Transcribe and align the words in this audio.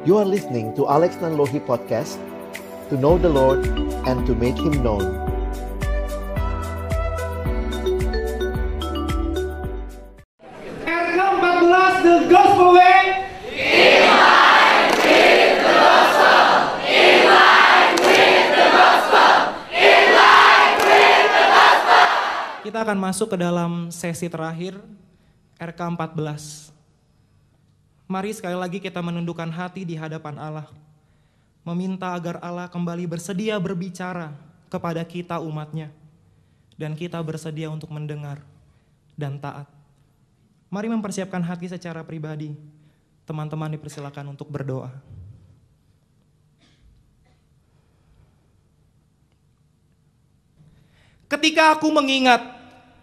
You 0.00 0.16
are 0.16 0.24
listening 0.24 0.72
to 0.80 0.88
Alex 0.88 1.20
Nanlohi 1.20 1.60
Podcast 1.60 2.16
To 2.88 2.96
know 2.96 3.20
the 3.20 3.28
Lord 3.28 3.68
and 4.08 4.24
to 4.24 4.32
make 4.32 4.56
Him 4.56 4.80
known 4.80 5.04
RK14 10.88 12.00
The 12.00 12.16
Gospel 12.32 12.80
Way 12.80 13.00
Kita 22.64 22.78
akan 22.88 22.96
masuk 22.96 23.36
ke 23.36 23.36
dalam 23.36 23.92
sesi 23.92 24.32
terakhir 24.32 24.80
RK14. 25.60 26.79
Mari 28.10 28.34
sekali 28.34 28.58
lagi 28.58 28.82
kita 28.82 28.98
menundukkan 28.98 29.46
hati 29.54 29.86
di 29.86 29.94
hadapan 29.94 30.34
Allah. 30.34 30.66
Meminta 31.62 32.10
agar 32.10 32.42
Allah 32.42 32.66
kembali 32.66 33.06
bersedia 33.06 33.54
berbicara 33.62 34.34
kepada 34.66 34.98
kita 35.06 35.38
umatnya. 35.38 35.94
Dan 36.74 36.98
kita 36.98 37.22
bersedia 37.22 37.70
untuk 37.70 37.86
mendengar 37.94 38.42
dan 39.14 39.38
taat. 39.38 39.70
Mari 40.74 40.90
mempersiapkan 40.90 41.38
hati 41.38 41.70
secara 41.70 42.02
pribadi. 42.02 42.50
Teman-teman 43.30 43.78
dipersilakan 43.78 44.34
untuk 44.34 44.50
berdoa. 44.50 44.90
Ketika 51.30 51.78
aku 51.78 51.94
mengingat 51.94 52.42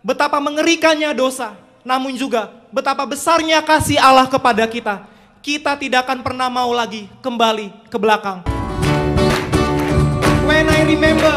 betapa 0.03 0.43
mengerikannya 0.43 1.15
dosa, 1.15 1.55
namun 1.87 2.11
juga 2.19 2.56
betapa 2.71 3.07
besarnya 3.07 3.63
kasih 3.63 3.99
Allah 3.99 4.27
kepada 4.27 4.67
kita, 4.67 5.07
kita 5.39 5.75
tidak 5.79 6.07
akan 6.07 6.19
pernah 6.23 6.51
mau 6.51 6.71
lagi 6.75 7.07
kembali 7.23 7.87
ke 7.87 7.97
belakang. 7.99 8.43
When 10.47 10.67
I 10.71 10.87
remember 10.87 11.35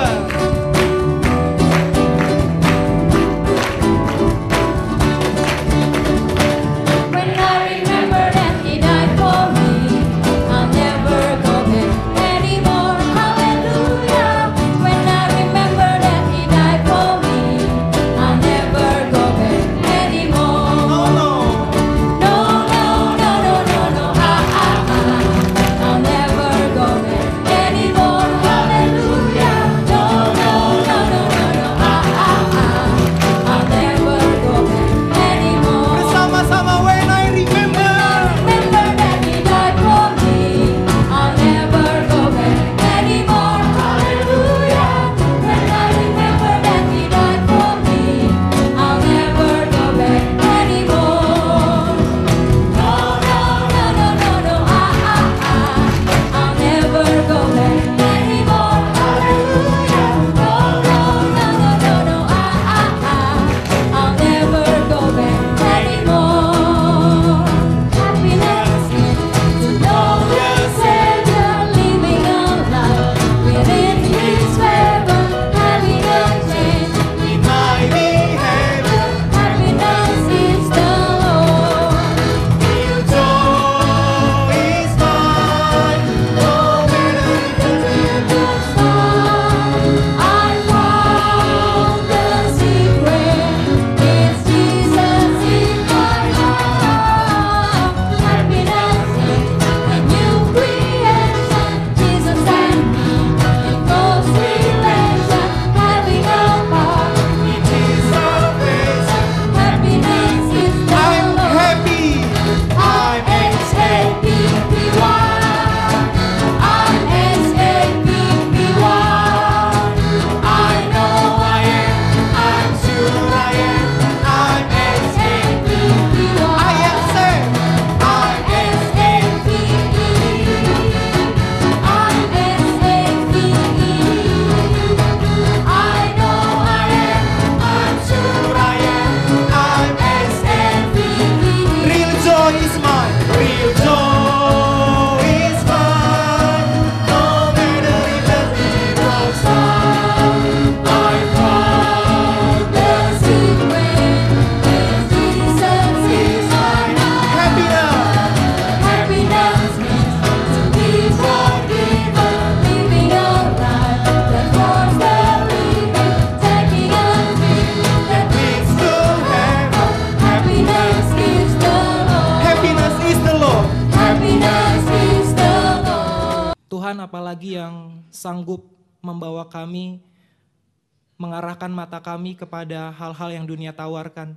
kepada 182.41 182.89
hal-hal 182.97 183.31
yang 183.37 183.45
dunia 183.45 183.77
tawarkan. 183.77 184.33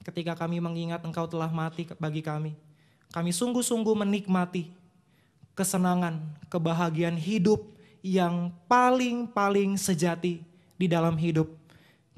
Ketika 0.00 0.32
kami 0.32 0.56
mengingat 0.64 1.04
engkau 1.04 1.28
telah 1.28 1.52
mati 1.52 1.84
bagi 2.00 2.24
kami. 2.24 2.56
Kami 3.12 3.30
sungguh-sungguh 3.30 3.92
menikmati 3.92 4.72
kesenangan, 5.52 6.24
kebahagiaan 6.48 7.20
hidup 7.20 7.62
yang 8.00 8.48
paling-paling 8.64 9.76
sejati 9.76 10.40
di 10.74 10.86
dalam 10.88 11.14
hidup. 11.20 11.52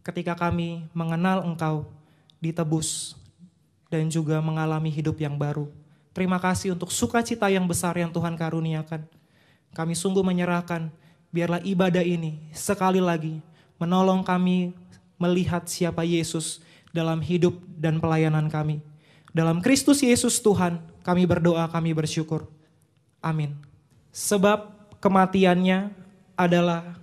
Ketika 0.07 0.39
kami 0.39 0.87
mengenal 0.95 1.43
engkau, 1.43 1.91
ditebus, 2.39 3.19
dan 3.91 4.07
juga 4.07 4.39
mengalami 4.39 4.89
hidup 4.89 5.19
yang 5.19 5.35
baru. 5.35 5.67
Terima 6.15 6.41
kasih 6.41 6.73
untuk 6.73 6.89
sukacita 6.95 7.51
yang 7.53 7.69
besar 7.69 7.93
yang 7.99 8.09
Tuhan 8.09 8.35
karuniakan. 8.39 9.05
Kami 9.77 9.93
sungguh 9.93 10.25
menyerahkan, 10.25 10.89
biarlah 11.29 11.61
ibadah 11.61 12.01
ini 12.01 12.41
sekali 12.57 12.99
lagi 13.03 13.45
menolong 13.77 14.25
kami 14.25 14.73
melihat 15.17 15.65
siapa 15.69 16.05
Yesus 16.05 16.61
dalam 16.93 17.21
hidup 17.21 17.57
dan 17.77 18.01
pelayanan 18.01 18.49
kami. 18.49 18.81
Dalam 19.37 19.61
Kristus 19.61 20.01
Yesus 20.01 20.41
Tuhan, 20.41 20.81
kami 21.05 21.29
berdoa, 21.29 21.69
kami 21.69 21.93
bersyukur. 21.93 22.49
Amin. 23.21 23.53
Sebab 24.17 24.73
kematiannya 24.97 25.93
adalah 26.33 26.97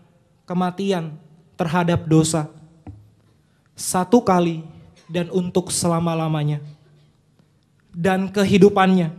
kematian 0.49 1.13
terhadap 1.53 2.09
dosa. 2.09 2.49
Satu 3.77 4.21
kali 4.21 4.65
dan 5.05 5.29
untuk 5.29 5.69
selama-lamanya. 5.69 6.57
Dan 7.93 8.33
kehidupannya 8.33 9.13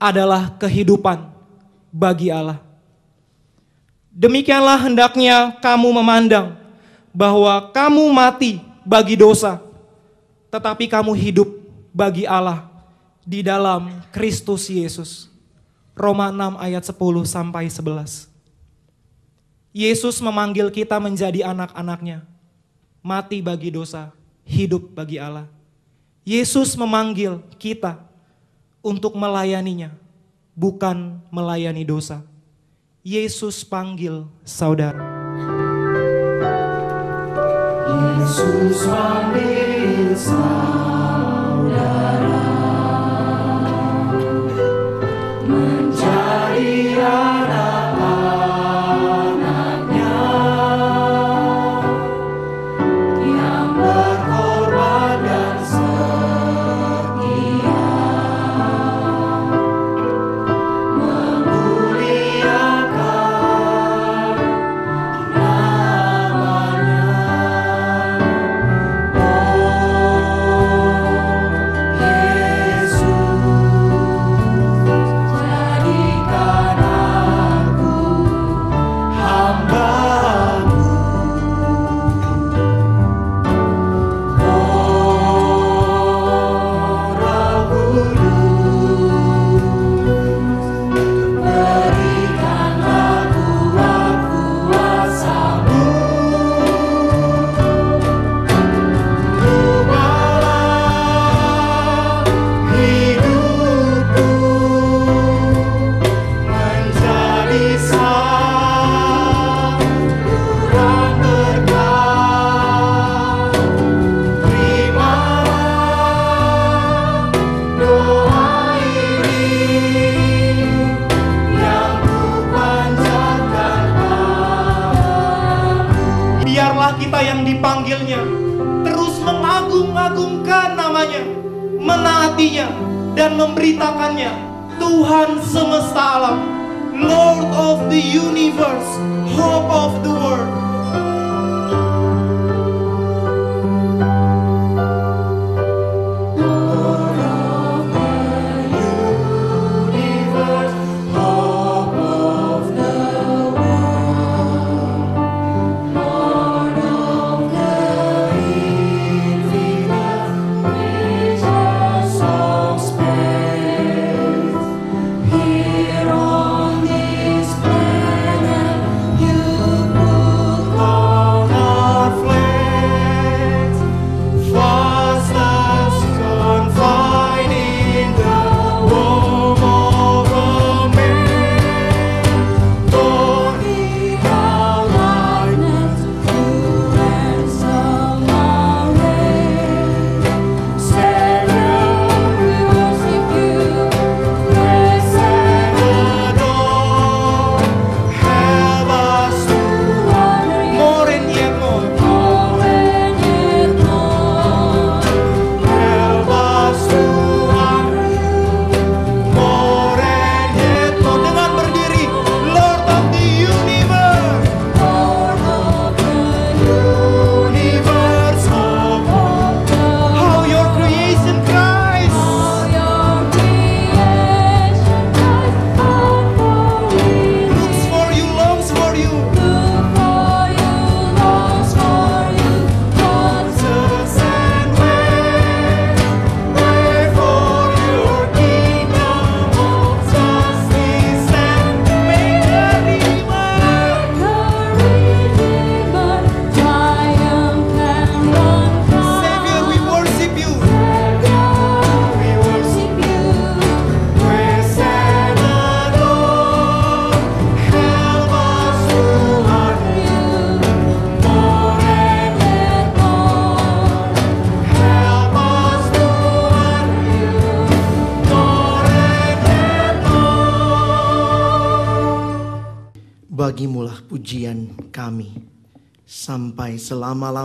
adalah 0.00 0.56
kehidupan 0.56 1.28
bagi 1.92 2.32
Allah. 2.32 2.64
Demikianlah 4.16 4.80
hendaknya 4.80 5.60
kamu 5.60 5.92
memandang 5.92 6.56
bahwa 7.16 7.72
kamu 7.72 8.04
mati 8.12 8.60
bagi 8.84 9.16
dosa, 9.16 9.56
tetapi 10.52 10.84
kamu 10.84 11.16
hidup 11.16 11.48
bagi 11.88 12.28
Allah 12.28 12.68
di 13.24 13.40
dalam 13.40 14.04
Kristus 14.12 14.68
Yesus. 14.68 15.32
Roma 15.96 16.28
6 16.28 16.60
ayat 16.60 16.84
10 16.84 17.24
sampai 17.24 17.72
11. 17.72 18.28
Yesus 19.72 20.20
memanggil 20.20 20.68
kita 20.68 21.00
menjadi 21.00 21.48
anak-anaknya. 21.56 22.20
Mati 23.00 23.40
bagi 23.40 23.72
dosa, 23.72 24.12
hidup 24.44 24.92
bagi 24.92 25.16
Allah. 25.16 25.48
Yesus 26.20 26.76
memanggil 26.76 27.40
kita 27.56 27.96
untuk 28.84 29.16
melayaninya, 29.16 29.88
bukan 30.52 31.16
melayani 31.32 31.80
dosa. 31.80 32.20
Yesus 33.00 33.64
panggil 33.64 34.28
saudara. 34.44 35.25
Jesús, 38.16 38.86
Padre, 38.86 40.16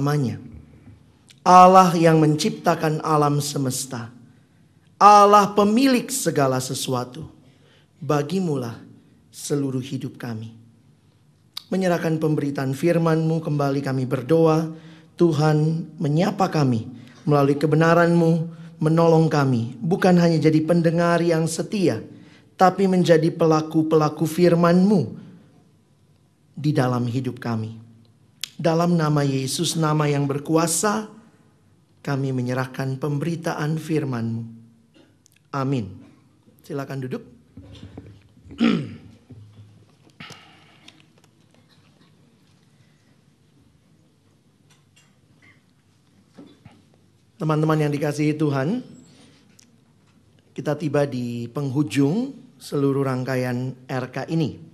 selamanya. 0.02 0.42
Allah 1.46 1.94
yang 1.94 2.18
menciptakan 2.18 3.06
alam 3.06 3.38
semesta. 3.38 4.10
Allah 4.98 5.54
pemilik 5.54 6.10
segala 6.10 6.58
sesuatu. 6.58 7.30
Bagimulah 8.02 8.82
seluruh 9.30 9.82
hidup 9.82 10.18
kami. 10.18 10.58
Menyerahkan 11.70 12.18
pemberitaan 12.18 12.74
firman-Mu 12.74 13.46
kembali 13.46 13.86
kami 13.86 14.10
berdoa. 14.10 14.74
Tuhan 15.22 15.86
menyapa 16.02 16.50
kami 16.50 16.90
melalui 17.22 17.54
kebenaran-Mu 17.54 18.50
menolong 18.82 19.30
kami. 19.30 19.78
Bukan 19.78 20.18
hanya 20.18 20.42
jadi 20.42 20.66
pendengar 20.66 21.22
yang 21.22 21.46
setia. 21.46 22.02
Tapi 22.58 22.90
menjadi 22.90 23.30
pelaku-pelaku 23.34 24.26
firman-Mu 24.26 25.02
di 26.58 26.74
dalam 26.74 27.06
hidup 27.06 27.42
kami. 27.42 27.81
Dalam 28.62 28.94
nama 28.94 29.26
Yesus, 29.26 29.74
nama 29.74 30.06
yang 30.06 30.30
berkuasa, 30.30 31.10
kami 32.06 32.30
menyerahkan 32.30 33.02
pemberitaan 33.02 33.82
firman-Mu. 33.82 34.46
Amin. 35.50 35.98
Silakan 36.62 37.02
duduk. 37.02 37.26
Teman-teman 47.42 47.82
yang 47.82 47.90
dikasihi 47.90 48.38
Tuhan, 48.38 48.86
kita 50.54 50.78
tiba 50.78 51.10
di 51.10 51.50
penghujung 51.50 52.38
seluruh 52.62 53.10
rangkaian 53.10 53.74
RK 53.90 54.30
ini. 54.30 54.71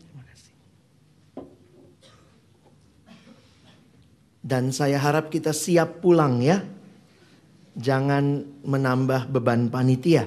Dan 4.48 4.72
saya 4.72 4.96
harap 4.96 5.28
kita 5.28 5.52
siap 5.52 6.00
pulang 6.00 6.40
ya. 6.40 6.64
Jangan 7.76 8.48
menambah 8.64 9.28
beban 9.28 9.68
panitia. 9.68 10.24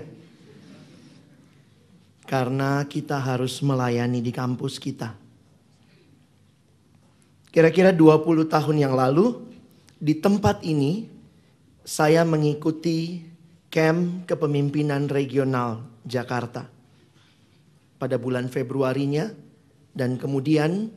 Karena 2.29 2.85
kita 2.85 3.17
harus 3.17 3.65
melayani 3.65 4.21
di 4.21 4.29
kampus 4.29 4.77
kita. 4.77 5.17
Kira-kira 7.49 7.97
20 7.97 8.45
tahun 8.47 8.77
yang 8.77 8.93
lalu 8.93 9.41
di 9.97 10.15
tempat 10.21 10.63
ini 10.69 11.09
saya 11.83 12.23
mengikuti 12.23 13.25
camp 13.73 14.29
kepemimpinan 14.29 15.11
regional 15.11 15.83
Jakarta 16.07 16.71
pada 17.99 18.17
bulan 18.21 18.47
Februarinya 18.47 19.33
dan 19.91 20.15
kemudian 20.15 20.95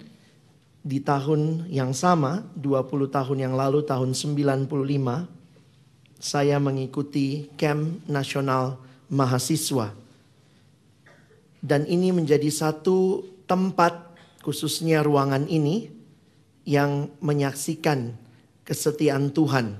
di 0.83 0.99
tahun 0.99 1.71
yang 1.71 1.95
sama 1.95 2.43
20 2.59 3.07
tahun 3.07 3.37
yang 3.39 3.55
lalu 3.55 3.87
tahun 3.87 4.11
95 4.11 4.67
saya 6.19 6.59
mengikuti 6.59 7.47
camp 7.55 8.03
nasional 8.07 8.79
mahasiswa. 9.07 9.95
Dan 11.63 11.87
ini 11.87 12.11
menjadi 12.11 12.51
satu 12.51 13.23
tempat 13.47 14.11
khususnya 14.43 14.99
ruangan 14.99 15.47
ini 15.47 15.87
yang 16.67 17.07
menyaksikan 17.23 18.11
kesetiaan 18.67 19.31
Tuhan. 19.31 19.79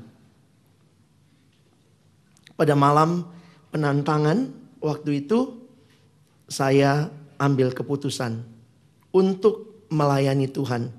Pada 2.55 2.75
malam 2.79 3.27
penantangan 3.75 4.55
waktu 4.79 5.27
itu 5.27 5.51
saya 6.47 7.11
ambil 7.39 7.75
keputusan 7.75 8.39
untuk 9.11 9.72
melayani 9.89 10.47
Tuhan. 10.51 10.91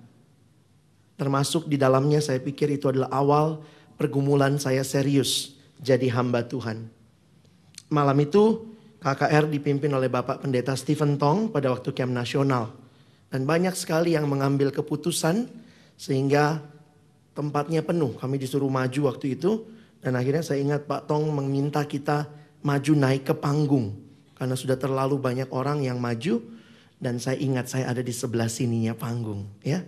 Termasuk 1.15 1.71
di 1.71 1.79
dalamnya 1.79 2.19
saya 2.19 2.43
pikir 2.43 2.75
itu 2.75 2.91
adalah 2.91 3.09
awal 3.15 3.63
pergumulan 3.95 4.59
saya 4.59 4.83
serius 4.83 5.55
jadi 5.79 6.11
hamba 6.11 6.43
Tuhan. 6.43 6.91
Malam 7.93 8.19
itu 8.19 8.67
KKR 8.99 9.47
dipimpin 9.53 9.93
oleh 9.93 10.09
Bapak 10.09 10.43
Pendeta 10.43 10.75
Stephen 10.75 11.21
Tong 11.21 11.53
pada 11.53 11.71
waktu 11.71 11.93
camp 11.93 12.11
nasional. 12.11 12.73
Dan 13.29 13.45
banyak 13.45 13.77
sekali 13.77 14.17
yang 14.17 14.27
mengambil 14.27 14.73
keputusan 14.73 15.47
sehingga 15.95 16.65
tempatnya 17.37 17.85
penuh. 17.85 18.17
Kami 18.17 18.41
disuruh 18.41 18.71
maju 18.71 19.13
waktu 19.13 19.37
itu 19.37 19.67
dan 20.01 20.17
akhirnya 20.17 20.41
saya 20.41 20.63
ingat 20.65 20.89
Pak 20.89 21.05
Tong 21.05 21.29
meminta 21.31 21.85
kita 21.85 22.27
maju 22.65 22.93
naik 22.97 23.29
ke 23.29 23.35
panggung. 23.37 23.93
Karena 24.35 24.57
sudah 24.59 24.75
terlalu 24.81 25.21
banyak 25.21 25.53
orang 25.53 25.85
yang 25.85 26.01
maju 26.01 26.41
dan 26.99 27.19
saya 27.19 27.37
ingat 27.39 27.71
saya 27.71 27.91
ada 27.91 28.01
di 28.01 28.15
sebelah 28.15 28.49
sininya 28.49 28.95
panggung. 28.95 29.47
ya 29.61 29.83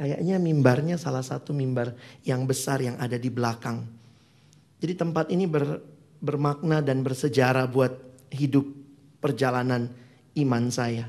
Kayaknya 0.00 0.40
mimbarnya 0.40 0.96
salah 0.96 1.20
satu 1.20 1.52
mimbar 1.52 1.92
yang 2.24 2.48
besar 2.48 2.80
yang 2.80 2.96
ada 2.96 3.20
di 3.20 3.28
belakang. 3.28 3.84
Jadi 4.80 4.96
tempat 4.96 5.28
ini 5.28 5.44
ber, 5.44 5.76
bermakna 6.24 6.80
dan 6.80 7.04
bersejarah 7.04 7.68
buat 7.68 7.92
hidup 8.32 8.64
perjalanan 9.20 9.92
iman 10.40 10.72
saya. 10.72 11.04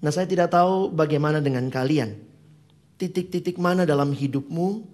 Nah 0.00 0.08
saya 0.08 0.24
tidak 0.24 0.56
tahu 0.56 0.88
bagaimana 0.88 1.44
dengan 1.44 1.68
kalian. 1.68 2.16
Titik-titik 2.96 3.60
mana 3.60 3.84
dalam 3.84 4.16
hidupmu 4.16 4.84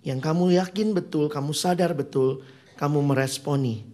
yang 0.00 0.16
kamu 0.16 0.56
yakin 0.56 0.96
betul, 0.96 1.28
kamu 1.28 1.52
sadar 1.52 1.92
betul, 1.92 2.40
kamu 2.80 3.04
meresponi 3.04 3.84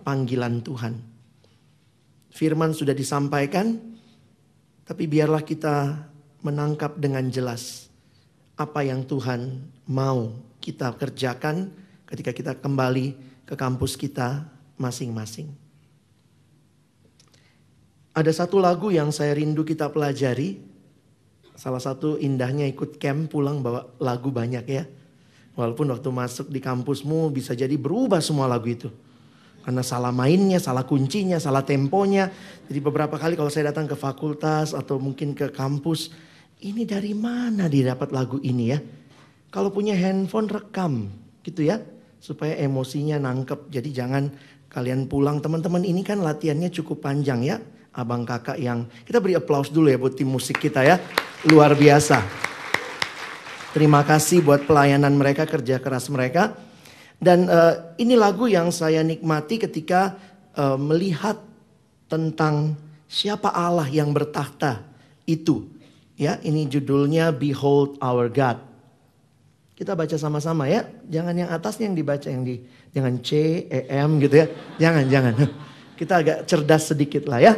panggilan 0.00 0.64
Tuhan. 0.64 1.13
Firman 2.34 2.74
sudah 2.74 2.98
disampaikan, 2.98 3.78
tapi 4.82 5.06
biarlah 5.06 5.46
kita 5.46 6.02
menangkap 6.42 6.98
dengan 6.98 7.30
jelas 7.30 7.86
apa 8.58 8.82
yang 8.82 9.06
Tuhan 9.06 9.62
mau 9.86 10.34
kita 10.58 10.98
kerjakan 10.98 11.70
ketika 12.10 12.34
kita 12.34 12.52
kembali 12.58 13.14
ke 13.46 13.54
kampus 13.54 13.94
kita 13.94 14.50
masing-masing. 14.74 15.46
Ada 18.14 18.46
satu 18.46 18.58
lagu 18.58 18.90
yang 18.90 19.14
saya 19.14 19.34
rindu 19.38 19.62
kita 19.62 19.86
pelajari. 19.94 20.58
Salah 21.54 21.78
satu 21.78 22.18
indahnya 22.18 22.66
ikut 22.66 22.98
camp 22.98 23.30
pulang 23.30 23.62
bawa 23.62 23.86
lagu 24.02 24.34
banyak 24.34 24.66
ya. 24.66 24.90
Walaupun 25.54 25.86
waktu 25.86 26.10
masuk 26.10 26.50
di 26.50 26.58
kampusmu 26.58 27.30
bisa 27.30 27.54
jadi 27.54 27.78
berubah 27.78 28.18
semua 28.18 28.50
lagu 28.50 28.66
itu. 28.70 28.90
Karena 29.64 29.80
salah 29.80 30.12
mainnya, 30.12 30.60
salah 30.60 30.84
kuncinya, 30.84 31.40
salah 31.40 31.64
temponya. 31.64 32.28
Jadi 32.68 32.78
beberapa 32.84 33.16
kali 33.16 33.32
kalau 33.32 33.48
saya 33.48 33.72
datang 33.72 33.88
ke 33.88 33.96
fakultas 33.96 34.76
atau 34.76 35.00
mungkin 35.00 35.32
ke 35.32 35.48
kampus. 35.48 36.12
Ini 36.60 36.84
dari 36.84 37.16
mana 37.16 37.64
dia 37.72 37.96
dapat 37.96 38.12
lagu 38.12 38.36
ini 38.44 38.76
ya? 38.76 38.78
Kalau 39.48 39.72
punya 39.72 39.96
handphone 39.96 40.52
rekam 40.52 41.08
gitu 41.40 41.64
ya. 41.64 41.80
Supaya 42.20 42.60
emosinya 42.60 43.16
nangkep. 43.16 43.72
Jadi 43.72 43.88
jangan 43.88 44.28
kalian 44.68 45.08
pulang. 45.08 45.40
Teman-teman 45.40 45.80
ini 45.80 46.04
kan 46.04 46.20
latihannya 46.20 46.68
cukup 46.68 47.00
panjang 47.00 47.40
ya. 47.40 47.56
Abang 47.96 48.28
kakak 48.28 48.60
yang 48.60 48.84
kita 49.08 49.16
beri 49.16 49.32
applause 49.38 49.72
dulu 49.72 49.88
ya 49.88 49.96
buat 49.96 50.12
tim 50.12 50.28
musik 50.28 50.60
kita 50.60 50.84
ya. 50.84 51.00
Luar 51.48 51.72
biasa. 51.72 52.20
Terima 53.72 54.04
kasih 54.04 54.44
buat 54.44 54.68
pelayanan 54.68 55.16
mereka, 55.16 55.48
kerja 55.48 55.80
keras 55.80 56.12
mereka. 56.12 56.54
Dan 57.20 57.48
uh, 57.48 57.94
ini 57.96 58.18
lagu 58.18 58.44
yang 58.50 58.68
saya 58.68 59.00
nikmati 59.00 59.56
ketika 59.56 60.18
uh, 60.58 60.76
melihat 60.76 61.40
tentang 62.10 62.76
siapa 63.08 63.50
Allah 63.50 63.88
yang 63.88 64.12
bertahta 64.12 64.84
itu. 65.24 65.66
Ya, 66.14 66.38
ini 66.46 66.70
judulnya 66.70 67.34
Behold 67.34 67.98
Our 67.98 68.30
God. 68.30 68.58
Kita 69.74 69.98
baca 69.98 70.14
sama-sama 70.14 70.70
ya. 70.70 70.86
Jangan 71.10 71.34
yang 71.34 71.50
atasnya 71.50 71.90
yang 71.90 71.98
dibaca 71.98 72.28
yang 72.30 72.46
di 72.46 72.62
jangan 72.94 73.18
C, 73.18 73.30
E, 73.66 73.78
M 73.90 74.22
gitu 74.22 74.38
ya. 74.38 74.46
Jangan, 74.78 75.04
jangan. 75.10 75.34
Kita 75.98 76.22
agak 76.22 76.38
cerdas 76.46 76.94
sedikit 76.94 77.26
lah 77.26 77.42
ya. 77.42 77.52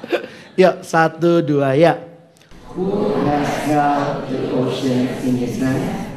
Yuk, 0.60 0.80
satu, 0.80 1.44
dua, 1.44 1.76
ya. 1.76 2.00
Who 2.72 3.12
has 3.28 3.68
the 3.68 4.40
ocean 4.56 5.08
in 5.24 5.36
his 5.36 5.60
hand? 5.60 6.09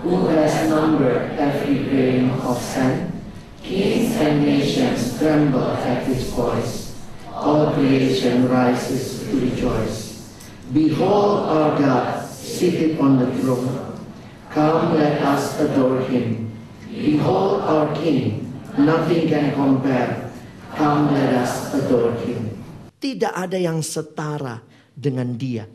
Who 0.00 0.32
has 0.32 0.64
numbered 0.72 1.36
every 1.36 1.84
grain 1.84 2.32
of 2.40 2.56
sand? 2.56 3.12
Kings 3.60 4.16
and 4.16 4.40
nations 4.40 5.20
tremble 5.20 5.76
at 5.76 6.08
his 6.08 6.24
voice. 6.32 6.96
All 7.28 7.76
creation 7.76 8.48
rises 8.48 9.20
to 9.28 9.36
rejoice. 9.36 10.24
Behold 10.72 11.52
our 11.52 11.76
God 11.76 12.24
seated 12.24 12.96
on 12.96 13.20
the 13.20 13.28
throne. 13.44 13.68
Come, 14.48 14.96
let 14.96 15.20
us 15.20 15.60
adore 15.60 16.00
him. 16.08 16.48
Behold 16.88 17.60
our 17.68 17.92
King, 17.92 18.48
nothing 18.80 19.28
can 19.28 19.52
compare. 19.52 20.32
Come, 20.80 21.12
let 21.12 21.44
us 21.44 21.76
adore 21.76 22.16
him. 22.24 22.56
Tidak 22.96 23.36
ada 23.36 23.60
yang 23.60 23.84
setara 23.84 24.64
dengan 24.96 25.36
dia. 25.36 25.68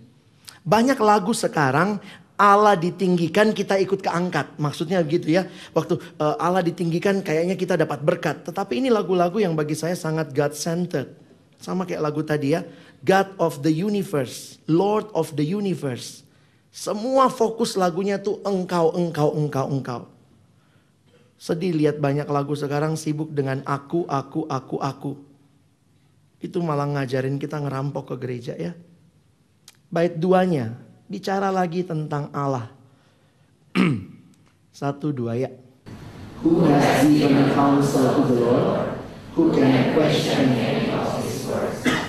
Banyak 0.65 0.97
lagu 0.97 1.29
sekarang 1.29 2.01
Allah 2.35 2.75
ditinggikan 2.75 3.55
kita 3.55 3.79
ikut 3.79 4.03
keangkat. 4.03 4.59
Maksudnya 4.59 4.99
gitu 5.07 5.31
ya. 5.31 5.47
Waktu 5.71 5.95
uh, 6.19 6.35
Allah 6.35 6.59
ditinggikan 6.59 7.23
kayaknya 7.23 7.55
kita 7.55 7.79
dapat 7.79 8.03
berkat. 8.03 8.43
Tetapi 8.43 8.83
ini 8.83 8.91
lagu-lagu 8.91 9.39
yang 9.39 9.55
bagi 9.55 9.75
saya 9.75 9.95
sangat 9.95 10.35
God 10.35 10.51
centered. 10.51 11.15
Sama 11.59 11.87
kayak 11.87 12.03
lagu 12.03 12.19
tadi 12.27 12.55
ya. 12.55 12.67
God 13.05 13.39
of 13.39 13.63
the 13.63 13.71
universe, 13.71 14.59
Lord 14.67 15.07
of 15.15 15.31
the 15.39 15.45
universe. 15.47 16.27
Semua 16.75 17.31
fokus 17.31 17.79
lagunya 17.79 18.19
tuh 18.19 18.43
engkau, 18.43 18.91
engkau, 18.91 19.31
engkau, 19.31 19.65
engkau. 19.71 20.01
Sedih 21.39 21.71
lihat 21.71 22.03
banyak 22.03 22.27
lagu 22.27 22.51
sekarang 22.51 22.99
sibuk 22.99 23.31
dengan 23.31 23.63
aku, 23.63 24.03
aku, 24.11 24.43
aku, 24.47 24.75
aku. 24.83 25.11
Itu 26.43 26.59
malah 26.59 26.87
ngajarin 26.89 27.39
kita 27.39 27.63
ngerampok 27.63 28.11
ke 28.11 28.15
gereja 28.19 28.53
ya. 28.59 28.75
Bait 29.87 30.19
duanya, 30.19 30.75
bicara 31.05 31.53
lagi 31.53 31.85
tentang 31.85 32.29
Allah. 32.33 32.69
Satu 34.79 35.13
dua 35.13 35.37
ya. 35.37 35.49
Who 36.43 36.61
has 36.67 37.05
given 37.07 37.49
counsel 37.55 38.05
to 38.11 38.21
the 38.29 38.37
Lord? 38.37 38.95
Who 39.35 39.51
can 39.51 39.95
question 39.97 40.53
any 40.55 40.91
of 40.93 41.19
his 41.23 41.47
words? 41.47 42.05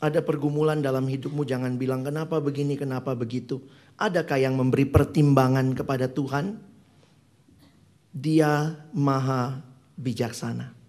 Ada 0.00 0.24
pergumulan 0.24 0.80
dalam 0.80 1.04
hidupmu, 1.04 1.44
jangan 1.44 1.76
bilang 1.76 2.00
kenapa 2.00 2.40
begini, 2.40 2.72
kenapa 2.72 3.12
begitu. 3.12 3.60
Adakah 4.00 4.40
yang 4.40 4.56
memberi 4.56 4.88
pertimbangan 4.88 5.76
kepada 5.76 6.08
Tuhan? 6.08 6.56
Dia 8.08 8.80
maha 8.96 9.60
bijaksana. 10.00 10.79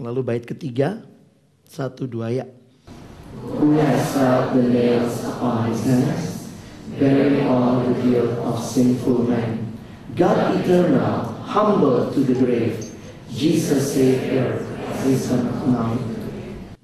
Lalu 0.00 0.20
bait 0.24 0.44
ketiga, 0.48 1.04
satu 1.68 2.08
dua 2.08 2.32
ya. 2.32 2.46
Who 3.44 3.76
has 3.80 4.12
felt 4.16 4.56
the 4.56 4.64
nails 4.64 5.24
upon 5.28 5.72
his 5.72 5.84
hands, 5.84 6.52
bearing 6.96 7.48
all 7.48 7.84
the 7.84 7.96
guilt 8.00 8.36
of 8.44 8.60
sinful 8.60 9.28
man? 9.28 9.72
God 10.12 10.60
eternal, 10.60 11.32
humble 11.44 12.12
to 12.12 12.20
the 12.20 12.36
grave, 12.36 12.76
Jesus 13.32 13.96
Savior, 13.96 14.60
risen 15.04 15.48
now. 15.72 15.96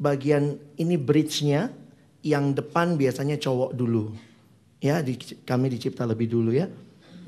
Bagian 0.01 0.57
ini 0.81 0.97
bridge-nya, 0.97 1.69
yang 2.25 2.57
depan 2.57 2.97
biasanya 2.97 3.37
cowok 3.37 3.77
dulu. 3.77 4.13
Ya, 4.79 5.03
di, 5.03 5.19
kami 5.45 5.73
dicipta 5.75 6.07
lebih 6.07 6.31
dulu 6.31 6.55
ya. 6.55 6.71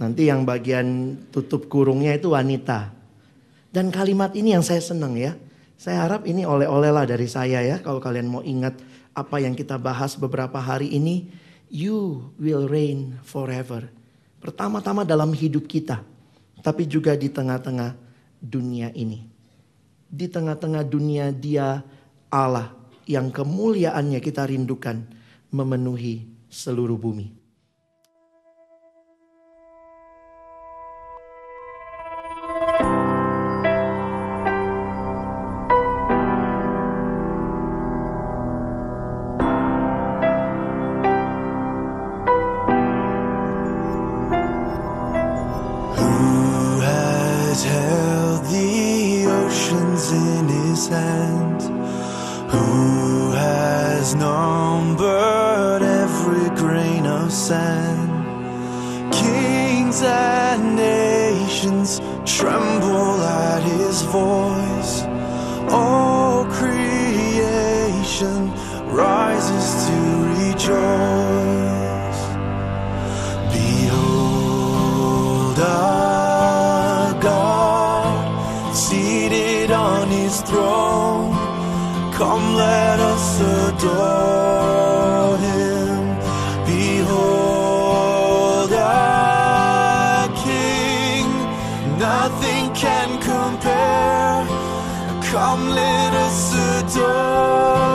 Nanti 0.00 0.28
yang 0.28 0.48
bagian 0.48 1.18
tutup 1.28 1.68
kurungnya 1.68 2.16
itu 2.16 2.32
wanita. 2.32 2.94
Dan 3.68 3.92
kalimat 3.92 4.32
ini 4.32 4.56
yang 4.56 4.64
saya 4.64 4.80
senang 4.80 5.18
ya. 5.18 5.36
Saya 5.80 6.04
harap 6.04 6.28
ini 6.28 6.44
oleh-oleh 6.44 6.92
lah 6.92 7.08
dari 7.08 7.24
saya 7.24 7.64
ya. 7.64 7.80
Kalau 7.80 8.04
kalian 8.04 8.28
mau 8.28 8.44
ingat 8.44 8.76
apa 9.16 9.40
yang 9.40 9.56
kita 9.56 9.80
bahas 9.80 10.12
beberapa 10.12 10.60
hari 10.60 10.92
ini. 10.92 11.32
You 11.72 12.28
will 12.36 12.68
reign 12.68 13.16
forever. 13.24 13.88
Pertama-tama 14.44 15.08
dalam 15.08 15.32
hidup 15.32 15.64
kita. 15.64 16.04
Tapi 16.60 16.84
juga 16.84 17.16
di 17.16 17.32
tengah-tengah 17.32 17.96
dunia 18.44 18.92
ini. 18.92 19.24
Di 20.04 20.28
tengah-tengah 20.28 20.84
dunia 20.84 21.32
dia 21.32 21.80
Allah 22.28 22.76
yang 23.08 23.32
kemuliaannya 23.32 24.20
kita 24.20 24.44
rindukan 24.52 25.00
memenuhi 25.48 26.28
seluruh 26.52 27.00
bumi. 27.00 27.39
Nothing 92.00 92.72
can 92.72 93.08
compare. 93.20 94.46
Come, 95.30 95.68
let 95.70 96.12
us 96.14 96.54
adore 96.80 97.89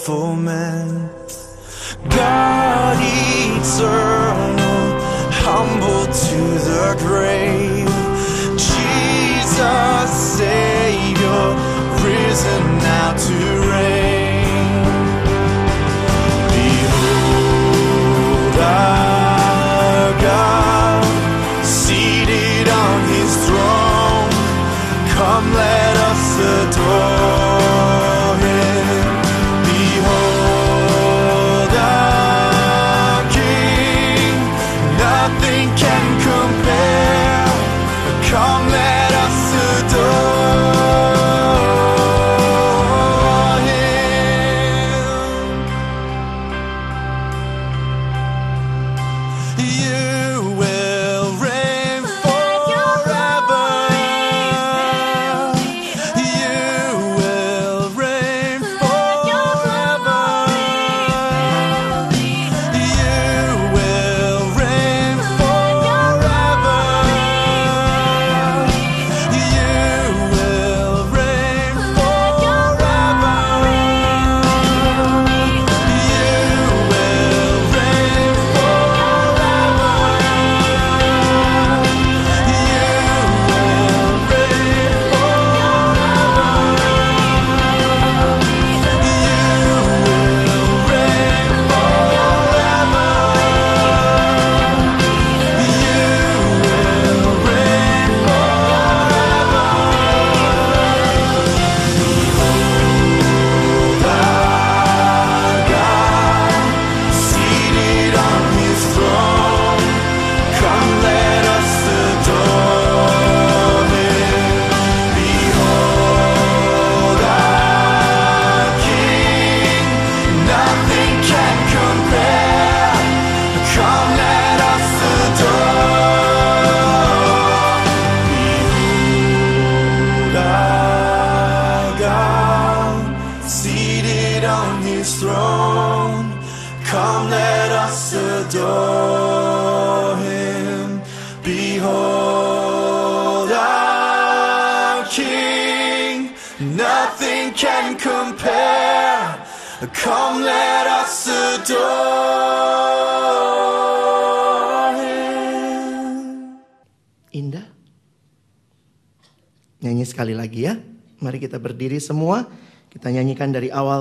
of 0.00 0.06
sinful 0.06 0.36
men? 0.36 0.79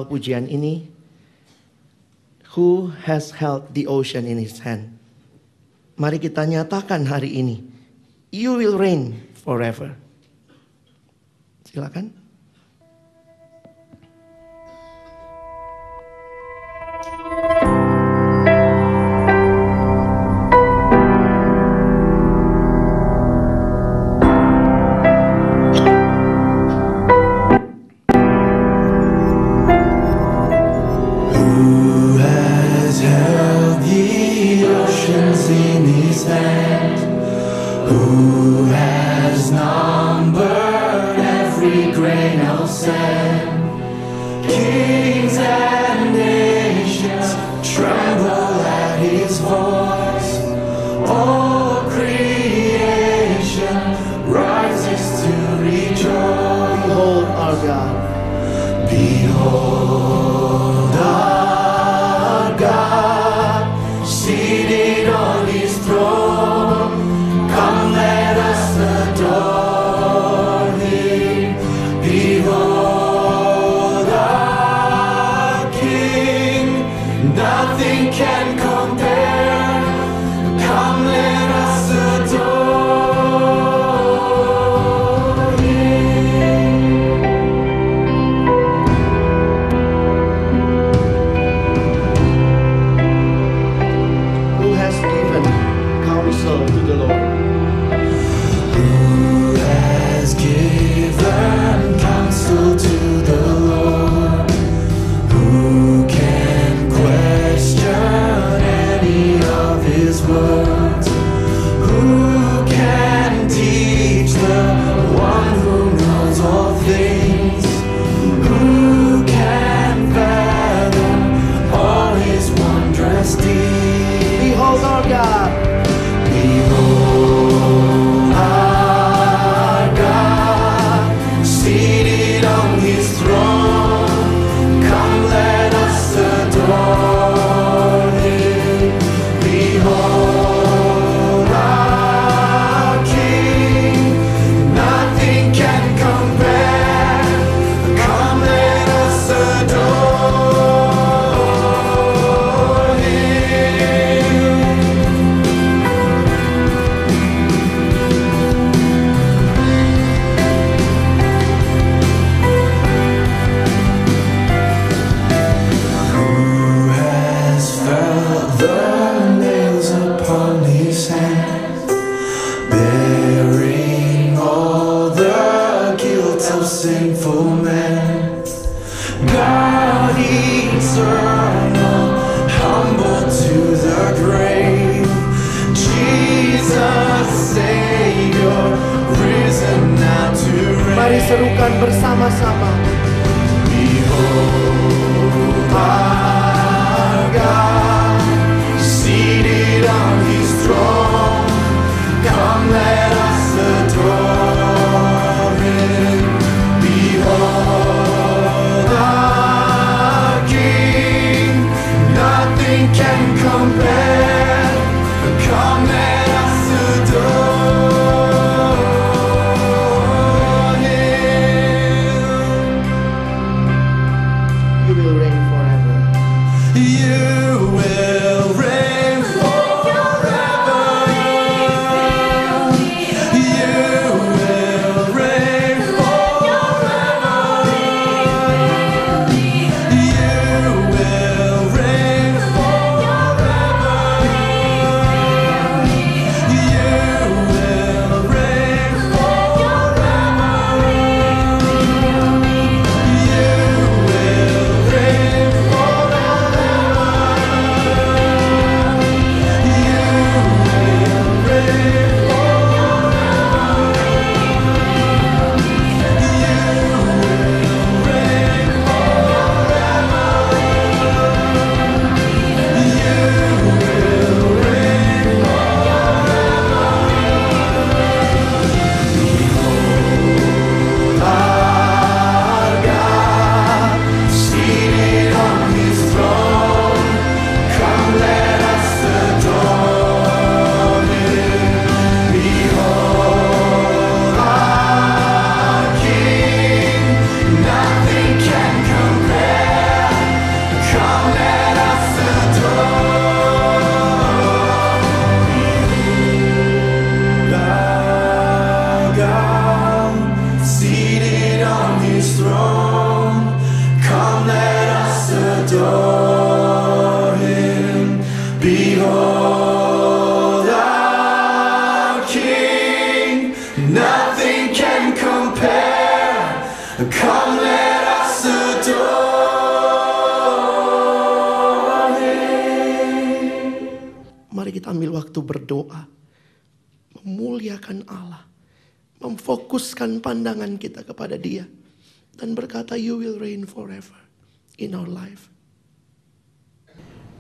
pujian 0.10 0.50
ini, 0.50 0.90
who 2.58 2.92
has 3.08 3.38
held 3.38 3.72
the 3.78 3.86
ocean 3.88 4.26
in 4.26 4.42
his 4.42 4.60
hand? 4.66 4.98
Mari 5.96 6.20
kita 6.20 6.44
nyatakan 6.44 7.08
hari 7.08 7.40
ini, 7.40 7.64
you 8.34 8.58
will 8.58 8.76
reign 8.76 9.16
forever. 9.38 9.96
Silakan. 11.64 12.19
Aleluia. 37.90 38.29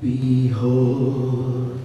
Behold, 0.02 1.79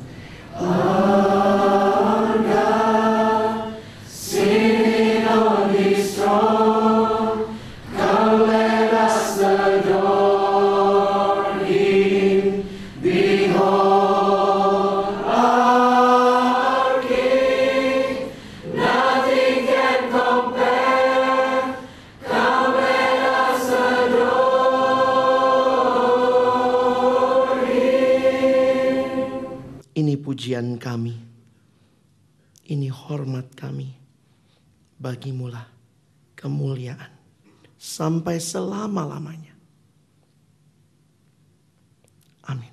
Sampai 38.05 38.37
selama-lamanya. 38.37 39.57
Amin. 42.45 42.69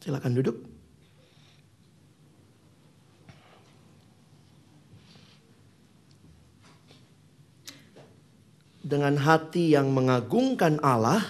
Silakan 0.00 0.32
duduk. 0.32 0.56
Dengan 8.80 9.20
hati 9.20 9.76
yang 9.76 9.92
mengagungkan 9.92 10.80
Allah, 10.80 11.20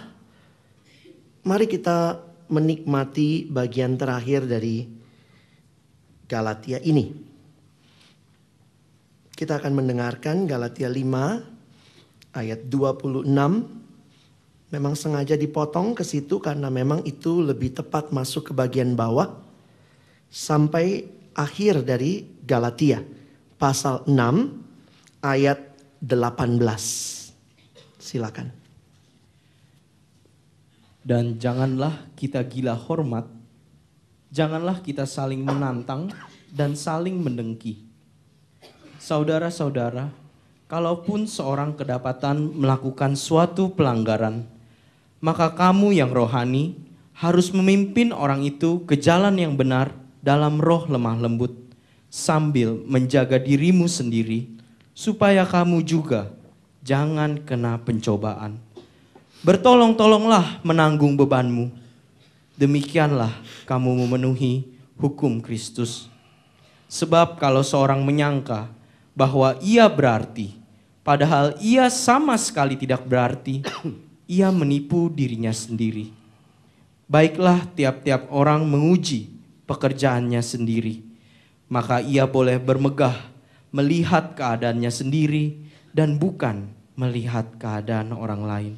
mari 1.43 1.67
kita 1.67 2.23
menikmati 2.55 3.51
bagian 3.51 3.99
terakhir 3.99 4.47
dari 4.47 4.87
Galatia 6.31 6.79
ini. 6.87 7.11
Kita 9.35 9.59
akan 9.59 9.75
mendengarkan 9.75 10.47
Galatia 10.47 10.87
5 10.87 11.56
ayat 12.37 12.69
26. 12.69 13.25
Memang 14.67 14.95
sengaja 14.99 15.39
dipotong 15.39 15.97
ke 15.97 16.05
situ 16.05 16.37
karena 16.43 16.69
memang 16.69 17.01
itu 17.09 17.41
lebih 17.41 17.73
tepat 17.73 18.13
masuk 18.13 18.51
ke 18.51 18.53
bagian 18.53 18.93
bawah 18.93 19.31
sampai 20.29 21.07
akhir 21.33 21.87
dari 21.87 22.27
Galatia 22.45 23.01
pasal 23.57 24.05
6 24.05 24.13
ayat 25.25 25.59
18. 26.05 27.33
Silakan. 27.97 28.53
Dan 31.07 31.39
janganlah 31.39 32.11
kita 32.19 32.43
gila 32.43 32.75
hormat, 32.75 33.31
janganlah 34.35 34.83
kita 34.83 35.07
saling 35.07 35.47
menantang 35.47 36.11
dan 36.51 36.75
saling 36.75 37.15
mendengki. 37.23 37.87
Saudara-saudara, 38.99 40.11
kalaupun 40.67 41.31
seorang 41.31 41.75
kedapatan 41.79 42.51
melakukan 42.55 43.15
suatu 43.15 43.75
pelanggaran, 43.75 44.47
maka 45.23 45.55
kamu 45.55 45.95
yang 45.95 46.11
rohani 46.11 46.79
harus 47.17 47.55
memimpin 47.55 48.13
orang 48.13 48.45
itu 48.45 48.85
ke 48.85 48.99
jalan 48.99 49.39
yang 49.41 49.57
benar 49.57 49.95
dalam 50.21 50.59
roh 50.59 50.85
lemah 50.91 51.17
lembut, 51.17 51.55
sambil 52.11 52.77
menjaga 52.85 53.39
dirimu 53.39 53.87
sendiri, 53.87 54.51
supaya 54.93 55.47
kamu 55.47 55.87
juga 55.87 56.35
jangan 56.83 57.41
kena 57.47 57.79
pencobaan. 57.81 58.59
Bertolong-tolonglah 59.47 60.67
menanggung 60.67 61.15
bebanmu. 61.15 61.71
Demikianlah 62.57 63.31
kamu 63.69 64.07
memenuhi 64.07 64.67
hukum 64.97 65.39
Kristus. 65.45 66.09
Sebab 66.89 67.37
kalau 67.37 67.61
seorang 67.61 68.01
menyangka 68.03 68.76
bahwa 69.17 69.57
ia 69.65 69.89
berarti, 69.89 70.53
padahal 71.01 71.57
ia 71.65 71.89
sama 71.89 72.37
sekali 72.37 72.77
tidak 72.77 73.09
berarti, 73.09 73.65
ia 74.29 74.53
menipu 74.53 75.09
dirinya 75.09 75.57
sendiri. 75.57 76.13
Baiklah 77.09 77.65
tiap-tiap 77.73 78.29
orang 78.29 78.69
menguji 78.69 79.33
pekerjaannya 79.65 80.43
sendiri, 80.45 81.01
maka 81.73 82.05
ia 82.05 82.29
boleh 82.29 82.61
bermegah 82.61 83.17
melihat 83.73 84.37
keadaannya 84.37 84.93
sendiri 84.93 85.65
dan 85.97 86.21
bukan 86.21 86.69
melihat 86.93 87.57
keadaan 87.57 88.13
orang 88.13 88.43
lain. 88.45 88.75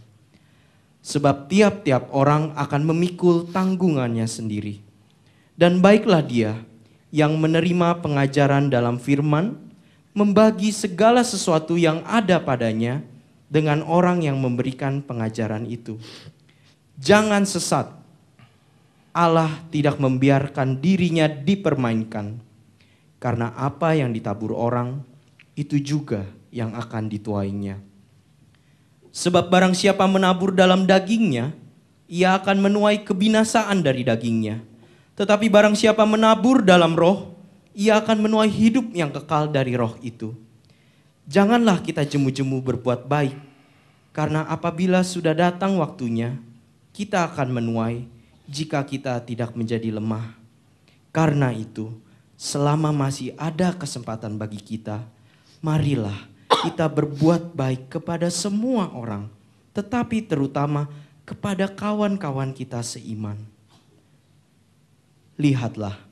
Sebab 1.03 1.49
tiap-tiap 1.49 2.11
orang 2.13 2.53
akan 2.55 2.83
memikul 2.95 3.49
tanggungannya 3.49 4.27
sendiri. 4.29 4.83
Dan 5.59 5.83
baiklah 5.83 6.23
dia 6.23 6.63
yang 7.09 7.35
menerima 7.41 8.05
pengajaran 8.05 8.69
dalam 8.69 9.01
firman, 9.01 9.68
membagi 10.19 10.75
segala 10.75 11.23
sesuatu 11.23 11.79
yang 11.79 12.03
ada 12.03 12.43
padanya 12.43 13.07
dengan 13.47 13.87
orang 13.87 14.27
yang 14.27 14.43
memberikan 14.43 14.99
pengajaran 14.99 15.63
itu. 15.71 15.95
Jangan 16.99 17.47
sesat. 17.47 17.95
Allah 19.15 19.63
tidak 19.71 20.03
membiarkan 20.03 20.83
dirinya 20.83 21.31
dipermainkan. 21.31 22.43
Karena 23.23 23.55
apa 23.55 23.95
yang 23.95 24.11
ditabur 24.11 24.55
orang, 24.55 25.03
itu 25.55 25.79
juga 25.79 26.27
yang 26.51 26.75
akan 26.75 27.11
dituainya. 27.11 27.79
Sebab 29.11 29.51
barang 29.51 29.75
siapa 29.75 30.07
menabur 30.07 30.55
dalam 30.55 30.87
dagingnya, 30.87 31.51
ia 32.07 32.39
akan 32.39 32.63
menuai 32.63 33.03
kebinasaan 33.03 33.83
dari 33.83 34.07
dagingnya. 34.07 34.63
Tetapi 35.19 35.51
barang 35.51 35.75
siapa 35.75 36.07
menabur 36.07 36.63
dalam 36.63 36.95
roh, 36.95 37.38
ia 37.79 38.03
akan 38.03 38.27
menuai 38.27 38.51
hidup 38.51 38.91
yang 38.91 39.15
kekal 39.15 39.47
dari 39.55 39.79
roh 39.79 39.95
itu. 40.03 40.35
Janganlah 41.31 41.79
kita 41.79 42.03
jemu-jemu 42.03 42.59
berbuat 42.59 43.07
baik, 43.07 43.39
karena 44.11 44.43
apabila 44.51 45.07
sudah 45.07 45.31
datang 45.31 45.79
waktunya, 45.79 46.35
kita 46.91 47.31
akan 47.31 47.63
menuai 47.63 48.03
jika 48.51 48.83
kita 48.83 49.23
tidak 49.23 49.55
menjadi 49.55 49.95
lemah. 49.95 50.35
Karena 51.15 51.55
itu, 51.55 51.95
selama 52.35 52.91
masih 52.91 53.31
ada 53.39 53.71
kesempatan 53.71 54.35
bagi 54.35 54.59
kita, 54.59 55.07
marilah 55.63 56.19
kita 56.67 56.91
berbuat 56.91 57.55
baik 57.55 57.95
kepada 57.95 58.27
semua 58.27 58.91
orang, 58.91 59.31
tetapi 59.71 60.27
terutama 60.27 60.91
kepada 61.23 61.71
kawan-kawan 61.71 62.51
kita 62.51 62.83
seiman. 62.83 63.39
Lihatlah 65.39 66.08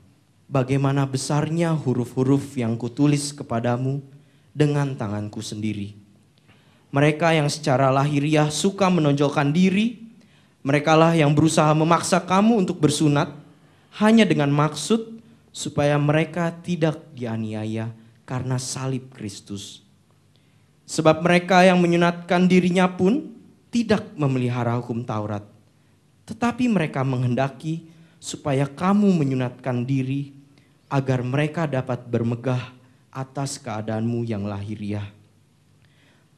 bagaimana 0.47 1.03
besarnya 1.03 1.75
huruf-huruf 1.75 2.55
yang 2.55 2.79
kutulis 2.79 3.35
kepadamu 3.35 3.99
dengan 4.55 4.95
tanganku 4.95 5.43
sendiri. 5.43 5.93
Mereka 6.89 7.35
yang 7.35 7.51
secara 7.51 7.91
lahiriah 7.91 8.47
suka 8.47 8.87
menonjolkan 8.87 9.51
diri, 9.51 10.07
merekalah 10.63 11.13
yang 11.13 11.35
berusaha 11.35 11.69
memaksa 11.75 12.23
kamu 12.23 12.63
untuk 12.63 12.79
bersunat 12.79 13.35
hanya 13.99 14.23
dengan 14.23 14.49
maksud 14.49 15.19
supaya 15.51 15.99
mereka 15.99 16.49
tidak 16.63 17.03
dianiaya 17.11 17.91
karena 18.23 18.55
salib 18.55 19.11
Kristus. 19.11 19.83
Sebab 20.87 21.19
mereka 21.19 21.67
yang 21.67 21.83
menyunatkan 21.83 22.47
dirinya 22.47 22.87
pun 22.87 23.35
tidak 23.67 24.15
memelihara 24.15 24.79
hukum 24.79 25.03
Taurat. 25.03 25.43
Tetapi 26.23 26.71
mereka 26.71 27.03
menghendaki 27.03 27.91
supaya 28.23 28.63
kamu 28.63 29.11
menyunatkan 29.11 29.83
diri 29.83 30.36
agar 30.87 31.19
mereka 31.23 31.67
dapat 31.67 32.07
bermegah 32.07 32.71
atas 33.11 33.59
keadaanmu 33.59 34.23
yang 34.23 34.47
lahiriah. 34.47 35.07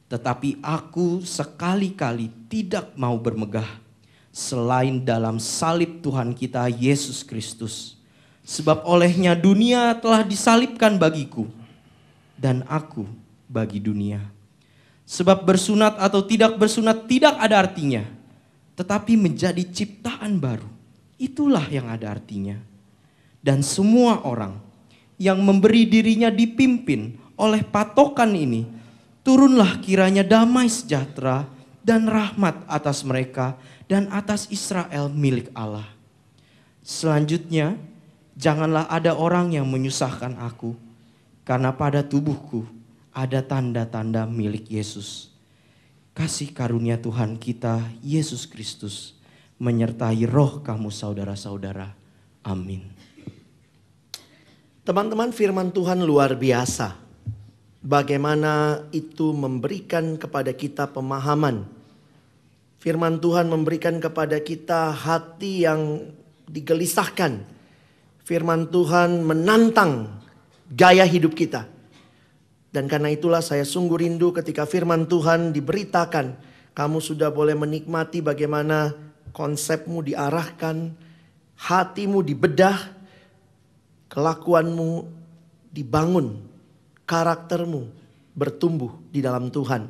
Tetapi 0.10 0.58
aku 0.66 1.22
sekali-kali 1.22 2.34
tidak 2.50 2.98
mau 2.98 3.14
bermegah 3.22 3.68
selain 4.34 5.06
dalam 5.06 5.38
salib 5.38 6.02
Tuhan 6.02 6.34
kita 6.34 6.66
Yesus 6.66 7.22
Kristus. 7.22 7.94
Sebab 8.42 8.82
olehnya 8.90 9.38
dunia 9.38 9.94
telah 10.02 10.26
disalibkan 10.26 10.98
bagiku 10.98 11.46
dan 12.34 12.66
aku 12.66 13.06
bagi 13.46 13.78
dunia. 13.78 14.26
Sebab 15.06 15.46
bersunat 15.46 16.02
atau 16.02 16.26
tidak 16.26 16.58
bersunat 16.58 17.06
tidak 17.06 17.38
ada 17.38 17.62
artinya, 17.62 18.06
tetapi 18.74 19.14
menjadi 19.14 19.62
ciptaan 19.62 20.42
baru. 20.42 20.70
Itulah 21.22 21.66
yang 21.70 21.86
ada 21.86 22.14
artinya. 22.16 22.69
Dan 23.40 23.64
semua 23.64 24.24
orang 24.28 24.60
yang 25.16 25.40
memberi 25.40 25.88
dirinya 25.88 26.28
dipimpin 26.28 27.16
oleh 27.40 27.64
patokan 27.64 28.36
ini, 28.36 28.68
turunlah 29.24 29.80
kiranya 29.80 30.24
damai 30.28 30.68
sejahtera 30.68 31.48
dan 31.84 32.08
rahmat 32.08 32.68
atas 32.68 33.08
mereka 33.08 33.56
dan 33.88 34.12
atas 34.12 34.52
Israel 34.52 35.08
milik 35.08 35.48
Allah. 35.56 35.88
Selanjutnya, 36.84 37.80
Janganlah 38.40 38.88
ada 38.88 39.20
orang 39.20 39.52
yang 39.52 39.68
menyusahkan 39.68 40.40
aku, 40.40 40.72
karena 41.44 41.76
pada 41.76 42.00
tubuhku 42.00 42.64
ada 43.12 43.44
tanda-tanda 43.44 44.24
milik 44.24 44.72
Yesus. 44.72 45.36
Kasih 46.16 46.56
karunia 46.56 46.96
Tuhan 46.96 47.36
kita, 47.36 47.84
Yesus 48.00 48.48
Kristus, 48.48 49.20
menyertai 49.60 50.24
roh 50.24 50.64
kamu 50.64 50.88
saudara-saudara. 50.88 51.92
Amin. 52.40 52.88
Teman-teman 54.90 55.30
firman 55.30 55.70
Tuhan 55.70 56.02
luar 56.02 56.34
biasa. 56.34 56.98
Bagaimana 57.86 58.82
itu 58.90 59.38
memberikan 59.38 60.18
kepada 60.18 60.50
kita 60.50 60.90
pemahaman. 60.90 61.62
Firman 62.82 63.22
Tuhan 63.22 63.54
memberikan 63.54 64.02
kepada 64.02 64.42
kita 64.42 64.90
hati 64.90 65.70
yang 65.70 66.10
digelisahkan. 66.50 67.38
Firman 68.26 68.74
Tuhan 68.74 69.22
menantang 69.30 70.10
gaya 70.74 71.06
hidup 71.06 71.38
kita. 71.38 71.70
Dan 72.74 72.90
karena 72.90 73.14
itulah 73.14 73.46
saya 73.46 73.70
sungguh 73.70 74.10
rindu 74.10 74.34
ketika 74.34 74.66
firman 74.66 75.06
Tuhan 75.06 75.54
diberitakan. 75.54 76.34
Kamu 76.74 76.98
sudah 76.98 77.30
boleh 77.30 77.54
menikmati 77.54 78.26
bagaimana 78.26 78.98
konsepmu 79.38 80.02
diarahkan, 80.02 80.98
hatimu 81.62 82.26
dibedah, 82.26 82.99
kelakuanmu 84.20 85.08
dibangun, 85.72 86.44
karaktermu 87.08 87.88
bertumbuh 88.36 89.00
di 89.08 89.24
dalam 89.24 89.48
Tuhan. 89.48 89.88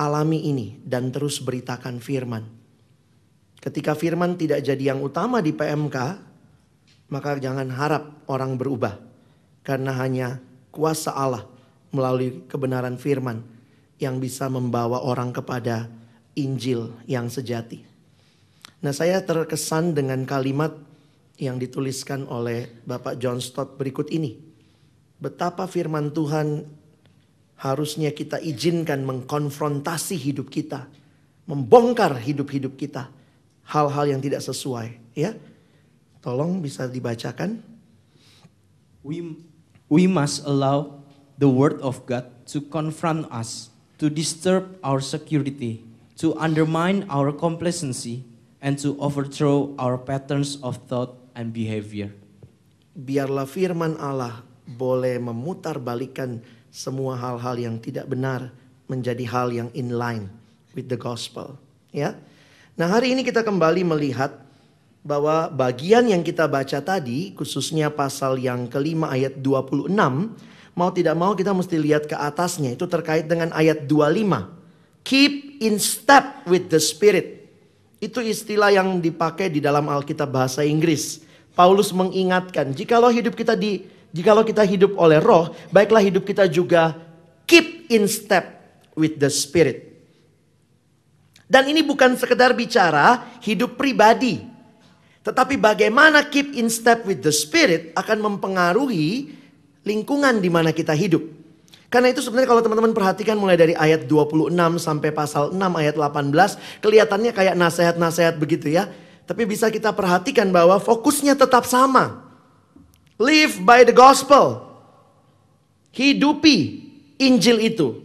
Alami 0.00 0.48
ini 0.48 0.80
dan 0.80 1.12
terus 1.12 1.44
beritakan 1.44 2.00
firman. 2.00 2.48
Ketika 3.60 3.92
firman 3.92 4.40
tidak 4.40 4.64
jadi 4.64 4.96
yang 4.96 5.04
utama 5.04 5.44
di 5.44 5.52
PMK, 5.52 5.96
maka 7.12 7.36
jangan 7.36 7.68
harap 7.68 8.24
orang 8.24 8.56
berubah. 8.56 8.96
Karena 9.60 9.92
hanya 10.00 10.40
kuasa 10.72 11.12
Allah 11.12 11.44
melalui 11.92 12.48
kebenaran 12.48 12.96
firman 12.96 13.44
yang 14.00 14.16
bisa 14.16 14.48
membawa 14.48 15.04
orang 15.04 15.36
kepada 15.36 15.92
Injil 16.32 16.96
yang 17.04 17.28
sejati. 17.28 17.84
Nah 18.80 18.96
saya 18.96 19.20
terkesan 19.20 19.92
dengan 19.92 20.24
kalimat 20.24 20.72
yang 21.40 21.56
dituliskan 21.56 22.28
oleh 22.28 22.68
Bapak 22.84 23.16
John 23.16 23.40
Stott 23.40 23.80
berikut 23.80 24.12
ini. 24.12 24.36
Betapa 25.16 25.64
firman 25.64 26.12
Tuhan 26.12 26.68
harusnya 27.60 28.12
kita 28.12 28.36
izinkan 28.40 29.04
mengkonfrontasi 29.08 30.20
hidup 30.20 30.52
kita. 30.52 30.84
Membongkar 31.48 32.20
hidup-hidup 32.20 32.76
kita. 32.76 33.08
Hal-hal 33.64 34.12
yang 34.12 34.20
tidak 34.20 34.44
sesuai. 34.44 35.00
Ya, 35.16 35.34
Tolong 36.20 36.60
bisa 36.60 36.84
dibacakan. 36.84 37.64
We, 39.00 39.40
we 39.88 40.04
must 40.04 40.44
allow 40.44 41.00
the 41.40 41.48
word 41.48 41.80
of 41.80 42.04
God 42.04 42.28
to 42.52 42.60
confront 42.60 43.24
us, 43.32 43.72
to 43.96 44.12
disturb 44.12 44.76
our 44.84 45.00
security, 45.00 45.80
to 46.20 46.36
undermine 46.36 47.08
our 47.08 47.32
complacency, 47.32 48.28
and 48.60 48.76
to 48.84 49.00
overthrow 49.00 49.72
our 49.80 49.96
patterns 49.96 50.60
of 50.60 50.76
thought 50.84 51.16
and 51.34 51.54
behavior. 51.54 52.10
Biarlah 52.94 53.46
firman 53.46 53.96
Allah 53.98 54.42
boleh 54.66 55.18
memutarbalikkan 55.18 56.42
semua 56.70 57.18
hal-hal 57.18 57.58
yang 57.58 57.76
tidak 57.82 58.06
benar 58.06 58.54
menjadi 58.86 59.24
hal 59.26 59.48
yang 59.50 59.68
in 59.74 59.94
line 59.94 60.30
with 60.74 60.86
the 60.86 60.98
gospel. 60.98 61.58
Ya. 61.90 62.14
Nah, 62.78 62.86
hari 62.86 63.14
ini 63.14 63.26
kita 63.26 63.42
kembali 63.42 63.82
melihat 63.82 64.34
bahwa 65.00 65.48
bagian 65.48 66.06
yang 66.06 66.20
kita 66.20 66.46
baca 66.46 66.78
tadi, 66.78 67.32
khususnya 67.32 67.88
pasal 67.90 68.36
yang 68.36 68.68
kelima 68.68 69.10
ayat 69.10 69.40
26, 69.40 69.90
mau 70.76 70.90
tidak 70.92 71.16
mau 71.16 71.32
kita 71.32 71.50
mesti 71.56 71.76
lihat 71.80 72.04
ke 72.06 72.16
atasnya. 72.16 72.76
Itu 72.76 72.86
terkait 72.86 73.26
dengan 73.26 73.50
ayat 73.56 73.88
25. 73.88 74.60
Keep 75.02 75.64
in 75.64 75.80
step 75.80 76.44
with 76.44 76.68
the 76.68 76.78
spirit. 76.78 77.39
Itu 78.00 78.24
istilah 78.24 78.72
yang 78.72 78.96
dipakai 78.98 79.52
di 79.52 79.60
dalam 79.60 79.84
Alkitab 79.84 80.32
bahasa 80.32 80.64
Inggris. 80.64 81.20
Paulus 81.52 81.92
mengingatkan, 81.92 82.72
jikalau 82.72 83.12
hidup 83.12 83.36
kita 83.36 83.52
di 83.52 83.84
jikalau 84.10 84.40
kita 84.40 84.64
hidup 84.64 84.96
oleh 84.96 85.20
roh, 85.20 85.52
baiklah 85.68 86.00
hidup 86.00 86.24
kita 86.24 86.48
juga 86.48 86.96
keep 87.44 87.92
in 87.92 88.08
step 88.08 88.56
with 88.96 89.20
the 89.20 89.28
spirit. 89.28 89.92
Dan 91.50 91.68
ini 91.68 91.82
bukan 91.82 92.14
sekedar 92.16 92.54
bicara 92.54 93.26
hidup 93.42 93.74
pribadi, 93.74 94.40
tetapi 95.26 95.58
bagaimana 95.58 96.24
keep 96.24 96.54
in 96.56 96.70
step 96.70 97.04
with 97.04 97.20
the 97.20 97.34
spirit 97.34 97.92
akan 97.98 98.22
mempengaruhi 98.22 99.34
lingkungan 99.82 100.38
di 100.40 100.48
mana 100.48 100.70
kita 100.70 100.94
hidup. 100.94 101.39
Karena 101.90 102.14
itu 102.14 102.22
sebenarnya 102.22 102.54
kalau 102.54 102.62
teman-teman 102.62 102.94
perhatikan 102.94 103.34
mulai 103.34 103.58
dari 103.58 103.74
ayat 103.74 104.06
26 104.06 104.54
sampai 104.78 105.10
pasal 105.10 105.50
6 105.50 105.58
ayat 105.58 105.98
18, 105.98 106.78
kelihatannya 106.78 107.34
kayak 107.34 107.58
nasihat-nasihat 107.58 108.38
begitu 108.38 108.70
ya. 108.70 108.86
Tapi 109.26 109.42
bisa 109.42 109.66
kita 109.74 109.90
perhatikan 109.90 110.54
bahwa 110.54 110.78
fokusnya 110.78 111.34
tetap 111.34 111.66
sama. 111.66 112.22
Live 113.18 113.58
by 113.66 113.82
the 113.82 113.90
gospel. 113.90 114.70
Hidupi 115.90 116.86
Injil 117.18 117.58
itu. 117.58 117.98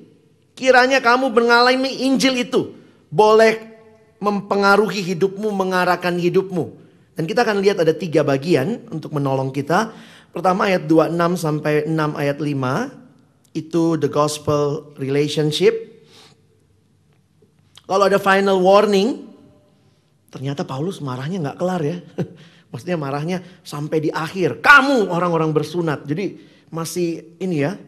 Kiranya 0.58 0.98
kamu 0.98 1.30
mengalami 1.30 2.10
Injil 2.10 2.42
itu. 2.42 2.74
Boleh 3.14 3.70
mempengaruhi 4.18 5.14
hidupmu, 5.14 5.54
mengarahkan 5.54 6.18
hidupmu. 6.18 6.74
Dan 7.14 7.30
kita 7.30 7.46
akan 7.46 7.62
lihat 7.62 7.86
ada 7.86 7.94
tiga 7.94 8.26
bagian 8.26 8.82
untuk 8.90 9.14
menolong 9.14 9.54
kita. 9.54 9.94
Pertama 10.34 10.74
ayat 10.74 10.90
26 10.90 11.38
sampai 11.38 11.86
6 11.86 11.94
ayat 12.18 12.38
5. 12.42 13.05
Itu 13.56 13.96
the 13.96 14.12
gospel 14.12 14.92
relationship. 15.00 15.74
Kalau 17.88 18.12
ada 18.12 18.20
final 18.20 18.60
warning, 18.60 19.36
Ternyata 20.36 20.68
Paulus 20.68 21.00
marahnya 21.00 21.40
nggak 21.40 21.60
kelar 21.64 21.80
ya. 21.80 21.98
Maksudnya 22.76 23.00
marahnya 23.00 23.40
sampai 23.64 24.04
di 24.04 24.12
akhir. 24.12 24.60
Kamu 24.60 25.08
orang-orang 25.08 25.56
bersunat. 25.56 26.04
Jadi 26.04 26.36
masih 26.76 27.40
ini 27.40 27.64
ya. 27.64 27.80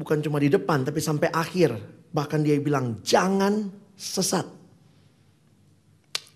Bukan 0.00 0.24
cuma 0.24 0.40
di 0.40 0.48
depan 0.48 0.80
tapi 0.80 1.04
sampai 1.04 1.28
akhir. 1.28 1.76
Bahkan 2.08 2.40
dia 2.40 2.56
bilang 2.56 3.04
jangan 3.04 3.68
sesat. 3.92 4.48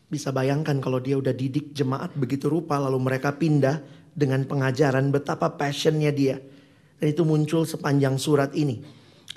Bisa 0.04 0.36
bayangkan 0.36 0.76
kalau 0.84 1.00
dia 1.00 1.16
udah 1.16 1.32
didik 1.32 1.72
jemaat 1.72 2.12
begitu 2.12 2.52
rupa 2.52 2.76
lalu 2.76 3.00
mereka 3.00 3.32
pindah 3.40 3.80
dengan 4.12 4.44
pengajaran 4.44 5.08
betapa 5.08 5.56
passionnya 5.56 6.12
dia. 6.12 6.36
Dan 6.98 7.06
itu 7.14 7.22
muncul 7.22 7.62
sepanjang 7.62 8.18
surat 8.18 8.50
ini. 8.58 8.82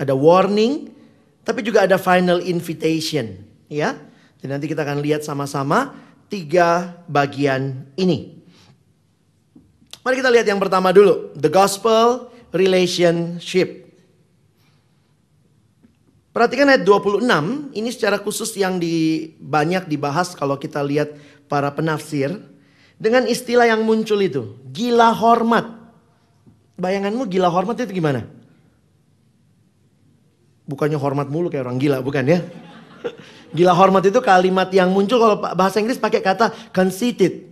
Ada 0.02 0.18
warning 0.18 1.02
tapi 1.42 1.66
juga 1.66 1.86
ada 1.86 1.98
final 1.98 2.42
invitation. 2.42 3.38
Ya, 3.72 3.98
jadi 4.44 4.58
nanti 4.58 4.68
kita 4.70 4.84
akan 4.86 5.00
lihat 5.02 5.24
sama-sama 5.26 5.96
tiga 6.28 7.02
bagian 7.08 7.88
ini. 7.98 8.42
Mari 10.02 10.18
kita 10.18 10.34
lihat 10.34 10.48
yang 10.50 10.58
pertama 10.58 10.90
dulu. 10.90 11.34
The 11.38 11.50
gospel 11.50 12.34
relationship. 12.50 13.90
Perhatikan 16.32 16.72
ayat 16.72 16.88
26. 16.88 17.76
Ini 17.76 17.90
secara 17.92 18.18
khusus 18.18 18.56
yang 18.56 18.80
di, 18.80 19.28
banyak 19.38 19.86
dibahas 19.92 20.32
kalau 20.32 20.56
kita 20.56 20.80
lihat 20.80 21.14
para 21.52 21.70
penafsir. 21.76 22.34
Dengan 23.02 23.28
istilah 23.28 23.68
yang 23.68 23.84
muncul 23.84 24.18
itu. 24.22 24.56
Gila 24.72 25.12
hormat. 25.12 25.81
Bayanganmu 26.80 27.28
gila 27.28 27.52
hormat 27.52 27.80
itu 27.80 27.98
gimana? 27.98 28.28
Bukannya 30.68 30.96
hormat 30.96 31.28
mulu 31.28 31.52
kayak 31.52 31.68
orang 31.68 31.80
gila, 31.82 32.00
bukan 32.00 32.24
ya? 32.24 32.40
Gila 33.58 33.76
hormat 33.76 34.08
itu 34.08 34.20
kalimat 34.24 34.72
yang 34.72 34.94
muncul 34.96 35.20
kalau 35.20 35.36
bahasa 35.36 35.84
Inggris 35.84 36.00
pakai 36.00 36.24
kata 36.24 36.54
conceited. 36.72 37.52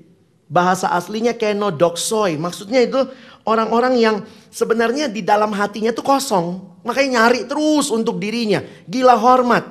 Bahasa 0.50 0.90
aslinya 0.90 1.36
kenodoxoi. 1.36 2.40
Maksudnya 2.40 2.82
itu 2.82 2.98
orang-orang 3.46 4.00
yang 4.00 4.16
sebenarnya 4.50 5.12
di 5.12 5.22
dalam 5.22 5.52
hatinya 5.54 5.94
tuh 5.94 6.02
kosong. 6.02 6.64
Makanya 6.88 7.28
nyari 7.28 7.46
terus 7.46 7.92
untuk 7.92 8.18
dirinya. 8.18 8.64
Gila 8.88 9.20
hormat. 9.20 9.68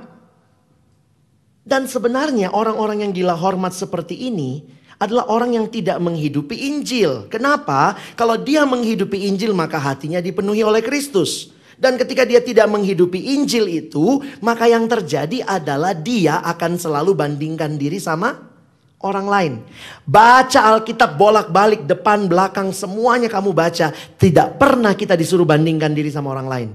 Dan 1.65 1.89
sebenarnya 1.89 2.53
orang-orang 2.53 3.09
yang 3.09 3.13
gila 3.13 3.35
hormat 3.37 3.73
seperti 3.73 4.29
ini 4.29 4.78
adalah 4.99 5.31
orang 5.31 5.55
yang 5.55 5.67
tidak 5.71 6.03
menghidupi 6.03 6.59
Injil. 6.59 7.31
Kenapa? 7.31 7.95
Kalau 8.19 8.35
dia 8.35 8.67
menghidupi 8.67 9.31
Injil 9.31 9.55
maka 9.55 9.79
hatinya 9.79 10.19
dipenuhi 10.19 10.67
oleh 10.67 10.83
Kristus. 10.83 11.55
Dan 11.79 11.95
ketika 11.95 12.27
dia 12.27 12.43
tidak 12.43 12.67
menghidupi 12.67 13.39
Injil 13.39 13.71
itu, 13.71 14.19
maka 14.43 14.67
yang 14.67 14.91
terjadi 14.91 15.47
adalah 15.47 15.95
dia 15.95 16.43
akan 16.43 16.75
selalu 16.75 17.15
bandingkan 17.15 17.79
diri 17.79 18.03
sama 18.03 18.35
orang 18.99 19.27
lain. 19.31 19.53
Baca 20.03 20.75
Alkitab 20.75 21.15
bolak-balik, 21.15 21.87
depan, 21.87 22.27
belakang, 22.27 22.75
semuanya 22.75 23.31
kamu 23.31 23.55
baca. 23.55 23.95
Tidak 23.95 24.59
pernah 24.59 24.99
kita 24.99 25.15
disuruh 25.15 25.47
bandingkan 25.47 25.95
diri 25.95 26.11
sama 26.11 26.35
orang 26.35 26.49
lain. 26.51 26.69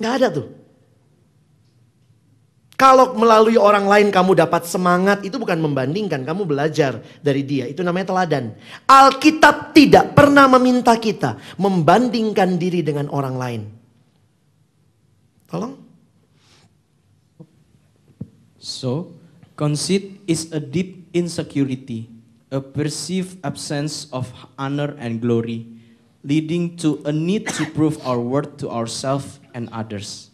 Gak 0.00 0.12
ada 0.16 0.28
tuh. 0.32 0.61
Kalau 2.82 3.14
melalui 3.14 3.54
orang 3.54 3.86
lain 3.86 4.10
kamu 4.10 4.34
dapat 4.34 4.66
semangat, 4.66 5.22
itu 5.22 5.38
bukan 5.38 5.54
membandingkan, 5.54 6.26
kamu 6.26 6.42
belajar 6.50 6.98
dari 7.22 7.46
dia. 7.46 7.70
Itu 7.70 7.86
namanya 7.86 8.10
teladan. 8.10 8.58
Alkitab 8.90 9.70
tidak 9.70 10.18
pernah 10.18 10.50
meminta 10.50 10.98
kita 10.98 11.38
membandingkan 11.62 12.58
diri 12.58 12.82
dengan 12.82 13.06
orang 13.14 13.38
lain. 13.38 13.62
Tolong. 15.46 15.78
So, 18.58 19.14
conceit 19.54 20.18
is 20.26 20.50
a 20.50 20.58
deep 20.58 21.06
insecurity, 21.14 22.10
a 22.50 22.58
perceived 22.58 23.38
absence 23.46 24.10
of 24.10 24.26
honor 24.58 24.98
and 24.98 25.22
glory, 25.22 25.70
leading 26.26 26.74
to 26.82 26.98
a 27.06 27.14
need 27.14 27.46
to 27.54 27.62
prove 27.78 28.02
our 28.02 28.18
worth 28.18 28.58
to 28.58 28.66
ourselves 28.66 29.38
and 29.54 29.70
others. 29.70 30.31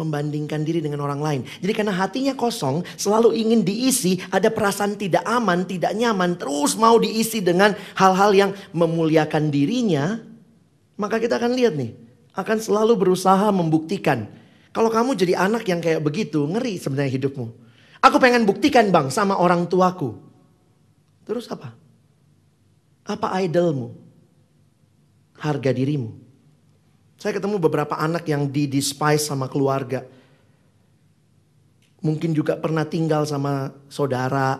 Membandingkan 0.00 0.64
diri 0.64 0.80
dengan 0.80 1.04
orang 1.04 1.20
lain. 1.20 1.40
Jadi 1.60 1.72
karena 1.76 1.92
hatinya 1.92 2.32
kosong, 2.32 2.80
selalu 2.96 3.36
ingin 3.36 3.60
diisi, 3.60 4.16
ada 4.32 4.48
perasaan 4.48 4.96
tidak 4.96 5.20
aman, 5.28 5.68
tidak 5.68 5.92
nyaman, 5.92 6.40
terus 6.40 6.72
mau 6.80 6.96
diisi 6.96 7.44
dengan 7.44 7.76
hal-hal 8.00 8.32
yang 8.32 8.50
memuliakan 8.72 9.52
dirinya, 9.52 10.16
maka 10.96 11.20
kita 11.20 11.36
akan 11.36 11.52
lihat 11.52 11.76
nih, 11.76 11.92
akan 12.32 12.56
selalu 12.56 12.96
berusaha 12.96 13.52
membuktikan. 13.52 14.32
Kalau 14.72 14.88
kamu 14.88 15.18
jadi 15.18 15.36
anak 15.36 15.68
yang 15.68 15.84
kayak 15.84 16.00
begitu, 16.00 16.48
ngeri 16.48 16.80
sebenarnya 16.80 17.12
hidupmu. 17.20 17.46
Aku 18.00 18.16
pengen 18.16 18.48
buktikan 18.48 18.88
bang 18.88 19.12
sama 19.12 19.36
orang 19.36 19.68
tuaku. 19.68 20.16
Terus 21.28 21.44
apa? 21.52 21.76
Apa 23.04 23.36
idolmu? 23.44 23.92
Harga 25.36 25.74
dirimu. 25.74 26.29
Saya 27.20 27.36
ketemu 27.36 27.60
beberapa 27.60 28.00
anak 28.00 28.24
yang 28.32 28.48
di 28.48 28.64
despise 28.64 29.28
sama 29.28 29.44
keluarga. 29.44 30.08
Mungkin 32.00 32.32
juga 32.32 32.56
pernah 32.56 32.88
tinggal 32.88 33.28
sama 33.28 33.76
saudara. 33.92 34.56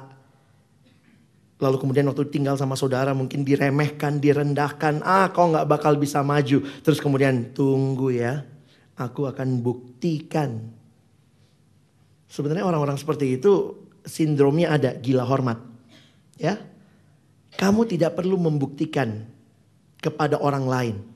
Lalu 1.56 1.76
kemudian 1.80 2.04
waktu 2.12 2.28
tinggal 2.28 2.60
sama 2.60 2.76
saudara 2.76 3.16
mungkin 3.16 3.48
diremehkan, 3.48 4.20
direndahkan. 4.20 5.00
Ah 5.00 5.32
kau 5.32 5.48
nggak 5.48 5.64
bakal 5.64 5.96
bisa 5.96 6.20
maju. 6.20 6.60
Terus 6.84 7.00
kemudian 7.00 7.56
tunggu 7.56 8.12
ya. 8.12 8.44
Aku 9.00 9.24
akan 9.24 9.64
buktikan. 9.64 10.68
Sebenarnya 12.28 12.68
orang-orang 12.68 13.00
seperti 13.00 13.40
itu 13.40 13.72
sindromnya 14.04 14.76
ada 14.76 14.92
gila 15.00 15.24
hormat. 15.24 15.56
Ya. 16.36 16.60
Kamu 17.56 17.88
tidak 17.88 18.20
perlu 18.20 18.36
membuktikan 18.36 19.24
kepada 20.04 20.36
orang 20.36 20.68
lain. 20.68 21.09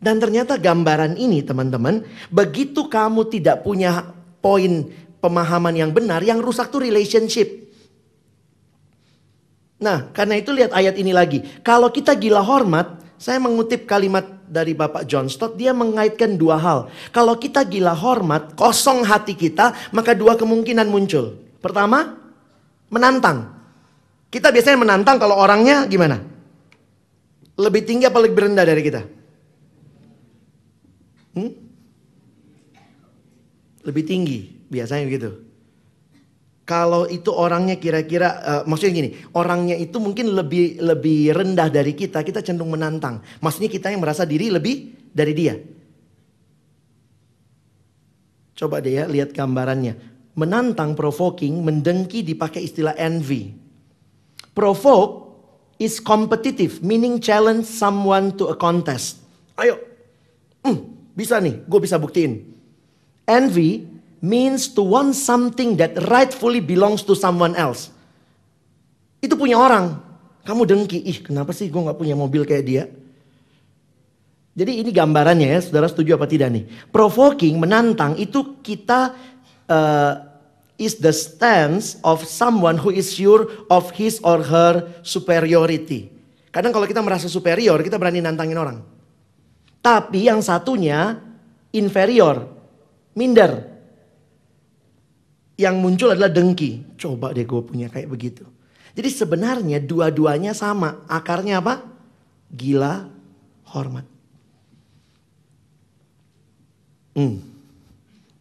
Dan 0.00 0.16
ternyata 0.16 0.56
gambaran 0.56 1.20
ini 1.20 1.44
teman-teman, 1.44 2.00
begitu 2.32 2.88
kamu 2.88 3.28
tidak 3.28 3.60
punya 3.60 4.16
poin 4.40 4.88
pemahaman 5.20 5.76
yang 5.76 5.92
benar, 5.92 6.24
yang 6.24 6.40
rusak 6.40 6.72
tuh 6.72 6.80
relationship. 6.80 7.68
Nah, 9.80 10.08
karena 10.16 10.40
itu 10.40 10.56
lihat 10.56 10.72
ayat 10.72 10.96
ini 10.96 11.12
lagi. 11.12 11.44
Kalau 11.60 11.92
kita 11.92 12.16
gila 12.16 12.40
hormat, 12.40 12.96
saya 13.20 13.36
mengutip 13.36 13.84
kalimat 13.84 14.24
dari 14.48 14.72
Bapak 14.72 15.04
John 15.04 15.28
Stott, 15.28 15.60
dia 15.60 15.76
mengaitkan 15.76 16.40
dua 16.40 16.56
hal. 16.56 16.88
Kalau 17.12 17.36
kita 17.36 17.68
gila 17.68 17.92
hormat, 17.92 18.56
kosong 18.56 19.04
hati 19.04 19.36
kita, 19.36 19.92
maka 19.92 20.16
dua 20.16 20.36
kemungkinan 20.40 20.88
muncul. 20.88 21.36
Pertama, 21.60 22.16
menantang. 22.88 23.52
Kita 24.32 24.48
biasanya 24.48 24.80
menantang 24.80 25.20
kalau 25.20 25.36
orangnya 25.36 25.84
gimana? 25.84 26.24
Lebih 27.60 27.84
tinggi 27.84 28.08
apa 28.08 28.16
lebih 28.24 28.48
rendah 28.48 28.64
dari 28.64 28.80
kita? 28.80 29.19
Hmm? 31.36 31.52
Lebih 33.86 34.04
tinggi, 34.04 34.38
biasanya 34.68 35.04
begitu. 35.08 35.30
Kalau 36.68 37.10
itu 37.10 37.34
orangnya 37.34 37.74
kira-kira, 37.82 38.28
uh, 38.46 38.62
maksudnya 38.62 39.02
gini, 39.02 39.10
orangnya 39.34 39.74
itu 39.74 39.98
mungkin 39.98 40.30
lebih 40.30 40.78
lebih 40.78 41.34
rendah 41.34 41.66
dari 41.66 41.98
kita, 41.98 42.22
kita 42.22 42.46
cenderung 42.46 42.70
menantang. 42.70 43.18
Maksudnya 43.42 43.66
kita 43.66 43.90
yang 43.90 43.98
merasa 43.98 44.22
diri 44.22 44.54
lebih 44.54 44.94
dari 45.10 45.32
dia. 45.34 45.58
Coba 48.54 48.78
deh 48.78 49.02
ya 49.02 49.08
lihat 49.08 49.34
gambarannya. 49.34 49.96
Menantang, 50.38 50.94
provoking, 50.94 51.58
mendengki 51.64 52.22
dipakai 52.22 52.62
istilah 52.62 52.94
envy. 52.94 53.56
Provoke 54.54 55.32
is 55.80 55.96
competitive, 55.98 56.84
meaning 56.84 57.18
challenge 57.18 57.64
someone 57.64 58.36
to 58.36 58.52
a 58.52 58.54
contest. 58.54 59.18
Ayo, 59.56 59.80
hmm, 60.62 60.99
bisa 61.14 61.38
nih, 61.42 61.62
gue 61.64 61.80
bisa 61.80 61.96
buktiin. 61.96 62.46
Envy 63.26 63.86
means 64.20 64.68
to 64.70 64.84
want 64.84 65.16
something 65.16 65.76
that 65.80 65.96
rightfully 66.08 66.60
belongs 66.60 67.00
to 67.04 67.16
someone 67.16 67.56
else. 67.56 67.92
Itu 69.20 69.36
punya 69.36 69.56
orang. 69.60 70.00
Kamu 70.44 70.64
dengki, 70.64 71.04
ih 71.04 71.20
kenapa 71.20 71.52
sih 71.52 71.68
gue 71.68 71.80
gak 71.80 72.00
punya 72.00 72.16
mobil 72.16 72.48
kayak 72.48 72.64
dia? 72.64 72.84
Jadi 74.56 74.82
ini 74.82 74.90
gambarannya 74.90 75.56
ya, 75.56 75.60
saudara 75.62 75.86
setuju 75.86 76.18
apa 76.18 76.26
tidak 76.26 76.50
nih? 76.52 76.64
Provoking, 76.90 77.60
menantang 77.60 78.18
itu 78.18 78.60
kita 78.60 79.14
uh, 79.70 80.14
is 80.80 80.98
the 80.98 81.12
stance 81.12 82.00
of 82.02 82.24
someone 82.24 82.80
who 82.80 82.90
is 82.90 83.12
sure 83.12 83.46
of 83.68 83.92
his 83.94 84.18
or 84.24 84.42
her 84.42 84.88
superiority. 85.04 86.08
Kadang 86.50 86.74
kalau 86.74 86.88
kita 86.88 86.98
merasa 86.98 87.30
superior, 87.30 87.78
kita 87.78 88.00
berani 88.00 88.24
nantangin 88.24 88.58
orang. 88.58 88.80
Tapi 89.80 90.28
yang 90.28 90.44
satunya 90.44 91.16
inferior, 91.72 92.44
minder. 93.16 93.68
Yang 95.56 95.76
muncul 95.76 96.08
adalah 96.12 96.32
dengki. 96.32 96.96
Coba 96.96 97.32
deh 97.32 97.44
gue 97.44 97.62
punya 97.64 97.88
kayak 97.88 98.08
begitu. 98.08 98.44
Jadi 98.96 99.08
sebenarnya 99.12 99.80
dua-duanya 99.80 100.52
sama. 100.56 101.04
Akarnya 101.08 101.60
apa? 101.60 101.84
Gila, 102.52 103.08
hormat. 103.72 104.04
Hmm. 107.16 107.44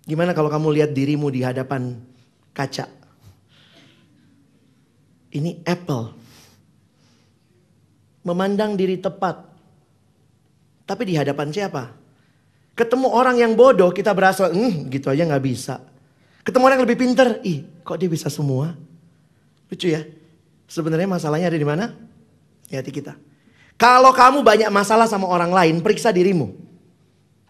Gimana 0.07 0.31
kalau 0.33 0.49
kamu 0.49 0.79
lihat 0.79 0.91
dirimu 0.95 1.29
di 1.29 1.43
hadapan 1.43 1.99
kaca? 2.55 2.87
Ini 5.29 5.61
apple. 5.67 6.15
Memandang 8.25 8.73
diri 8.73 8.97
tepat. 8.97 9.48
Tapi 10.89 11.05
di 11.05 11.13
hadapan 11.13 11.53
siapa? 11.53 11.93
Ketemu 12.73 13.13
orang 13.13 13.37
yang 13.37 13.53
bodoh 13.53 13.93
kita 13.93 14.09
berasa, 14.17 14.49
hmm, 14.49 14.89
gitu 14.89 15.13
aja 15.13 15.21
nggak 15.21 15.43
bisa. 15.45 15.85
Ketemu 16.41 16.63
orang 16.65 16.77
yang 16.81 16.85
lebih 16.89 16.97
pinter, 16.97 17.37
ih 17.45 17.61
kok 17.85 18.01
dia 18.01 18.09
bisa 18.09 18.25
semua? 18.25 18.73
Lucu 19.69 19.85
ya. 19.85 20.01
Sebenarnya 20.65 21.05
masalahnya 21.05 21.53
ada 21.53 21.59
di 21.61 21.67
mana? 21.67 21.93
Di 22.65 22.73
hati 22.73 22.89
kita. 22.89 23.13
Kalau 23.77 24.09
kamu 24.09 24.41
banyak 24.41 24.69
masalah 24.73 25.05
sama 25.05 25.29
orang 25.29 25.53
lain, 25.53 25.75
periksa 25.85 26.09
dirimu. 26.09 26.57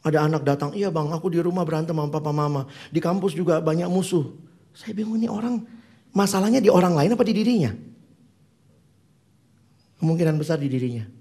Ada 0.03 0.27
anak 0.27 0.43
datang, 0.43 0.75
iya 0.75 0.91
bang 0.91 1.07
aku 1.11 1.31
di 1.31 1.39
rumah 1.39 1.63
berantem 1.63 1.95
sama 1.95 2.11
papa 2.11 2.35
mama. 2.35 2.67
Di 2.91 2.99
kampus 2.99 3.35
juga 3.35 3.63
banyak 3.63 3.87
musuh. 3.87 4.35
Saya 4.75 4.91
bingung 4.91 5.15
ini 5.15 5.31
orang, 5.31 5.63
masalahnya 6.11 6.59
di 6.59 6.67
orang 6.67 6.91
lain 6.91 7.15
apa 7.15 7.23
di 7.23 7.33
dirinya? 7.35 7.71
Kemungkinan 9.99 10.35
besar 10.35 10.59
di 10.59 10.67
dirinya. 10.71 11.18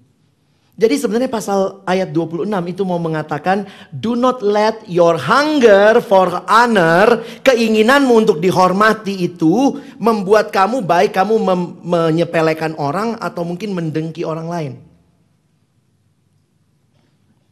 Jadi 0.79 0.95
sebenarnya 0.95 1.27
pasal 1.27 1.83
ayat 1.83 2.15
26 2.15 2.47
itu 2.71 2.87
mau 2.87 2.95
mengatakan 2.95 3.67
do 3.91 4.15
not 4.15 4.39
let 4.39 4.79
your 4.87 5.19
hunger 5.19 5.99
for 5.99 6.31
honor, 6.47 7.19
keinginanmu 7.43 8.15
untuk 8.15 8.39
dihormati 8.39 9.27
itu 9.27 9.75
membuat 9.99 10.55
kamu 10.55 10.79
baik 10.79 11.11
kamu 11.11 11.35
menyepelekan 11.83 12.79
orang 12.79 13.19
atau 13.19 13.43
mungkin 13.43 13.75
mendengki 13.75 14.23
orang 14.23 14.47
lain. 14.47 14.73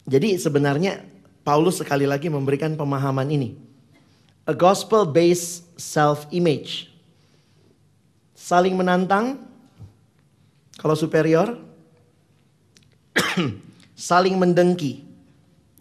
Jadi 0.07 0.39
sebenarnya 0.39 1.03
Paulus 1.43 1.83
sekali 1.83 2.07
lagi 2.07 2.31
memberikan 2.31 2.79
pemahaman 2.79 3.27
ini. 3.27 3.59
A 4.47 4.55
gospel 4.55 5.03
based 5.03 5.67
self 5.75 6.23
image. 6.31 6.87
Saling 8.39 8.79
menantang 8.79 9.43
kalau 10.79 10.95
superior 10.95 11.66
saling 13.97 14.37
mendengki. 14.37 15.07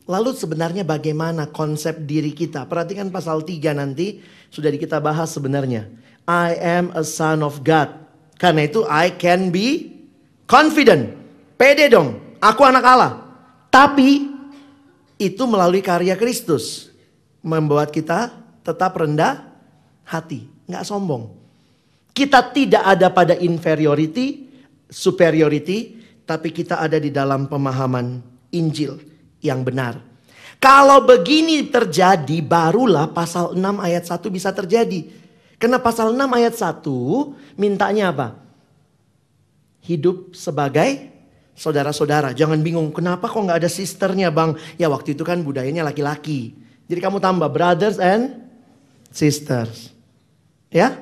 Lalu 0.06 0.38
sebenarnya 0.38 0.86
bagaimana 0.86 1.50
konsep 1.50 2.06
diri 2.06 2.30
kita? 2.30 2.64
Perhatikan 2.70 3.10
pasal 3.10 3.42
3 3.42 3.74
nanti 3.74 4.22
sudah 4.54 4.70
kita 4.70 5.02
bahas 5.02 5.34
sebenarnya. 5.34 5.90
I 6.26 6.54
am 6.58 6.94
a 6.94 7.02
son 7.02 7.42
of 7.42 7.66
God. 7.66 7.90
Karena 8.38 8.70
itu 8.70 8.86
I 8.86 9.10
can 9.14 9.50
be 9.50 9.98
confident. 10.46 11.18
Pede 11.58 11.90
dong, 11.90 12.38
aku 12.38 12.62
anak 12.62 12.84
Allah. 12.86 13.12
Tapi 13.72 14.30
itu 15.18 15.42
melalui 15.48 15.82
karya 15.82 16.14
Kristus. 16.14 16.94
Membuat 17.42 17.94
kita 17.94 18.34
tetap 18.66 18.98
rendah 18.98 19.46
hati, 20.02 20.46
nggak 20.66 20.82
sombong. 20.82 21.30
Kita 22.10 22.42
tidak 22.50 22.82
ada 22.82 23.06
pada 23.06 23.38
inferiority, 23.38 24.50
superiority, 24.90 25.94
tapi 26.26 26.50
kita 26.50 26.82
ada 26.82 26.98
di 26.98 27.14
dalam 27.14 27.46
pemahaman 27.46 28.20
Injil 28.50 28.98
yang 29.40 29.62
benar. 29.62 30.02
Kalau 30.58 31.04
begini 31.06 31.70
terjadi, 31.70 32.42
barulah 32.42 33.06
pasal 33.12 33.54
6 33.54 33.62
ayat 33.78 34.04
1 34.08 34.18
bisa 34.32 34.50
terjadi. 34.50 35.06
Karena 35.56 35.78
pasal 35.78 36.12
6 36.12 36.26
ayat 36.36 36.54
1 36.58 37.56
mintanya 37.56 38.10
apa? 38.12 38.28
Hidup 39.86 40.34
sebagai 40.34 41.14
saudara-saudara. 41.54 42.34
Jangan 42.34 42.60
bingung, 42.60 42.90
kenapa 42.90 43.30
kok 43.30 43.38
nggak 43.38 43.62
ada 43.64 43.70
sisternya 43.70 44.28
bang? 44.34 44.58
Ya 44.76 44.90
waktu 44.90 45.14
itu 45.14 45.22
kan 45.22 45.40
budayanya 45.40 45.86
laki-laki. 45.86 46.58
Jadi 46.90 47.00
kamu 47.00 47.22
tambah 47.22 47.48
brothers 47.48 48.02
and 48.02 48.34
sisters. 49.12 49.94
Ya? 50.68 50.98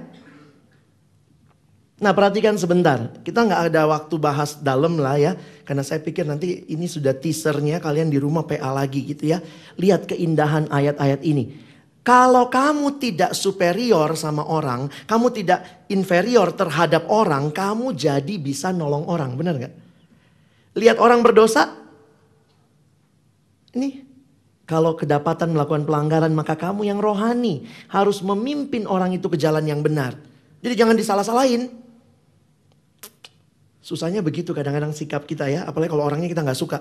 Nah 2.04 2.12
perhatikan 2.12 2.52
sebentar, 2.60 3.16
kita 3.24 3.48
nggak 3.48 3.72
ada 3.72 3.88
waktu 3.88 4.20
bahas 4.20 4.60
dalam 4.60 5.00
lah 5.00 5.16
ya. 5.16 5.32
Karena 5.64 5.80
saya 5.80 6.04
pikir 6.04 6.28
nanti 6.28 6.68
ini 6.68 6.84
sudah 6.84 7.16
teasernya 7.16 7.80
kalian 7.80 8.12
di 8.12 8.20
rumah 8.20 8.44
PA 8.44 8.76
lagi 8.76 9.08
gitu 9.08 9.32
ya. 9.32 9.40
Lihat 9.80 10.12
keindahan 10.12 10.68
ayat-ayat 10.68 11.24
ini. 11.24 11.64
Kalau 12.04 12.52
kamu 12.52 13.00
tidak 13.00 13.32
superior 13.32 14.12
sama 14.20 14.44
orang, 14.44 14.92
kamu 15.08 15.32
tidak 15.32 15.88
inferior 15.88 16.52
terhadap 16.52 17.08
orang, 17.08 17.48
kamu 17.48 17.96
jadi 17.96 18.36
bisa 18.36 18.68
nolong 18.76 19.08
orang, 19.08 19.40
benar 19.40 19.56
nggak? 19.56 19.74
Lihat 20.76 21.00
orang 21.00 21.24
berdosa, 21.24 21.72
ini 23.72 24.04
kalau 24.68 24.92
kedapatan 24.92 25.56
melakukan 25.56 25.88
pelanggaran 25.88 26.36
maka 26.36 26.52
kamu 26.52 26.84
yang 26.84 27.00
rohani 27.00 27.64
harus 27.88 28.20
memimpin 28.20 28.84
orang 28.84 29.16
itu 29.16 29.24
ke 29.32 29.40
jalan 29.40 29.64
yang 29.64 29.80
benar. 29.80 30.12
Jadi 30.60 30.76
jangan 30.76 31.00
disalah-salahin. 31.00 31.83
Susahnya 33.84 34.24
begitu 34.24 34.56
kadang-kadang 34.56 34.96
sikap 34.96 35.28
kita 35.28 35.44
ya, 35.44 35.68
apalagi 35.68 35.92
kalau 35.92 36.08
orangnya 36.08 36.32
kita 36.32 36.40
nggak 36.40 36.56
suka. 36.56 36.80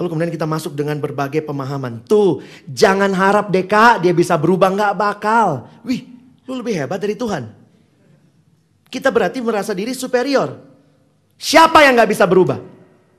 Lalu 0.00 0.08
kemudian 0.08 0.32
kita 0.32 0.48
masuk 0.48 0.72
dengan 0.72 0.96
berbagai 0.96 1.44
pemahaman. 1.44 2.00
Tuh, 2.08 2.40
jangan 2.64 3.12
harap 3.12 3.52
kak, 3.52 4.00
dia 4.00 4.16
bisa 4.16 4.40
berubah 4.40 4.72
nggak 4.72 4.96
bakal. 4.96 5.68
Wih, 5.84 6.08
lu 6.48 6.56
lebih 6.56 6.80
hebat 6.80 6.96
dari 6.96 7.12
Tuhan. 7.12 7.44
Kita 8.88 9.12
berarti 9.12 9.44
merasa 9.44 9.76
diri 9.76 9.92
superior. 9.92 10.56
Siapa 11.36 11.84
yang 11.84 11.92
nggak 11.92 12.08
bisa 12.08 12.24
berubah? 12.24 12.56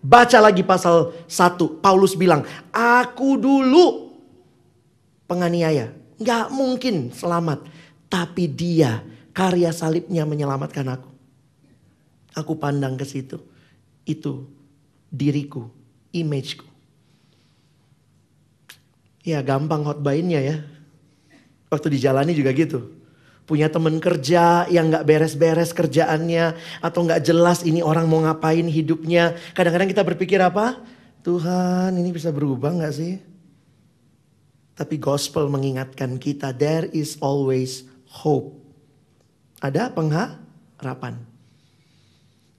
Baca 0.02 0.38
lagi 0.42 0.66
pasal 0.66 1.14
1, 1.30 1.78
Paulus 1.78 2.18
bilang, 2.18 2.42
aku 2.74 3.38
dulu 3.38 4.18
penganiaya. 5.30 5.94
Nggak 6.18 6.46
mungkin 6.50 7.14
selamat. 7.14 7.70
Tapi 8.10 8.50
dia, 8.50 9.06
karya 9.30 9.70
salibnya 9.70 10.26
menyelamatkan 10.26 10.90
aku. 10.90 11.13
Aku 12.34 12.58
pandang 12.58 12.98
ke 12.98 13.06
situ. 13.06 13.38
Itu 14.04 14.50
diriku, 15.14 15.70
imageku. 16.10 16.66
Ya 19.24 19.40
gampang 19.40 19.88
hotbainnya 19.88 20.42
ya. 20.44 20.58
Waktu 21.72 21.94
dijalani 21.96 22.36
juga 22.36 22.52
gitu. 22.52 22.92
Punya 23.44 23.68
temen 23.68 24.00
kerja 24.00 24.68
yang 24.68 24.92
gak 24.92 25.08
beres-beres 25.08 25.72
kerjaannya. 25.72 26.58
Atau 26.84 27.08
gak 27.08 27.24
jelas 27.24 27.64
ini 27.64 27.80
orang 27.80 28.10
mau 28.10 28.20
ngapain 28.20 28.68
hidupnya. 28.68 29.36
Kadang-kadang 29.56 29.90
kita 29.90 30.04
berpikir 30.04 30.40
apa? 30.44 30.80
Tuhan 31.24 31.96
ini 31.96 32.12
bisa 32.12 32.36
berubah 32.36 32.76
gak 32.84 32.96
sih? 32.96 33.16
Tapi 34.74 34.98
gospel 35.00 35.48
mengingatkan 35.48 36.20
kita 36.20 36.52
there 36.52 36.90
is 36.92 37.16
always 37.24 37.88
hope. 38.10 38.60
Ada 39.64 39.88
pengharapan. 39.94 41.33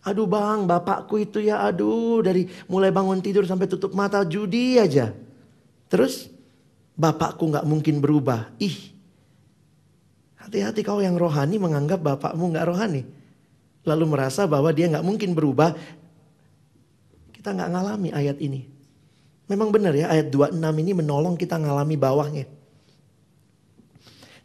Aduh 0.04 0.28
bang, 0.28 0.68
bapakku 0.68 1.16
itu 1.16 1.40
ya 1.40 1.64
aduh 1.64 2.20
dari 2.20 2.44
mulai 2.68 2.92
bangun 2.92 3.24
tidur 3.24 3.48
sampai 3.48 3.64
tutup 3.64 3.96
mata 3.96 4.20
judi 4.28 4.76
aja. 4.76 5.16
Terus 5.88 6.28
bapakku 6.92 7.48
nggak 7.48 7.64
mungkin 7.64 8.04
berubah. 8.04 8.52
Ih, 8.60 8.92
hati-hati 10.36 10.84
kau 10.84 11.00
yang 11.00 11.16
rohani 11.16 11.56
menganggap 11.56 12.04
bapakmu 12.04 12.52
nggak 12.52 12.68
rohani. 12.68 13.02
Lalu 13.84 14.04
merasa 14.04 14.44
bahwa 14.44 14.68
dia 14.76 14.92
nggak 14.92 15.04
mungkin 15.04 15.32
berubah. 15.32 15.72
Kita 17.32 17.56
nggak 17.56 17.70
ngalami 17.72 18.12
ayat 18.12 18.36
ini. 18.44 18.60
Memang 19.48 19.68
benar 19.72 19.92
ya 19.92 20.08
ayat 20.08 20.32
26 20.32 20.56
ini 20.56 20.92
menolong 20.96 21.36
kita 21.36 21.56
ngalami 21.60 21.96
bawahnya. 21.96 22.44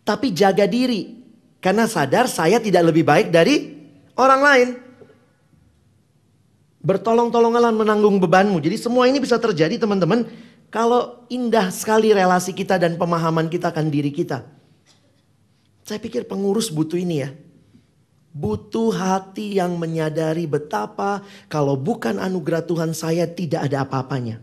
Tapi 0.07 0.31
jaga 0.31 0.67
diri. 0.67 1.19
Karena 1.59 1.83
sadar 1.87 2.31
saya 2.31 2.63
tidak 2.63 2.87
lebih 2.91 3.03
baik 3.03 3.27
dari 3.35 3.75
orang 4.15 4.41
lain. 4.43 4.88
Bertolong-tolongan 6.79 7.75
menanggung 7.75 8.23
bebanmu. 8.23 8.63
Jadi 8.63 8.79
semua 8.79 9.07
ini 9.11 9.19
bisa 9.19 9.35
terjadi 9.35 9.75
teman-teman. 9.75 10.23
Kalau 10.71 11.27
indah 11.27 11.73
sekali 11.73 12.15
relasi 12.15 12.55
kita 12.55 12.79
dan 12.79 12.95
pemahaman 12.95 13.51
kita 13.51 13.73
akan 13.73 13.91
diri 13.91 14.13
kita. 14.13 14.47
Saya 15.83 15.97
pikir 15.97 16.29
pengurus 16.29 16.69
butuh 16.69 17.01
ini 17.01 17.25
ya. 17.25 17.33
Butuh 18.29 18.93
hati 18.93 19.57
yang 19.57 19.75
menyadari 19.81 20.45
betapa 20.45 21.25
kalau 21.49 21.73
bukan 21.73 22.21
anugerah 22.21 22.61
Tuhan 22.61 22.93
saya 22.93 23.25
tidak 23.25 23.65
ada 23.65 23.83
apa-apanya. 23.83 24.37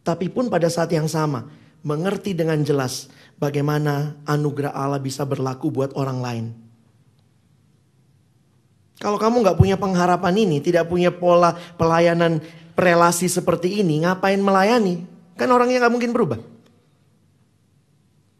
Tapi 0.00 0.32
pun 0.32 0.48
pada 0.48 0.72
saat 0.72 0.88
yang 0.96 1.04
sama 1.04 1.46
mengerti 1.84 2.32
dengan 2.32 2.58
jelas 2.64 3.12
bagaimana 3.36 4.16
anugerah 4.24 4.72
Allah 4.72 4.98
bisa 4.98 5.22
berlaku 5.28 5.68
buat 5.68 5.92
orang 5.94 6.18
lain. 6.24 6.65
Kalau 8.96 9.20
kamu 9.20 9.44
nggak 9.44 9.58
punya 9.60 9.76
pengharapan 9.76 10.34
ini, 10.40 10.56
tidak 10.64 10.88
punya 10.88 11.12
pola 11.12 11.52
pelayanan 11.76 12.40
relasi 12.72 13.28
seperti 13.28 13.84
ini, 13.84 14.04
ngapain 14.04 14.40
melayani? 14.40 15.04
Kan 15.36 15.52
orangnya 15.52 15.84
nggak 15.84 15.92
mungkin 15.92 16.12
berubah. 16.16 16.40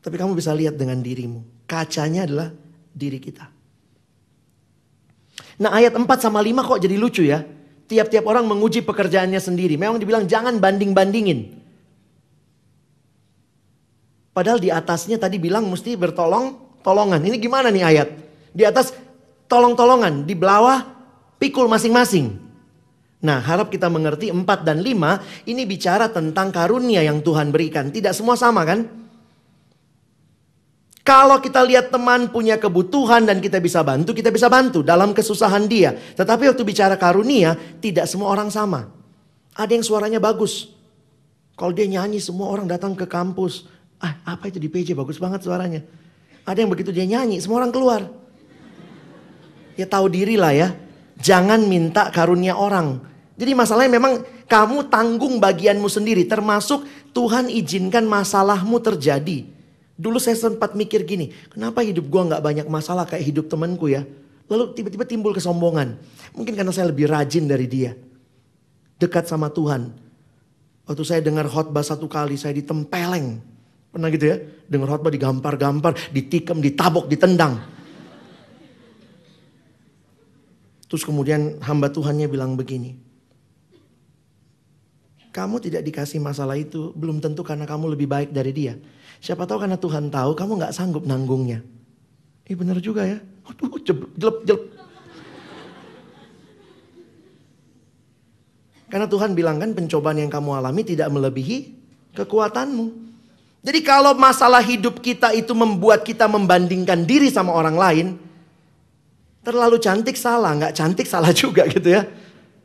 Tapi 0.01 0.17
kamu 0.17 0.33
bisa 0.39 0.55
lihat 0.57 0.81
dengan 0.81 1.03
dirimu. 1.03 1.67
Kacanya 1.67 2.25
adalah 2.25 2.49
diri 2.95 3.21
kita. 3.21 3.45
Nah 5.61 5.73
ayat 5.77 5.93
4 5.93 6.07
sama 6.21 6.41
5 6.41 6.63
kok 6.63 6.81
jadi 6.81 6.97
lucu 6.97 7.27
ya. 7.27 7.45
Tiap-tiap 7.87 8.25
orang 8.27 8.47
menguji 8.47 8.83
pekerjaannya 8.83 9.39
sendiri. 9.39 9.75
Memang 9.75 10.01
dibilang 10.01 10.25
jangan 10.25 10.57
banding-bandingin. 10.63 11.59
Padahal 14.37 14.61
di 14.61 14.69
atasnya 14.69 15.17
tadi 15.17 15.41
bilang 15.41 15.65
mesti 15.67 15.97
bertolong 15.97 16.79
tolongan. 16.85 17.25
Ini 17.25 17.37
gimana 17.41 17.73
nih 17.73 17.85
ayat? 17.89 18.09
Di 18.53 18.63
atas 18.69 18.93
tolong-tolongan, 19.47 20.27
di 20.27 20.35
bawah 20.39 20.83
pikul 21.41 21.67
masing-masing. 21.71 22.47
Nah 23.25 23.41
harap 23.41 23.73
kita 23.73 23.89
mengerti 23.89 24.29
4 24.31 24.45
dan 24.63 24.85
5 24.85 25.49
ini 25.49 25.63
bicara 25.65 26.13
tentang 26.13 26.53
karunia 26.53 27.01
yang 27.01 27.25
Tuhan 27.25 27.51
berikan. 27.51 27.89
Tidak 27.89 28.13
semua 28.13 28.37
sama 28.37 28.63
kan? 28.63 28.87
Kalau 31.07 31.39
kita 31.39 31.63
lihat 31.63 31.95
teman 31.95 32.27
punya 32.35 32.59
kebutuhan 32.59 33.23
dan 33.23 33.39
kita 33.39 33.63
bisa 33.63 33.79
bantu, 33.87 34.11
kita 34.11 34.35
bisa 34.35 34.51
bantu 34.51 34.83
dalam 34.83 35.15
kesusahan 35.15 35.71
dia. 35.71 35.95
Tetapi 35.95 36.51
waktu 36.51 36.67
bicara 36.67 36.99
karunia, 36.99 37.55
tidak 37.79 38.11
semua 38.11 38.35
orang 38.35 38.51
sama. 38.51 38.91
Ada 39.55 39.79
yang 39.79 39.87
suaranya 39.87 40.19
bagus. 40.19 40.75
Kalau 41.55 41.71
dia 41.71 41.87
nyanyi 41.87 42.19
semua 42.19 42.51
orang 42.51 42.67
datang 42.67 42.99
ke 42.99 43.07
kampus. 43.07 43.71
Ah 44.03 44.19
apa 44.27 44.51
itu 44.51 44.59
di 44.59 44.67
PJ 44.67 44.99
bagus 44.99 45.17
banget 45.17 45.47
suaranya. 45.47 45.81
Ada 46.43 46.67
yang 46.67 46.75
begitu 46.75 46.91
dia 46.91 47.07
nyanyi 47.07 47.39
semua 47.39 47.63
orang 47.63 47.71
keluar. 47.71 48.26
Ya 49.77 49.87
tahu 49.87 50.09
diri 50.09 50.41
lah 50.41 50.53
ya. 50.57 50.69
Jangan 51.21 51.65
minta 51.65 52.09
karunia 52.13 52.57
orang. 52.57 53.01
Jadi 53.37 53.53
masalahnya 53.53 53.93
memang 54.01 54.25
kamu 54.49 54.89
tanggung 54.89 55.37
bagianmu 55.37 55.89
sendiri. 55.89 56.25
Termasuk 56.25 56.85
Tuhan 57.13 57.53
izinkan 57.53 58.05
masalahmu 58.09 58.81
terjadi. 58.81 59.45
Dulu 59.97 60.21
saya 60.21 60.37
sempat 60.37 60.77
mikir 60.77 61.09
gini, 61.09 61.33
kenapa 61.49 61.81
hidup 61.81 62.05
gua 62.13 62.29
nggak 62.29 62.43
banyak 62.45 62.67
masalah 62.69 63.09
kayak 63.09 63.33
hidup 63.33 63.49
temanku 63.49 63.89
ya? 63.89 64.05
Lalu 64.47 64.77
tiba-tiba 64.77 65.09
timbul 65.09 65.33
kesombongan. 65.33 65.97
Mungkin 66.37 66.53
karena 66.53 66.69
saya 66.69 66.93
lebih 66.93 67.09
rajin 67.09 67.49
dari 67.49 67.65
dia. 67.65 67.97
Dekat 69.01 69.25
sama 69.25 69.49
Tuhan. 69.49 69.93
Waktu 70.87 71.03
saya 71.03 71.21
dengar 71.25 71.49
khotbah 71.49 71.83
satu 71.83 72.07
kali, 72.07 72.39
saya 72.39 72.55
ditempeleng. 72.55 73.41
Pernah 73.91 74.09
gitu 74.13 74.25
ya? 74.29 74.37
Dengar 74.69 74.97
khotbah 74.97 75.11
digampar-gampar, 75.11 75.99
ditikam, 76.13 76.61
ditabok, 76.63 77.09
ditendang. 77.11 77.59
Terus 80.87 81.03
kemudian 81.03 81.59
hamba 81.63 81.91
Tuhannya 81.91 82.31
bilang 82.31 82.55
begini. 82.55 82.95
Kamu 85.35 85.61
tidak 85.61 85.85
dikasih 85.85 86.17
masalah 86.23 86.57
itu 86.57 86.97
belum 86.97 87.21
tentu 87.21 87.45
karena 87.45 87.69
kamu 87.69 87.93
lebih 87.93 88.09
baik 88.09 88.31
dari 88.33 88.57
dia. 88.57 88.79
Siapa 89.21 89.45
tahu 89.45 89.67
karena 89.67 89.77
Tuhan 89.77 90.09
tahu 90.09 90.33
kamu 90.33 90.53
nggak 90.63 90.73
sanggup 90.73 91.05
nanggungnya. 91.05 91.61
Eh 92.47 92.57
benar 92.57 92.81
juga 92.81 93.05
ya. 93.05 93.21
Aduh 93.45 93.77
jelep 93.83 94.17
jelep. 94.17 94.63
Karena 98.87 99.11
Tuhan 99.11 99.35
bilang 99.35 99.59
kan 99.59 99.75
pencobaan 99.75 100.23
yang 100.23 100.31
kamu 100.31 100.63
alami 100.63 100.87
tidak 100.87 101.11
melebihi 101.11 101.75
kekuatanmu. 102.15 103.05
Jadi 103.67 103.83
kalau 103.83 104.15
masalah 104.15 104.63
hidup 104.63 105.03
kita 105.03 105.35
itu 105.35 105.51
membuat 105.51 106.07
kita 106.07 106.31
membandingkan 106.31 107.03
diri 107.03 107.27
sama 107.35 107.51
orang 107.51 107.75
lain, 107.75 108.07
terlalu 109.47 109.79
cantik 109.79 110.19
salah, 110.19 110.59
nggak 110.59 110.75
cantik 110.75 111.07
salah 111.07 111.31
juga 111.47 111.71
gitu 111.71 111.87
ya. 111.95 112.03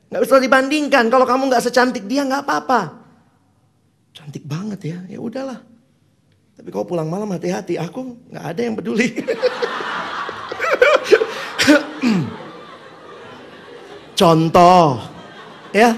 Nggak 0.10 0.22
bisa 0.26 0.42
dibandingkan. 0.42 1.14
Kalau 1.14 1.30
kamu 1.30 1.54
nggak 1.54 1.62
secantik 1.70 2.10
dia 2.10 2.26
nggak 2.26 2.42
apa-apa. 2.42 2.98
Cantik 4.18 4.42
banget 4.44 4.82
ya. 4.84 4.98
Ya 5.08 5.22
udahlah. 5.22 5.62
Tapi 6.58 6.68
kalau 6.74 6.84
pulang 6.90 7.08
malam 7.08 7.30
hati-hati. 7.32 7.78
Aku 7.78 8.18
nggak 8.28 8.46
ada 8.58 8.62
yang 8.66 8.76
peduli. 8.76 9.14
Contoh, 14.20 15.02
ya. 15.74 15.98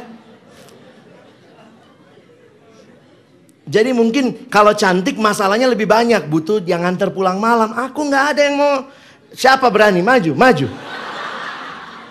Jadi 3.67 3.91
mungkin 3.91 4.47
kalau 4.47 4.71
cantik 4.71 5.19
masalahnya 5.19 5.67
lebih 5.67 5.87
banyak, 5.89 6.29
butuh 6.29 6.63
yang 6.63 6.87
nganter 6.87 7.11
pulang 7.11 7.41
malam. 7.41 7.73
Aku 7.73 8.07
nggak 8.07 8.25
ada 8.35 8.41
yang 8.45 8.55
mau. 8.59 8.87
Siapa 9.33 9.65
berani 9.73 10.05
maju, 10.05 10.31
maju. 10.37 10.67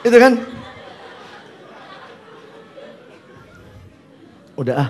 Itu 0.02 0.16
kan? 0.18 0.32
Udah 4.58 4.74
ah, 4.74 4.88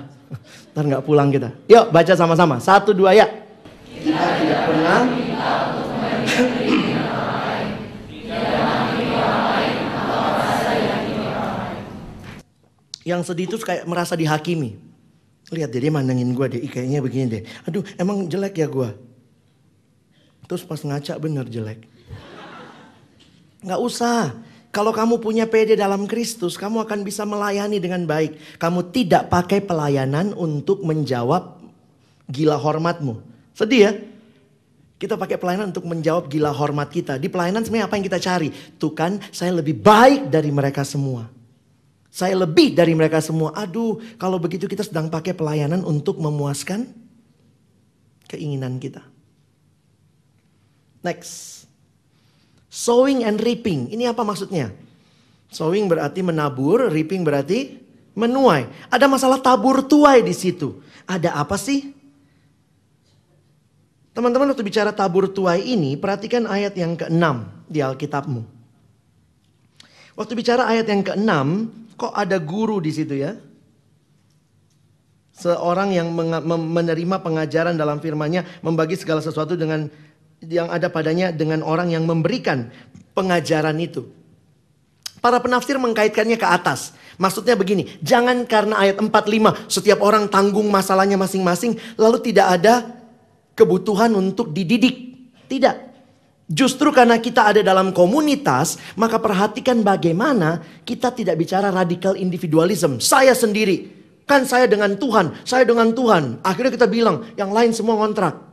ntar 0.72 0.84
nggak 0.88 1.04
pulang 1.04 1.28
kita. 1.28 1.52
Yuk 1.68 1.92
baca 1.92 2.12
sama-sama, 2.16 2.56
satu 2.58 2.96
dua 2.96 3.12
ya. 3.12 3.28
Kita 4.00 4.24
tidak 4.40 4.60
pernah 4.66 5.00
Yang 13.02 13.34
sedih 13.34 13.46
itu 13.50 13.58
kayak 13.58 13.82
merasa 13.82 14.14
dihakimi. 14.14 14.78
Lihat 15.50 15.74
dia 15.74 15.90
mandangin 15.90 16.30
gue 16.32 16.46
deh, 16.48 16.60
"Ih, 16.62 16.70
kayaknya 16.70 17.02
begini 17.02 17.26
deh. 17.28 17.42
Aduh, 17.66 17.82
emang 17.98 18.30
jelek 18.30 18.62
ya 18.62 18.70
gue. 18.70 18.94
Terus 20.46 20.62
pas 20.62 20.78
ngaca 20.80 21.18
bener 21.18 21.44
jelek. 21.50 21.91
Nggak 23.62 23.80
usah. 23.80 24.34
Kalau 24.72 24.88
kamu 24.88 25.20
punya 25.20 25.44
PD 25.44 25.76
dalam 25.76 26.08
Kristus, 26.08 26.56
kamu 26.56 26.88
akan 26.88 27.04
bisa 27.04 27.28
melayani 27.28 27.76
dengan 27.76 28.08
baik. 28.08 28.56
Kamu 28.56 28.88
tidak 28.88 29.28
pakai 29.28 29.60
pelayanan 29.60 30.32
untuk 30.32 30.80
menjawab 30.80 31.60
gila 32.24 32.56
hormatmu. 32.56 33.20
Sedih 33.52 33.80
ya? 33.84 33.92
Kita 34.96 35.20
pakai 35.20 35.36
pelayanan 35.36 35.76
untuk 35.76 35.84
menjawab 35.84 36.30
gila 36.30 36.54
hormat 36.54 36.88
kita. 36.88 37.20
Di 37.20 37.28
pelayanan 37.28 37.66
sebenarnya 37.66 37.86
apa 37.90 37.94
yang 38.00 38.06
kita 38.08 38.20
cari? 38.22 38.48
Tuh 38.80 38.96
kan, 38.96 39.20
saya 39.28 39.52
lebih 39.52 39.76
baik 39.76 40.32
dari 40.32 40.48
mereka 40.48 40.88
semua. 40.88 41.28
Saya 42.08 42.32
lebih 42.38 42.72
dari 42.72 42.96
mereka 42.96 43.20
semua. 43.20 43.52
Aduh, 43.52 44.00
kalau 44.16 44.40
begitu 44.40 44.64
kita 44.64 44.84
sedang 44.84 45.12
pakai 45.12 45.36
pelayanan 45.36 45.84
untuk 45.84 46.16
memuaskan 46.16 46.88
keinginan 48.24 48.80
kita. 48.80 49.04
Next. 51.04 51.61
Sowing 52.72 53.20
and 53.28 53.36
reaping. 53.36 53.92
Ini 53.92 54.16
apa 54.16 54.24
maksudnya? 54.24 54.72
Sowing 55.52 55.92
berarti 55.92 56.24
menabur, 56.24 56.88
reaping 56.88 57.20
berarti 57.20 57.76
menuai. 58.16 58.88
Ada 58.88 59.04
masalah 59.04 59.44
tabur 59.44 59.84
tuai 59.84 60.24
di 60.24 60.32
situ. 60.32 60.80
Ada 61.04 61.36
apa 61.36 61.60
sih? 61.60 61.92
Teman-teman 64.16 64.48
waktu 64.56 64.64
bicara 64.64 64.88
tabur 64.88 65.28
tuai 65.28 65.68
ini, 65.68 66.00
perhatikan 66.00 66.48
ayat 66.48 66.72
yang 66.72 66.96
ke-6 66.96 67.24
di 67.68 67.84
Alkitabmu. 67.84 68.40
Waktu 70.16 70.32
bicara 70.32 70.64
ayat 70.68 70.88
yang 70.88 71.04
ke-6, 71.04 71.32
kok 72.00 72.12
ada 72.16 72.40
guru 72.40 72.80
di 72.80 72.92
situ 72.92 73.20
ya? 73.20 73.36
Seorang 75.32 75.92
yang 75.92 76.12
menerima 76.48 77.16
pengajaran 77.20 77.76
dalam 77.76 78.00
firman-Nya 78.00 78.64
membagi 78.64 78.96
segala 79.00 79.24
sesuatu 79.24 79.56
dengan 79.56 79.88
yang 80.51 80.70
ada 80.70 80.90
padanya 80.90 81.30
dengan 81.30 81.62
orang 81.62 81.95
yang 81.95 82.03
memberikan 82.03 82.70
pengajaran 83.14 83.78
itu. 83.78 84.09
Para 85.22 85.38
penafsir 85.38 85.78
mengkaitkannya 85.78 86.34
ke 86.34 86.49
atas. 86.49 86.99
Maksudnya 87.14 87.55
begini, 87.55 87.86
jangan 88.03 88.43
karena 88.43 88.82
ayat 88.82 88.99
45 88.99 89.70
setiap 89.70 90.03
orang 90.03 90.26
tanggung 90.26 90.66
masalahnya 90.66 91.14
masing-masing 91.14 91.78
lalu 91.95 92.18
tidak 92.18 92.59
ada 92.59 92.90
kebutuhan 93.55 94.11
untuk 94.18 94.51
dididik. 94.51 95.14
Tidak. 95.47 95.95
Justru 96.51 96.90
karena 96.90 97.16
kita 97.22 97.55
ada 97.55 97.62
dalam 97.62 97.95
komunitas, 97.95 98.76
maka 98.99 99.16
perhatikan 99.22 99.80
bagaimana 99.80 100.61
kita 100.82 101.14
tidak 101.14 101.38
bicara 101.38 101.70
radikal 101.70 102.18
individualism. 102.18 102.99
Saya 102.99 103.32
sendiri, 103.32 103.88
kan 104.26 104.43
saya 104.43 104.66
dengan 104.66 104.99
Tuhan, 104.99 105.47
saya 105.47 105.62
dengan 105.62 105.95
Tuhan. 105.95 106.43
Akhirnya 106.43 106.74
kita 106.74 106.90
bilang, 106.90 107.24
yang 107.38 107.55
lain 107.55 107.70
semua 107.72 107.95
kontrak. 107.95 108.51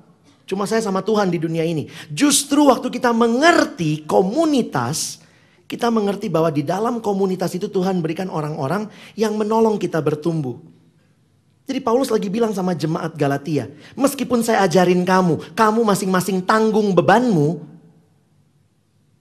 Cuma 0.49 0.65
saya 0.65 0.81
sama 0.81 1.05
Tuhan 1.05 1.29
di 1.29 1.37
dunia 1.37 1.61
ini. 1.61 1.85
Justru 2.09 2.65
waktu 2.73 2.89
kita 2.89 3.13
mengerti 3.13 4.01
komunitas, 4.09 5.21
kita 5.69 5.93
mengerti 5.93 6.25
bahwa 6.25 6.49
di 6.49 6.65
dalam 6.65 6.97
komunitas 7.05 7.53
itu 7.53 7.69
Tuhan 7.69 8.01
berikan 8.01 8.33
orang-orang 8.33 8.89
yang 9.13 9.37
menolong 9.37 9.77
kita 9.77 10.01
bertumbuh. 10.01 10.57
Jadi 11.69 11.85
Paulus 11.85 12.09
lagi 12.09 12.33
bilang 12.33 12.49
sama 12.49 12.73
jemaat 12.73 13.13
Galatia, 13.13 13.69
meskipun 13.93 14.41
saya 14.41 14.65
ajarin 14.65 15.05
kamu, 15.05 15.53
kamu 15.53 15.85
masing-masing 15.85 16.41
tanggung 16.41 16.97
bebanmu, 16.97 17.61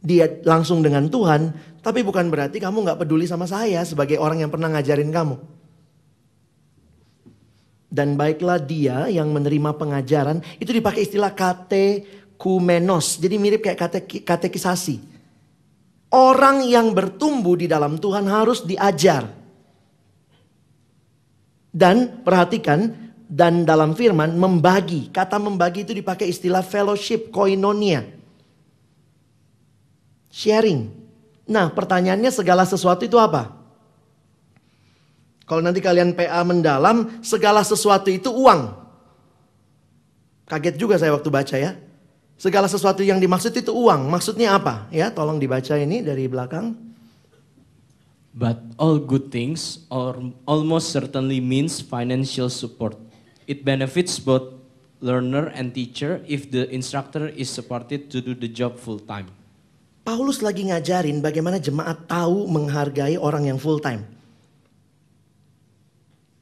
dia 0.01 0.33
langsung 0.49 0.81
dengan 0.81 1.13
Tuhan, 1.13 1.53
tapi 1.85 2.01
bukan 2.01 2.33
berarti 2.33 2.57
kamu 2.57 2.89
nggak 2.89 3.05
peduli 3.05 3.29
sama 3.29 3.45
saya 3.45 3.85
sebagai 3.85 4.17
orang 4.17 4.41
yang 4.41 4.49
pernah 4.49 4.73
ngajarin 4.73 5.13
kamu. 5.13 5.37
Dan 7.89 8.21
baiklah 8.21 8.61
dia 8.61 9.09
yang 9.09 9.33
menerima 9.33 9.73
pengajaran, 9.73 10.45
itu 10.61 10.77
dipakai 10.77 11.09
istilah 11.09 11.33
katekumenos, 11.33 13.17
jadi 13.17 13.41
mirip 13.41 13.65
kayak 13.65 13.81
kate- 13.81 14.23
katekisasi. 14.29 15.01
Orang 16.13 16.69
yang 16.69 16.93
bertumbuh 16.93 17.57
di 17.57 17.65
dalam 17.65 17.97
Tuhan 17.97 18.29
harus 18.29 18.61
diajar. 18.65 19.33
Dan 21.73 22.25
perhatikan, 22.25 23.09
dan 23.29 23.69
dalam 23.69 23.93
firman 23.93 24.33
membagi. 24.33 25.13
Kata 25.13 25.37
membagi 25.37 25.85
itu 25.85 25.93
dipakai 25.93 26.33
istilah 26.33 26.65
fellowship, 26.65 27.29
koinonia. 27.29 28.09
Sharing. 30.33 30.89
Nah 31.45 31.69
pertanyaannya 31.73 32.33
segala 32.33 32.65
sesuatu 32.65 33.05
itu 33.05 33.21
apa? 33.21 33.58
Kalau 35.49 35.65
nanti 35.65 35.81
kalian 35.81 36.13
PA 36.13 36.45
mendalam, 36.45 37.25
segala 37.25 37.65
sesuatu 37.65 38.13
itu 38.13 38.29
uang. 38.29 38.77
Kaget 40.45 40.77
juga 40.77 41.01
saya 41.01 41.17
waktu 41.17 41.29
baca 41.33 41.57
ya. 41.57 41.73
Segala 42.37 42.69
sesuatu 42.69 43.01
yang 43.01 43.17
dimaksud 43.17 43.57
itu 43.57 43.73
uang. 43.73 44.13
Maksudnya 44.13 44.61
apa? 44.61 44.87
Ya, 44.93 45.09
tolong 45.09 45.41
dibaca 45.41 45.75
ini 45.81 46.05
dari 46.05 46.29
belakang. 46.29 46.77
But 48.37 48.61
all 48.79 49.01
good 49.03 49.35
things 49.35 49.83
or 49.91 50.15
almost 50.47 50.93
certainly 50.95 51.41
means 51.43 51.81
financial 51.81 52.53
support. 52.53 52.95
It 53.49 53.65
benefits 53.65 54.21
both 54.21 54.55
learner 55.01 55.51
and 55.57 55.73
teacher 55.73 56.23
if 56.29 56.53
the 56.53 56.69
instructor 56.71 57.33
is 57.33 57.49
supported 57.51 58.13
to 58.13 58.21
do 58.21 58.37
the 58.37 58.47
job 58.47 58.79
full 58.79 59.01
time. 59.01 59.33
Paulus 60.05 60.45
lagi 60.45 60.69
ngajarin 60.69 61.19
bagaimana 61.25 61.59
jemaat 61.59 62.07
tahu 62.07 62.47
menghargai 62.47 63.19
orang 63.19 63.51
yang 63.51 63.59
full 63.59 63.81
time. 63.83 64.18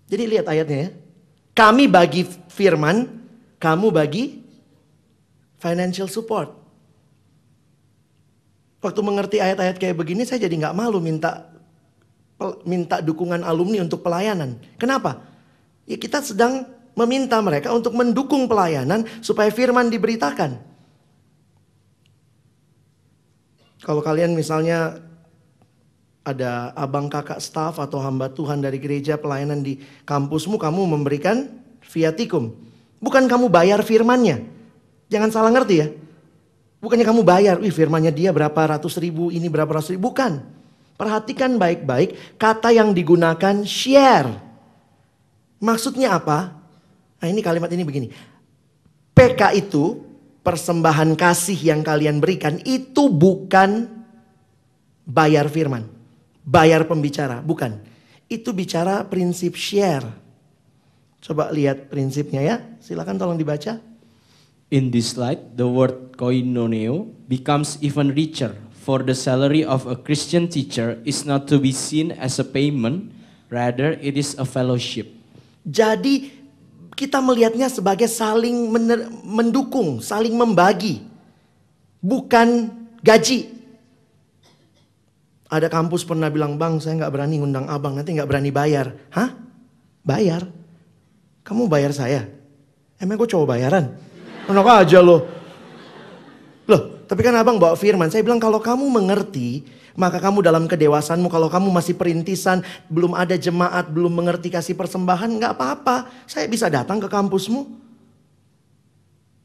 Jadi 0.07 0.25
lihat 0.27 0.47
ayatnya 0.47 0.79
ya. 0.87 0.91
Kami 1.57 1.89
bagi 1.89 2.23
firman, 2.53 3.09
kamu 3.59 3.89
bagi 3.91 4.45
financial 5.59 6.07
support. 6.07 6.53
Waktu 8.85 9.01
mengerti 9.03 9.37
ayat-ayat 9.43 9.81
kayak 9.81 9.97
begini 9.99 10.23
saya 10.23 10.47
jadi 10.47 10.55
nggak 10.55 10.77
malu 10.77 11.03
minta 11.03 11.51
minta 12.69 13.01
dukungan 13.01 13.43
alumni 13.43 13.83
untuk 13.83 14.05
pelayanan. 14.05 14.61
Kenapa? 14.77 15.25
Ya 15.89 15.97
kita 15.97 16.21
sedang 16.21 16.69
meminta 16.93 17.41
mereka 17.41 17.73
untuk 17.73 17.97
mendukung 17.97 18.47
pelayanan 18.47 19.09
supaya 19.25 19.49
firman 19.49 19.89
diberitakan. 19.89 20.61
Kalau 23.81 24.03
kalian 24.05 24.37
misalnya 24.37 24.99
ada 26.27 26.75
abang 26.75 27.07
kakak 27.07 27.39
staff 27.39 27.79
atau 27.79 28.03
hamba 28.03 28.27
Tuhan 28.27 28.59
dari 28.59 28.83
gereja 28.83 29.15
pelayanan 29.15 29.63
di 29.63 29.79
kampusmu, 30.03 30.59
kamu 30.59 30.83
memberikan 30.91 31.47
viatikum. 31.87 32.51
Bukan 32.99 33.31
kamu 33.31 33.47
bayar 33.47 33.87
firmannya. 33.87 34.43
Jangan 35.07 35.31
salah 35.31 35.55
ngerti 35.55 35.75
ya. 35.79 35.87
Bukannya 36.83 37.07
kamu 37.07 37.23
bayar, 37.23 37.63
wih 37.63 37.71
firmannya 37.71 38.11
dia 38.11 38.35
berapa 38.35 38.59
ratus 38.59 38.99
ribu, 38.99 39.31
ini 39.31 39.47
berapa 39.47 39.71
ratus 39.71 39.95
ribu. 39.95 40.11
Bukan. 40.11 40.43
Perhatikan 40.99 41.63
baik-baik 41.63 42.37
kata 42.41 42.75
yang 42.75 42.91
digunakan 42.91 43.63
share. 43.63 44.27
Maksudnya 45.63 46.19
apa? 46.19 46.59
Nah 47.23 47.27
ini 47.31 47.39
kalimat 47.39 47.71
ini 47.71 47.87
begini. 47.87 48.09
PK 49.15 49.57
itu 49.57 50.03
persembahan 50.43 51.15
kasih 51.15 51.57
yang 51.57 51.87
kalian 51.87 52.19
berikan 52.19 52.59
itu 52.67 53.09
bukan 53.09 53.89
bayar 55.07 55.47
firman. 55.49 55.96
Bayar 56.47 56.87
pembicara, 56.87 57.43
bukan. 57.43 57.83
Itu 58.31 58.55
bicara 58.55 59.03
prinsip 59.03 59.59
share. 59.59 60.07
Coba 61.19 61.51
lihat 61.51 61.91
prinsipnya 61.91 62.39
ya. 62.39 62.57
Silakan 62.79 63.19
tolong 63.19 63.35
dibaca. 63.35 63.83
In 64.71 64.95
this 64.95 65.19
light, 65.19 65.59
the 65.59 65.67
word 65.67 66.15
koinoneo 66.15 67.11
becomes 67.27 67.79
even 67.83 68.15
richer, 68.15 68.55
for 68.87 69.03
the 69.03 69.15
salary 69.15 69.67
of 69.67 69.91
a 69.91 69.99
Christian 69.99 70.47
teacher 70.47 71.03
is 71.03 71.27
not 71.27 71.51
to 71.51 71.59
be 71.59 71.75
seen 71.75 72.15
as 72.15 72.39
a 72.39 72.47
payment, 72.47 73.11
rather 73.51 73.99
it 73.99 74.15
is 74.15 74.39
a 74.39 74.47
fellowship. 74.47 75.11
Jadi 75.67 76.31
kita 76.95 77.19
melihatnya 77.19 77.67
sebagai 77.67 78.07
saling 78.07 78.71
mener- 78.71 79.11
mendukung, 79.27 79.99
saling 79.99 80.35
membagi. 80.35 81.03
Bukan 81.99 82.71
gaji. 83.03 83.56
Ada 85.47 85.71
kampus 85.71 86.03
pernah 86.03 86.27
bilang, 86.27 86.59
bang 86.59 86.83
saya 86.83 86.99
nggak 87.07 87.13
berani 87.15 87.39
ngundang 87.39 87.71
abang, 87.71 87.95
nanti 87.95 88.19
nggak 88.19 88.27
berani 88.27 88.51
bayar. 88.51 88.99
Hah? 89.15 89.31
Bayar? 90.03 90.43
Kamu 91.47 91.71
bayar 91.71 91.95
saya? 91.95 92.27
Emang 92.99 93.15
gue 93.15 93.31
cowok 93.31 93.55
bayaran? 93.55 93.95
Enak 94.51 94.67
aja 94.67 94.99
loh. 94.99 95.23
Loh, 96.67 97.07
tapi 97.07 97.23
kan 97.23 97.35
abang 97.39 97.63
bawa 97.63 97.79
firman. 97.79 98.11
Saya 98.11 98.27
bilang 98.27 98.43
kalau 98.43 98.59
kamu 98.59 98.91
mengerti, 98.91 99.63
maka 99.95 100.19
kamu 100.19 100.43
dalam 100.43 100.67
kedewasanmu, 100.67 101.31
kalau 101.31 101.47
kamu 101.47 101.71
masih 101.71 101.95
perintisan, 101.95 102.67
belum 102.91 103.15
ada 103.15 103.39
jemaat, 103.39 103.87
belum 103.87 104.11
mengerti 104.19 104.51
kasih 104.51 104.75
persembahan, 104.75 105.31
nggak 105.39 105.53
apa-apa. 105.55 106.11
Saya 106.27 106.51
bisa 106.51 106.67
datang 106.67 106.99
ke 106.99 107.07
kampusmu. 107.07 107.87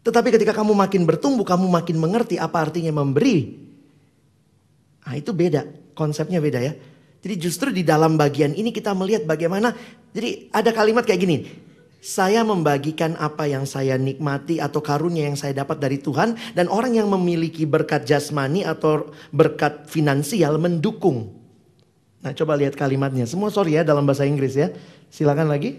Tetapi 0.02 0.34
ketika 0.34 0.58
kamu 0.58 0.74
makin 0.74 1.06
bertumbuh, 1.06 1.46
kamu 1.46 1.70
makin 1.70 2.02
mengerti 2.02 2.42
apa 2.42 2.58
artinya 2.58 2.90
memberi. 2.90 3.70
Nah 5.06 5.14
itu 5.14 5.30
beda, 5.30 5.66
konsepnya 5.94 6.42
beda 6.44 6.60
ya. 6.62 6.74
Jadi 7.22 7.36
justru 7.38 7.70
di 7.70 7.86
dalam 7.86 8.18
bagian 8.18 8.58
ini 8.58 8.74
kita 8.74 8.98
melihat 8.98 9.30
bagaimana, 9.30 9.78
jadi 10.12 10.50
ada 10.50 10.74
kalimat 10.74 11.06
kayak 11.06 11.22
gini. 11.22 11.38
Saya 12.02 12.42
membagikan 12.42 13.14
apa 13.22 13.46
yang 13.46 13.70
saya 13.70 13.94
nikmati 13.94 14.58
atau 14.58 14.82
karunia 14.82 15.30
yang 15.30 15.38
saya 15.38 15.54
dapat 15.54 15.78
dari 15.78 16.02
Tuhan. 16.02 16.34
Dan 16.58 16.66
orang 16.66 16.98
yang 16.98 17.06
memiliki 17.14 17.70
berkat 17.70 18.10
jasmani 18.10 18.66
atau 18.66 19.14
berkat 19.30 19.86
finansial 19.86 20.58
mendukung. 20.58 21.30
Nah 22.26 22.34
coba 22.34 22.58
lihat 22.58 22.74
kalimatnya. 22.74 23.30
Semua 23.30 23.54
sorry 23.54 23.78
ya 23.78 23.86
dalam 23.86 24.02
bahasa 24.10 24.26
Inggris 24.26 24.58
ya. 24.58 24.74
Silakan 25.14 25.46
lagi. 25.46 25.78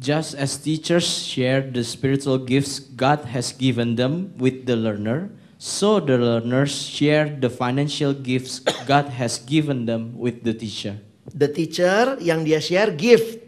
Just 0.00 0.32
as 0.32 0.56
teachers 0.56 1.06
share 1.06 1.60
the 1.60 1.84
spiritual 1.84 2.40
gifts 2.40 2.80
God 2.80 3.28
has 3.30 3.52
given 3.52 4.00
them 4.00 4.32
with 4.40 4.64
the 4.64 4.74
learner, 4.74 5.28
so 5.64 5.96
the 5.96 6.20
learners 6.20 6.76
share 6.76 7.32
the 7.40 7.48
financial 7.48 8.12
gifts 8.12 8.60
God 8.84 9.08
has 9.16 9.40
given 9.40 9.88
them 9.88 10.12
with 10.12 10.44
the 10.44 10.52
teacher. 10.52 11.00
The 11.32 11.48
teacher 11.48 12.20
yang 12.20 12.44
dia 12.44 12.60
share 12.60 12.92
gift, 12.92 13.40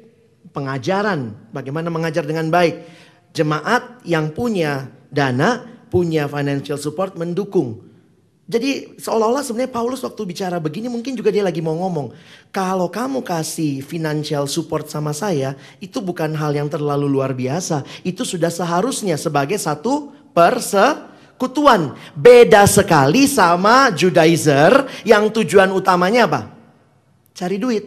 pengajaran, 0.57 1.37
bagaimana 1.53 1.93
mengajar 1.93 2.25
dengan 2.25 2.49
baik. 2.49 2.89
Jemaat 3.37 4.01
yang 4.09 4.33
punya 4.33 4.89
dana, 5.13 5.69
punya 5.93 6.25
financial 6.25 6.81
support 6.81 7.21
mendukung. 7.21 7.85
Jadi 8.49 8.97
seolah-olah 8.97 9.45
sebenarnya 9.45 9.75
Paulus 9.75 10.01
waktu 10.07 10.23
bicara 10.25 10.57
begini 10.57 10.87
mungkin 10.89 11.19
juga 11.19 11.29
dia 11.29 11.45
lagi 11.45 11.61
mau 11.61 11.77
ngomong. 11.77 12.17
Kalau 12.49 12.89
kamu 12.89 13.21
kasih 13.27 13.85
financial 13.85 14.49
support 14.49 14.89
sama 14.89 15.13
saya, 15.13 15.53
itu 15.85 16.01
bukan 16.01 16.33
hal 16.33 16.57
yang 16.57 16.73
terlalu 16.73 17.11
luar 17.13 17.37
biasa. 17.37 17.85
Itu 18.07 18.25
sudah 18.25 18.49
seharusnya 18.49 19.21
sebagai 19.21 19.61
satu 19.61 20.17
persekutuan. 21.37 21.93
Beda 22.17 22.65
sekali 22.65 23.29
sama 23.29 23.93
Judaizer 23.93 24.89
yang 25.05 25.29
tujuan 25.29 25.69
utamanya 25.71 26.25
apa? 26.25 26.41
Cari 27.37 27.61
duit. 27.61 27.85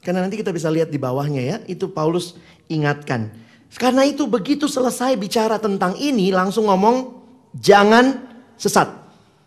Karena 0.00 0.22
nanti 0.22 0.38
kita 0.38 0.54
bisa 0.54 0.70
lihat 0.70 0.94
di 0.94 1.00
bawahnya 1.00 1.42
ya, 1.42 1.56
itu 1.66 1.90
Paulus 1.90 2.38
ingatkan. 2.70 3.34
Karena 3.74 4.06
itu 4.06 4.30
begitu 4.30 4.70
selesai 4.70 5.18
bicara 5.18 5.58
tentang 5.58 5.98
ini 5.98 6.30
langsung 6.30 6.70
ngomong 6.70 7.26
jangan 7.58 8.22
sesat. 8.54 8.86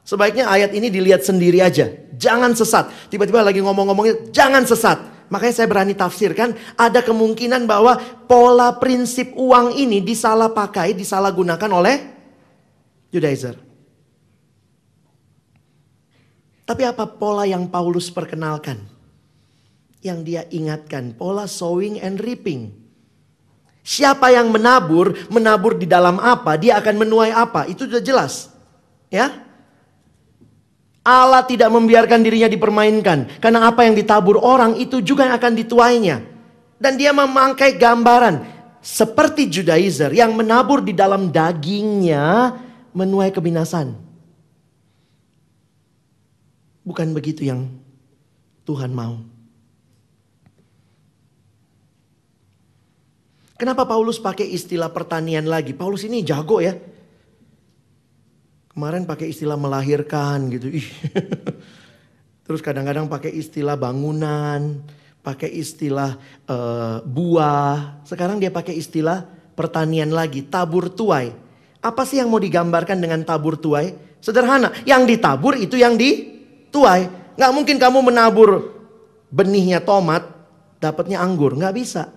Sebaiknya 0.03 0.51
ayat 0.51 0.75
ini 0.75 0.91
dilihat 0.91 1.23
sendiri 1.23 1.63
aja. 1.63 1.87
Jangan 2.17 2.51
sesat. 2.57 2.91
Tiba-tiba 3.07 3.43
lagi 3.43 3.63
ngomong-ngomongnya 3.63 4.33
jangan 4.35 4.67
sesat. 4.67 4.99
Makanya 5.27 5.55
saya 5.63 5.67
berani 5.67 5.93
tafsirkan 5.95 6.55
ada 6.79 7.03
kemungkinan 7.03 7.67
bahwa 7.67 7.99
pola 8.27 8.75
prinsip 8.79 9.35
uang 9.35 9.75
ini 9.75 9.99
disalah 9.99 10.51
pakai, 10.51 10.95
disalahgunakan 10.95 11.71
oleh 11.71 11.95
Judaizer. 13.11 13.55
Tapi 16.67 16.83
apa 16.83 17.07
pola 17.07 17.47
yang 17.47 17.71
Paulus 17.71 18.11
perkenalkan? 18.11 18.83
Yang 20.03 20.19
dia 20.27 20.43
ingatkan, 20.51 21.15
pola 21.15 21.47
sowing 21.47 22.03
and 22.03 22.19
reaping. 22.19 22.75
Siapa 23.87 24.35
yang 24.35 24.51
menabur, 24.51 25.15
menabur 25.31 25.79
di 25.79 25.87
dalam 25.87 26.19
apa, 26.19 26.59
dia 26.59 26.75
akan 26.75 27.07
menuai 27.07 27.31
apa. 27.31 27.63
Itu 27.71 27.87
sudah 27.87 28.03
jelas. 28.03 28.51
Ya. 29.07 29.46
Allah 31.07 31.47
tidak 31.47 31.71
membiarkan 31.71 32.19
dirinya 32.19 32.51
dipermainkan. 32.51 33.39
Karena 33.39 33.71
apa 33.71 33.87
yang 33.87 33.95
ditabur 33.95 34.43
orang 34.43 34.75
itu 34.75 34.99
juga 34.99 35.23
yang 35.23 35.39
akan 35.39 35.53
dituainya. 35.55 36.19
Dan 36.75 36.99
dia 36.99 37.15
memangkai 37.15 37.79
gambaran. 37.79 38.43
Seperti 38.83 39.47
Judaizer 39.47 40.11
yang 40.11 40.35
menabur 40.35 40.83
di 40.83 40.91
dalam 40.91 41.31
dagingnya 41.31 42.59
menuai 42.91 43.31
kebinasan. 43.31 43.95
Bukan 46.83 47.15
begitu 47.15 47.47
yang 47.47 47.71
Tuhan 48.67 48.91
mau. 48.91 49.23
Kenapa 53.57 53.89
Paulus 53.89 54.21
pakai 54.21 54.45
istilah 54.45 54.91
pertanian 54.91 55.47
lagi? 55.47 55.73
Paulus 55.73 56.05
ini 56.05 56.21
jago 56.21 56.61
ya. 56.61 56.77
Kemarin 58.77 59.09
pakai 59.09 59.33
istilah 59.33 59.57
melahirkan 59.57 60.53
gitu. 60.53 60.69
Terus 62.45 62.61
kadang-kadang 62.61 63.09
pakai 63.09 63.33
istilah 63.33 63.73
bangunan, 63.73 64.85
pakai 65.25 65.49
istilah 65.49 66.13
uh, 66.45 67.01
buah. 67.01 68.05
Sekarang 68.05 68.37
dia 68.37 68.53
pakai 68.53 68.77
istilah 68.77 69.25
pertanian 69.57 70.13
lagi, 70.13 70.45
tabur 70.45 70.93
tuai. 70.93 71.33
Apa 71.81 72.05
sih 72.05 72.21
yang 72.21 72.29
mau 72.29 72.37
digambarkan 72.37 73.01
dengan 73.01 73.25
tabur 73.25 73.57
tuai? 73.57 73.97
Sederhana, 74.21 74.69
yang 74.85 75.09
ditabur 75.09 75.57
itu 75.57 75.73
yang 75.73 75.97
dituai. 75.97 77.33
Nggak 77.33 77.51
mungkin 77.57 77.81
kamu 77.81 78.13
menabur 78.13 78.77
benihnya 79.33 79.81
tomat, 79.81 80.21
dapatnya 80.77 81.17
anggur. 81.17 81.57
Nggak 81.57 81.73
bisa. 81.73 82.13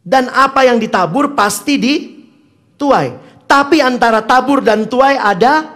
Dan 0.00 0.32
apa 0.32 0.64
yang 0.64 0.80
ditabur 0.80 1.36
pasti 1.36 1.76
dituai. 1.76 3.33
Tapi 3.44 3.78
antara 3.84 4.24
tabur 4.24 4.64
dan 4.64 4.88
tuai 4.88 5.14
ada 5.14 5.68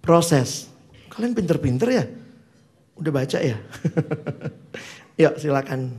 proses. 0.00 0.70
Kalian 1.10 1.34
pinter-pinter 1.34 1.88
ya? 1.90 2.04
Udah 2.98 3.12
baca 3.12 3.38
ya? 3.42 3.58
Yuk 5.22 5.34
silakan. 5.38 5.98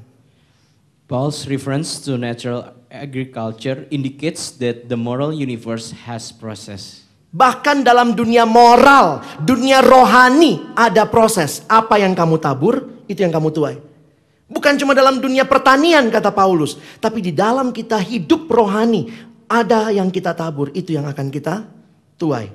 Paul's 1.10 1.50
reference 1.50 2.00
to 2.06 2.16
natural 2.22 2.72
agriculture 2.94 3.90
indicates 3.90 4.54
that 4.62 4.88
the 4.88 4.98
moral 4.98 5.34
universe 5.34 5.92
has 6.06 6.30
process. 6.30 7.10
Bahkan 7.30 7.86
dalam 7.86 8.18
dunia 8.18 8.46
moral, 8.46 9.22
dunia 9.42 9.86
rohani 9.86 10.74
ada 10.74 11.06
proses. 11.06 11.62
Apa 11.70 12.02
yang 12.02 12.18
kamu 12.18 12.42
tabur, 12.42 13.06
itu 13.06 13.22
yang 13.22 13.34
kamu 13.34 13.50
tuai. 13.54 13.76
Bukan 14.50 14.82
cuma 14.82 14.98
dalam 14.98 15.22
dunia 15.22 15.46
pertanian 15.46 16.10
kata 16.10 16.34
Paulus. 16.34 16.82
Tapi 16.98 17.22
di 17.22 17.30
dalam 17.30 17.70
kita 17.70 18.02
hidup 18.02 18.50
rohani. 18.50 19.29
Ada 19.50 19.90
yang 19.90 20.14
kita 20.14 20.38
tabur. 20.38 20.70
Itu 20.78 20.94
yang 20.94 21.10
akan 21.10 21.34
kita 21.34 21.66
tuai. 22.22 22.54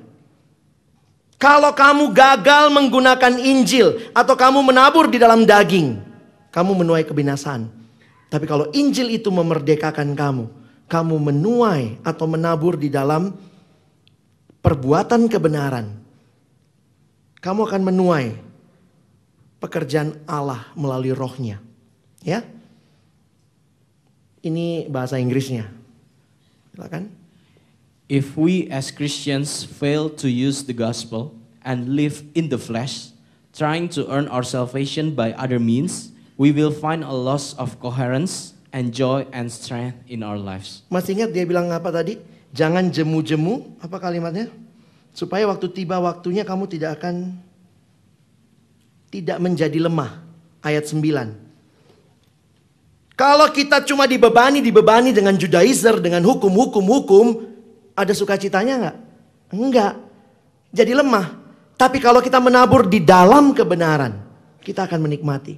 Kalau 1.35 1.75
kamu 1.75 2.15
gagal 2.15 2.71
menggunakan 2.71 3.35
Injil. 3.35 4.15
Atau 4.15 4.39
kamu 4.39 4.63
menabur 4.63 5.11
di 5.11 5.19
dalam 5.19 5.43
daging. 5.43 5.99
Kamu 6.55 6.71
menuai 6.71 7.03
kebinasaan. 7.03 7.67
Tapi 8.31 8.47
kalau 8.47 8.71
Injil 8.71 9.11
itu 9.11 9.27
memerdekakan 9.27 10.15
kamu. 10.15 10.47
Kamu 10.87 11.15
menuai 11.19 11.99
atau 12.07 12.25
menabur 12.31 12.79
di 12.79 12.87
dalam 12.87 13.35
perbuatan 14.63 15.27
kebenaran. 15.27 15.91
Kamu 17.43 17.59
akan 17.67 17.81
menuai 17.83 18.27
pekerjaan 19.59 20.15
Allah 20.23 20.71
melalui 20.79 21.11
rohnya. 21.11 21.59
Ya. 22.23 22.41
Ini 24.45 24.87
bahasa 24.89 25.17
Inggrisnya. 25.17 25.74
Silakan. 26.75 27.07
If 28.11 28.35
we 28.35 28.67
as 28.67 28.91
Christians 28.91 29.63
fail 29.63 30.11
to 30.19 30.27
use 30.27 30.67
the 30.67 30.75
gospel 30.75 31.31
and 31.63 31.95
live 31.95 32.21
in 32.35 32.51
the 32.51 32.59
flesh, 32.59 33.15
trying 33.55 33.87
to 33.95 34.03
earn 34.11 34.27
our 34.27 34.43
salvation 34.43 35.15
by 35.15 35.31
other 35.39 35.57
means, 35.57 36.11
we 36.35 36.51
will 36.51 36.75
find 36.75 37.01
a 37.01 37.15
loss 37.15 37.55
of 37.55 37.79
coherence 37.79 38.53
and 38.75 38.91
joy 38.91 39.23
and 39.31 39.47
strength 39.47 39.95
in 40.11 40.19
our 40.19 40.35
lives. 40.35 40.83
Masih 40.91 41.15
ingat 41.15 41.31
dia 41.31 41.47
bilang 41.47 41.71
apa 41.71 41.89
tadi? 41.95 42.19
Jangan 42.51 42.91
jemu-jemu, 42.91 43.79
apa 43.79 43.95
kalimatnya? 43.97 44.51
Supaya 45.15 45.47
waktu 45.47 45.71
tiba 45.71 45.95
waktunya 46.03 46.43
kamu 46.43 46.67
tidak 46.67 46.99
akan 46.99 47.39
tidak 49.07 49.39
menjadi 49.39 49.79
lemah. 49.79 50.19
Ayat 50.59 50.91
9. 50.91 51.44
Kalau 53.15 53.47
kita 53.47 53.79
cuma 53.87 54.03
dibebani, 54.03 54.59
dibebani 54.59 55.15
dengan 55.15 55.39
Judaizer, 55.39 56.03
dengan 56.03 56.19
hukum-hukum-hukum, 56.27 57.47
ada 57.95 58.11
sukacitanya 58.11 58.75
nggak? 58.75 58.97
Enggak. 59.55 59.93
Jadi 60.75 60.91
lemah. 60.91 61.39
Tapi 61.79 62.03
kalau 62.03 62.19
kita 62.19 62.43
menabur 62.43 62.91
di 62.91 62.99
dalam 62.99 63.55
kebenaran, 63.55 64.19
kita 64.59 64.83
akan 64.83 64.99
menikmati. 64.99 65.55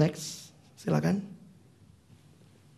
Next, 0.00 0.48
silakan. 0.80 1.20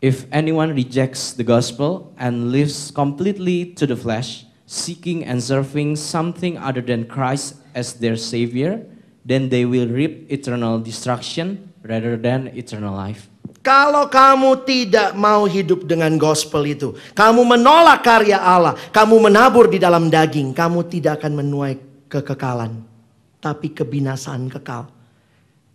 If 0.02 0.26
anyone 0.34 0.74
rejects 0.74 1.30
the 1.36 1.46
gospel 1.46 2.10
and 2.18 2.50
lives 2.50 2.90
completely 2.90 3.70
to 3.78 3.86
the 3.86 3.94
flesh, 3.94 4.48
seeking 4.66 5.22
and 5.22 5.38
serving 5.38 5.94
something 5.94 6.58
other 6.58 6.82
than 6.82 7.06
Christ 7.06 7.62
as 7.78 7.94
their 7.94 8.18
savior, 8.18 8.82
then 9.22 9.52
they 9.52 9.62
will 9.62 9.86
reap 9.86 10.26
eternal 10.32 10.82
destruction 10.82 11.69
rather 11.84 12.16
than 12.16 12.52
eternal 12.52 12.92
life. 12.92 13.28
Kalau 13.60 14.08
kamu 14.08 14.64
tidak 14.64 15.12
mau 15.12 15.44
hidup 15.44 15.84
dengan 15.84 16.16
gospel 16.16 16.64
itu, 16.64 16.96
kamu 17.12 17.44
menolak 17.44 18.00
karya 18.00 18.40
Allah, 18.40 18.72
kamu 18.88 19.28
menabur 19.28 19.68
di 19.68 19.76
dalam 19.76 20.08
daging, 20.08 20.56
kamu 20.56 20.88
tidak 20.88 21.20
akan 21.20 21.44
menuai 21.44 21.76
kekekalan, 22.08 22.80
tapi 23.36 23.68
kebinasaan 23.76 24.48
kekal. 24.48 24.88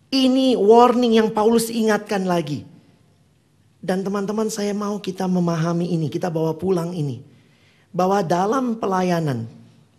Ini 0.09 0.57
warning 0.57 1.21
yang 1.21 1.29
Paulus 1.29 1.69
ingatkan 1.69 2.25
lagi. 2.25 2.65
Dan 3.85 4.01
teman-teman 4.01 4.49
saya 4.49 4.73
mau 4.73 4.97
kita 4.97 5.29
memahami 5.29 5.93
ini, 5.93 6.09
kita 6.09 6.33
bawa 6.33 6.57
pulang 6.57 6.89
ini. 6.89 7.21
Bahwa 7.93 8.25
dalam 8.25 8.81
pelayanan, 8.81 9.45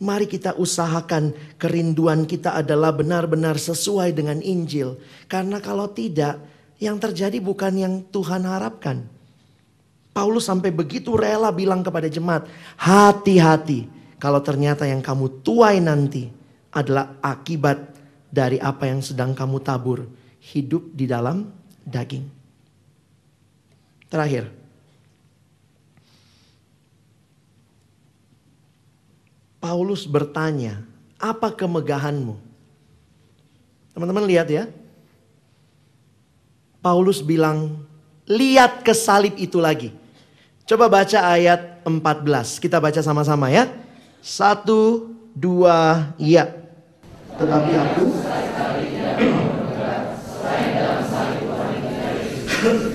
mari 0.03 0.29
kita 0.29 0.57
usahakan 0.57 1.33
kerinduan 1.57 2.29
kita 2.29 2.57
adalah 2.59 2.93
benar-benar 2.93 3.57
sesuai 3.57 4.13
dengan 4.13 4.41
Injil. 4.45 5.01
Karena 5.29 5.61
kalau 5.61 5.89
tidak, 5.93 6.41
yang 6.77 7.01
terjadi 7.01 7.41
bukan 7.41 7.73
yang 7.77 7.95
Tuhan 8.13 8.45
harapkan. 8.45 9.09
Paulus 10.13 10.49
sampai 10.49 10.73
begitu 10.73 11.13
rela 11.13 11.53
bilang 11.53 11.85
kepada 11.85 12.09
jemaat, 12.09 12.49
hati-hati 12.81 13.89
kalau 14.17 14.41
ternyata 14.41 14.89
yang 14.89 15.05
kamu 15.05 15.45
tuai 15.45 15.77
nanti 15.81 16.29
adalah 16.73 17.21
akibat 17.21 17.97
dari 18.33 18.57
apa 18.61 18.89
yang 18.89 19.01
sedang 19.05 19.37
kamu 19.37 19.61
tabur, 19.61 20.09
hidup 20.41 20.89
di 20.93 21.05
dalam 21.05 21.53
daging. 21.85 22.25
Terakhir. 24.09 24.66
Paulus 29.67 30.07
bertanya, 30.07 30.87
apa 31.19 31.51
kemegahanmu? 31.51 32.39
Teman-teman 33.91 34.23
lihat 34.23 34.47
ya. 34.47 34.71
Paulus 36.79 37.19
bilang, 37.19 37.83
lihat 38.31 38.87
ke 38.87 38.95
salib 38.95 39.35
itu 39.35 39.59
lagi. 39.59 39.91
Coba 40.71 40.87
baca 40.87 41.19
ayat 41.19 41.83
14. 41.83 42.63
Kita 42.63 42.79
baca 42.79 43.03
sama-sama 43.03 43.51
ya. 43.51 43.67
Satu, 44.23 45.11
dua, 45.35 46.15
iya. 46.15 46.47
Tetapi 47.35 47.73
aku 47.75 48.05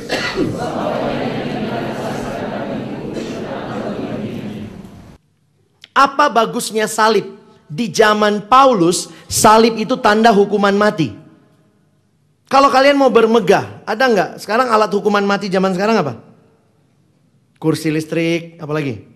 Apa 5.91 6.31
bagusnya 6.31 6.87
salib? 6.87 7.39
Di 7.71 7.87
zaman 7.87 8.51
Paulus, 8.51 9.07
salib 9.31 9.79
itu 9.79 9.95
tanda 9.95 10.31
hukuman 10.35 10.75
mati. 10.75 11.15
Kalau 12.51 12.67
kalian 12.67 12.99
mau 12.99 13.07
bermegah, 13.07 13.79
ada 13.87 14.03
nggak? 14.11 14.29
Sekarang 14.43 14.67
alat 14.67 14.91
hukuman 14.91 15.23
mati 15.23 15.47
zaman 15.47 15.71
sekarang 15.71 16.03
apa? 16.03 16.19
Kursi 17.55 17.87
listrik, 17.87 18.59
apa 18.59 18.75
lagi? 18.75 19.07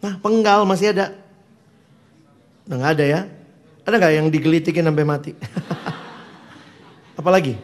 Nah, 0.00 0.16
penggal 0.16 0.64
masih 0.64 0.96
ada. 0.96 1.12
Nggak 2.64 2.92
ada 2.96 3.04
ya? 3.04 3.20
Ada 3.84 3.94
nggak 4.00 4.14
yang 4.16 4.26
digelitikin 4.32 4.88
sampai 4.88 5.04
mati? 5.04 5.32
Apalagi? 7.20 7.60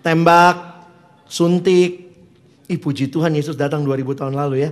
Tembak, 0.00 0.88
suntik. 1.28 2.08
Ih 2.68 2.80
puji 2.80 3.12
Tuhan 3.12 3.36
Yesus 3.36 3.60
datang 3.60 3.84
2000 3.84 4.24
tahun 4.24 4.32
lalu 4.32 4.64
ya. 4.64 4.70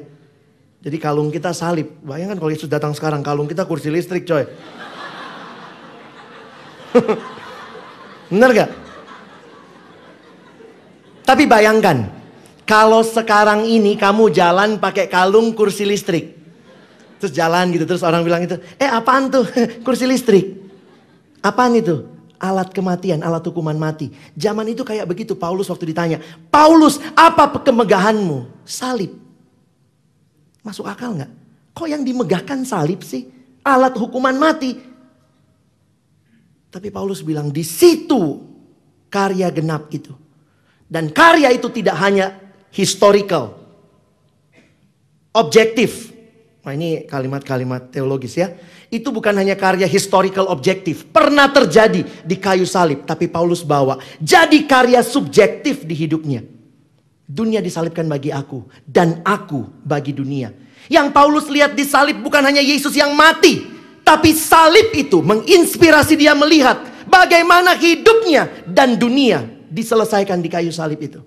Jadi 0.86 1.02
kalung 1.02 1.34
kita 1.34 1.50
salib. 1.50 1.98
Bayangkan 2.06 2.38
kalau 2.38 2.54
Yesus 2.54 2.70
datang 2.70 2.94
sekarang, 2.94 3.18
kalung 3.18 3.50
kita 3.50 3.66
kursi 3.66 3.90
listrik 3.90 4.22
coy. 4.22 4.46
Bener 8.30 8.50
gak? 8.54 8.70
Tapi 11.26 11.42
bayangkan, 11.50 12.06
kalau 12.62 13.02
sekarang 13.02 13.66
ini 13.66 13.98
kamu 13.98 14.30
jalan 14.30 14.78
pakai 14.78 15.10
kalung 15.10 15.50
kursi 15.58 15.82
listrik. 15.82 16.38
Terus 17.18 17.34
jalan 17.34 17.74
gitu, 17.74 17.82
terus 17.82 18.06
orang 18.06 18.22
bilang 18.22 18.46
itu, 18.46 18.54
eh 18.78 18.86
apaan 18.86 19.26
tuh 19.26 19.42
kursi 19.86 20.06
listrik? 20.06 20.54
Apaan 21.42 21.82
itu? 21.82 22.06
Alat 22.38 22.70
kematian, 22.70 23.26
alat 23.26 23.42
hukuman 23.42 23.74
mati. 23.74 24.14
Zaman 24.38 24.70
itu 24.70 24.86
kayak 24.86 25.10
begitu 25.10 25.34
Paulus 25.34 25.66
waktu 25.66 25.90
ditanya, 25.90 26.22
Paulus 26.46 27.02
apa 27.18 27.58
kemegahanmu? 27.58 28.62
Salib. 28.62 29.25
Masuk 30.66 30.90
akal 30.90 31.14
nggak? 31.14 31.30
Kok 31.78 31.86
yang 31.86 32.02
dimegahkan 32.02 32.66
salib 32.66 33.06
sih? 33.06 33.30
Alat 33.62 33.94
hukuman 33.94 34.34
mati. 34.34 34.74
Tapi 36.66 36.90
Paulus 36.90 37.22
bilang 37.22 37.54
di 37.54 37.62
situ 37.62 38.42
karya 39.06 39.46
genap 39.54 39.86
itu. 39.94 40.10
Dan 40.90 41.14
karya 41.14 41.54
itu 41.54 41.70
tidak 41.70 41.94
hanya 42.02 42.34
historical. 42.74 43.54
Objektif. 45.30 46.10
Nah 46.66 46.74
ini 46.74 47.06
kalimat-kalimat 47.06 47.94
teologis 47.94 48.34
ya. 48.34 48.50
Itu 48.90 49.14
bukan 49.14 49.38
hanya 49.38 49.54
karya 49.54 49.86
historical 49.86 50.50
objektif. 50.50 51.06
Pernah 51.14 51.46
terjadi 51.46 52.02
di 52.26 52.36
kayu 52.42 52.66
salib. 52.66 53.06
Tapi 53.06 53.30
Paulus 53.30 53.62
bawa. 53.62 54.02
Jadi 54.18 54.66
karya 54.66 54.98
subjektif 55.06 55.86
di 55.86 55.94
hidupnya. 55.94 56.55
Dunia 57.26 57.58
disalibkan 57.58 58.06
bagi 58.06 58.30
aku 58.30 58.62
dan 58.86 59.18
aku 59.26 59.66
bagi 59.82 60.14
dunia. 60.14 60.54
Yang 60.86 61.10
Paulus 61.10 61.50
lihat 61.50 61.74
di 61.74 61.82
salib 61.82 62.22
bukan 62.22 62.38
hanya 62.46 62.62
Yesus 62.62 62.94
yang 62.94 63.18
mati, 63.18 63.66
tapi 64.06 64.30
salib 64.30 64.94
itu 64.94 65.18
menginspirasi 65.18 66.14
dia 66.14 66.38
melihat 66.38 66.78
bagaimana 67.10 67.74
hidupnya 67.74 68.46
dan 68.70 68.94
dunia 68.94 69.42
diselesaikan 69.66 70.38
di 70.38 70.46
kayu 70.46 70.70
salib 70.70 71.02
itu. 71.02 71.18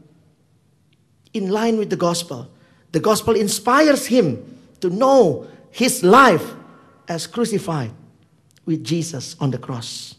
In 1.35 1.51
line 1.51 1.75
with 1.75 1.91
the 1.91 1.99
gospel. 1.99 2.47
The 2.95 3.03
gospel 3.03 3.37
inspires 3.37 4.09
him 4.09 4.41
to 4.81 4.89
know 4.89 5.45
his 5.69 6.01
life 6.01 6.57
as 7.05 7.29
crucified 7.29 7.93
with 8.65 8.81
Jesus 8.81 9.37
on 9.37 9.53
the 9.53 9.61
cross. 9.61 10.17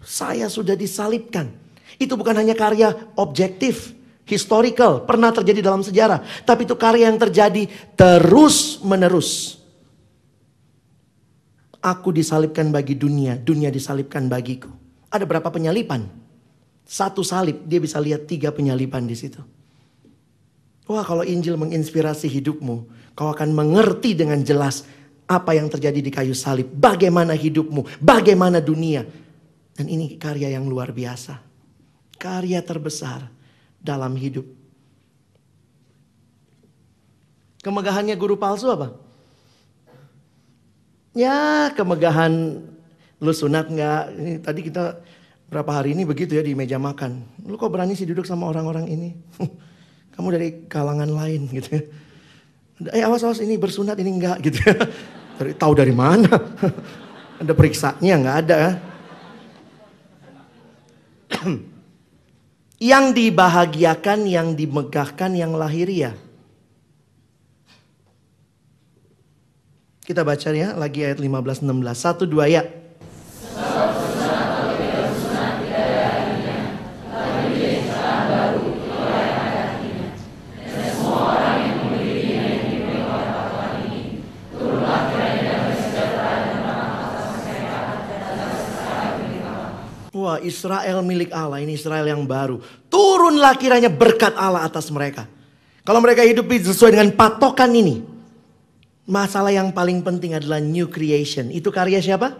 Saya 0.00 0.48
sudah 0.48 0.76
disalibkan. 0.76 1.52
Itu 2.00 2.16
bukan 2.16 2.36
hanya 2.36 2.56
karya 2.56 2.96
objektif, 3.16 3.92
historical, 4.30 5.02
pernah 5.02 5.34
terjadi 5.34 5.58
dalam 5.66 5.82
sejarah. 5.82 6.22
Tapi 6.46 6.62
itu 6.62 6.78
karya 6.78 7.10
yang 7.10 7.18
terjadi 7.18 7.66
terus 7.98 8.78
menerus. 8.86 9.58
Aku 11.82 12.14
disalibkan 12.14 12.70
bagi 12.70 12.94
dunia, 12.94 13.34
dunia 13.34 13.72
disalibkan 13.72 14.30
bagiku. 14.30 14.70
Ada 15.10 15.26
berapa 15.26 15.50
penyalipan? 15.50 16.06
Satu 16.86 17.26
salib, 17.26 17.66
dia 17.66 17.82
bisa 17.82 17.98
lihat 17.98 18.30
tiga 18.30 18.54
penyalipan 18.54 19.02
di 19.08 19.16
situ. 19.18 19.42
Wah 20.90 21.06
kalau 21.06 21.22
Injil 21.22 21.54
menginspirasi 21.54 22.26
hidupmu, 22.26 22.76
kau 23.14 23.30
akan 23.30 23.54
mengerti 23.54 24.14
dengan 24.14 24.42
jelas 24.42 24.86
apa 25.30 25.54
yang 25.54 25.70
terjadi 25.70 26.02
di 26.02 26.10
kayu 26.10 26.34
salib. 26.34 26.66
Bagaimana 26.66 27.34
hidupmu, 27.34 28.02
bagaimana 28.02 28.58
dunia. 28.58 29.06
Dan 29.70 29.86
ini 29.86 30.18
karya 30.18 30.50
yang 30.50 30.66
luar 30.66 30.90
biasa. 30.90 31.38
Karya 32.20 32.60
terbesar 32.60 33.39
dalam 33.80 34.14
hidup. 34.14 34.44
Kemegahannya 37.60 38.16
guru 38.16 38.40
palsu 38.40 38.72
apa? 38.72 38.96
Ya 41.12 41.68
kemegahan 41.76 42.64
lu 43.20 43.32
sunat 43.34 43.68
nggak? 43.68 44.02
Tadi 44.46 44.60
kita 44.64 44.96
berapa 45.50 45.68
hari 45.82 45.92
ini 45.92 46.08
begitu 46.08 46.38
ya 46.38 46.42
di 46.46 46.56
meja 46.56 46.80
makan. 46.80 47.20
Lu 47.44 47.60
kok 47.60 47.68
berani 47.68 47.98
sih 47.98 48.08
duduk 48.08 48.24
sama 48.24 48.48
orang-orang 48.48 48.88
ini? 48.88 49.12
Kamu 50.16 50.28
dari 50.32 50.64
kalangan 50.70 51.10
lain 51.10 51.50
gitu 51.52 51.68
ya. 51.76 51.82
Eh 52.96 53.04
awas 53.04 53.20
awas 53.28 53.44
ini 53.44 53.60
bersunat 53.60 53.98
ini 54.00 54.08
enggak 54.16 54.40
gitu 54.40 54.64
ya. 54.64 54.76
Tahu 55.60 55.72
dari 55.76 55.92
mana? 55.92 56.32
ada 57.44 57.52
periksanya 57.52 58.14
nggak 58.20 58.36
ada. 58.48 58.60
yang 62.80 63.12
dibahagiakan, 63.12 64.24
yang 64.24 64.56
dimegahkan, 64.56 65.36
yang 65.36 65.52
lahiriah. 65.52 66.16
Kita 70.00 70.24
baca 70.24 70.48
ya 70.50 70.74
lagi 70.74 71.04
ayat 71.04 71.20
15 71.20 71.62
16. 71.62 71.94
Satu 71.94 72.24
dua 72.26 72.48
ya. 72.48 72.79
Wah 90.30 90.38
Israel 90.46 91.02
milik 91.02 91.34
Allah, 91.34 91.58
ini 91.58 91.74
Israel 91.74 92.06
yang 92.06 92.22
baru. 92.22 92.62
Turunlah 92.86 93.58
kiranya 93.58 93.90
berkat 93.90 94.30
Allah 94.38 94.62
atas 94.62 94.86
mereka. 94.94 95.26
Kalau 95.82 95.98
mereka 95.98 96.22
hidup 96.22 96.46
sesuai 96.46 96.94
dengan 96.94 97.10
patokan 97.18 97.74
ini. 97.74 98.06
Masalah 99.10 99.50
yang 99.50 99.74
paling 99.74 100.06
penting 100.06 100.38
adalah 100.38 100.62
new 100.62 100.86
creation. 100.86 101.50
Itu 101.50 101.74
karya 101.74 101.98
siapa? 101.98 102.38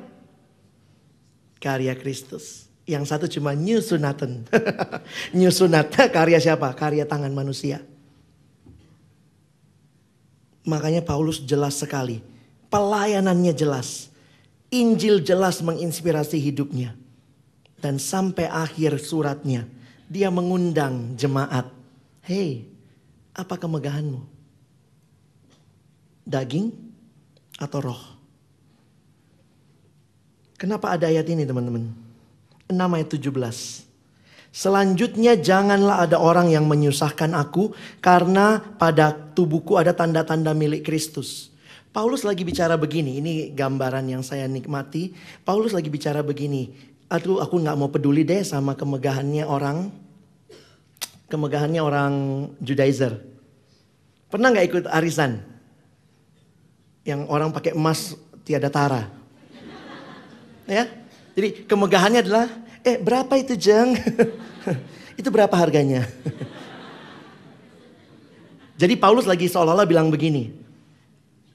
Karya 1.59 1.99
Kristus. 1.99 2.71
Yang 2.87 3.11
satu 3.11 3.27
cuma 3.27 3.59
new 3.59 3.83
sunatan. 3.83 4.47
new 5.39 5.51
sunat 5.51 5.91
karya 6.15 6.39
siapa? 6.39 6.71
Karya 6.79 7.03
tangan 7.11 7.35
manusia. 7.35 7.83
Makanya 10.63 11.03
Paulus 11.03 11.43
jelas 11.43 11.75
sekali. 11.75 12.23
Pelayanannya 12.71 13.51
jelas. 13.51 14.15
Injil 14.71 15.19
jelas 15.27 15.59
menginspirasi 15.59 16.39
hidupnya. 16.39 17.00
Dan 17.81 17.97
sampai 17.97 18.45
akhir 18.45 19.01
suratnya, 19.01 19.65
dia 20.05 20.29
mengundang 20.29 21.17
jemaat. 21.17 21.73
Hei, 22.21 22.69
apa 23.33 23.57
kemegahanmu? 23.57 24.21
Daging 26.29 26.71
atau 27.57 27.81
roh? 27.81 28.03
Kenapa 30.61 30.93
ada 30.93 31.09
ayat 31.09 31.25
ini 31.33 31.49
teman-teman? 31.49 31.89
6 32.69 32.77
ayat 32.77 33.09
17. 33.09 33.89
Selanjutnya 34.51 35.39
janganlah 35.39 36.05
ada 36.05 36.21
orang 36.21 36.53
yang 36.53 36.67
menyusahkan 36.67 37.33
aku 37.33 37.73
karena 38.05 38.61
pada 38.77 39.15
tubuhku 39.15 39.81
ada 39.81 39.97
tanda-tanda 39.97 40.53
milik 40.53 40.85
Kristus. 40.85 41.49
Paulus 41.91 42.23
lagi 42.23 42.47
bicara 42.47 42.79
begini, 42.79 43.19
ini 43.19 43.33
gambaran 43.51 44.07
yang 44.07 44.23
saya 44.23 44.47
nikmati. 44.47 45.11
Paulus 45.43 45.75
lagi 45.75 45.91
bicara 45.91 46.23
begini, 46.23 46.71
aduh 47.11 47.43
aku 47.43 47.59
nggak 47.59 47.75
mau 47.75 47.91
peduli 47.91 48.23
deh 48.23 48.47
sama 48.47 48.79
kemegahannya 48.79 49.43
orang, 49.43 49.91
kemegahannya 51.27 51.83
orang 51.83 52.13
Judaizer. 52.63 53.19
Pernah 54.31 54.55
nggak 54.55 54.67
ikut 54.71 54.85
arisan? 54.87 55.43
Yang 57.03 57.27
orang 57.27 57.51
pakai 57.51 57.75
emas 57.75 58.15
tiada 58.47 58.71
tara. 58.71 59.11
Ya, 60.71 60.87
jadi 61.35 61.67
kemegahannya 61.67 62.23
adalah, 62.23 62.47
eh 62.87 62.95
berapa 62.95 63.35
itu 63.35 63.59
jeng? 63.59 63.99
itu 65.21 65.29
berapa 65.35 65.51
harganya? 65.51 66.07
Jadi 68.81 68.97
Paulus 68.97 69.29
lagi 69.29 69.45
seolah-olah 69.45 69.85
bilang 69.85 70.09
begini, 70.09 70.57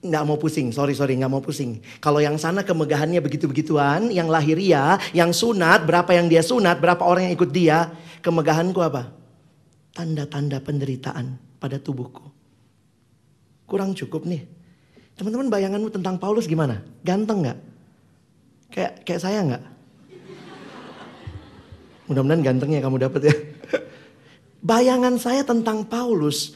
nggak 0.05 0.23
mau 0.25 0.37
pusing, 0.37 0.69
sorry 0.69 0.93
sorry 0.93 1.17
nggak 1.17 1.31
mau 1.31 1.41
pusing. 1.41 1.81
Kalau 1.97 2.21
yang 2.21 2.37
sana 2.37 2.61
kemegahannya 2.61 3.19
begitu-begituan, 3.19 4.13
yang 4.13 4.29
lahiria, 4.29 5.01
yang 5.11 5.33
sunat, 5.33 5.83
berapa 5.83 6.13
yang 6.13 6.29
dia 6.29 6.45
sunat, 6.45 6.77
berapa 6.77 7.01
orang 7.01 7.29
yang 7.29 7.33
ikut 7.35 7.51
dia, 7.51 7.89
kemegahanku 8.21 8.79
apa? 8.81 9.11
Tanda-tanda 9.95 10.61
penderitaan 10.61 11.37
pada 11.57 11.81
tubuhku. 11.81 12.29
Kurang 13.65 13.97
cukup 13.97 14.29
nih. 14.29 14.45
Teman-teman 15.15 15.47
bayanganmu 15.47 15.89
tentang 15.89 16.19
Paulus 16.19 16.45
gimana? 16.45 16.83
Ganteng 17.01 17.41
nggak? 17.47 17.59
Kayak 18.69 18.93
kayak 19.07 19.21
saya 19.23 19.39
nggak? 19.41 19.63
Mudah-mudahan 22.05 22.43
gantengnya 22.45 22.79
kamu 22.85 22.97
dapat 23.01 23.21
ya. 23.31 23.35
Bayangan 24.69 25.17
saya 25.17 25.41
tentang 25.41 25.85
Paulus 25.87 26.53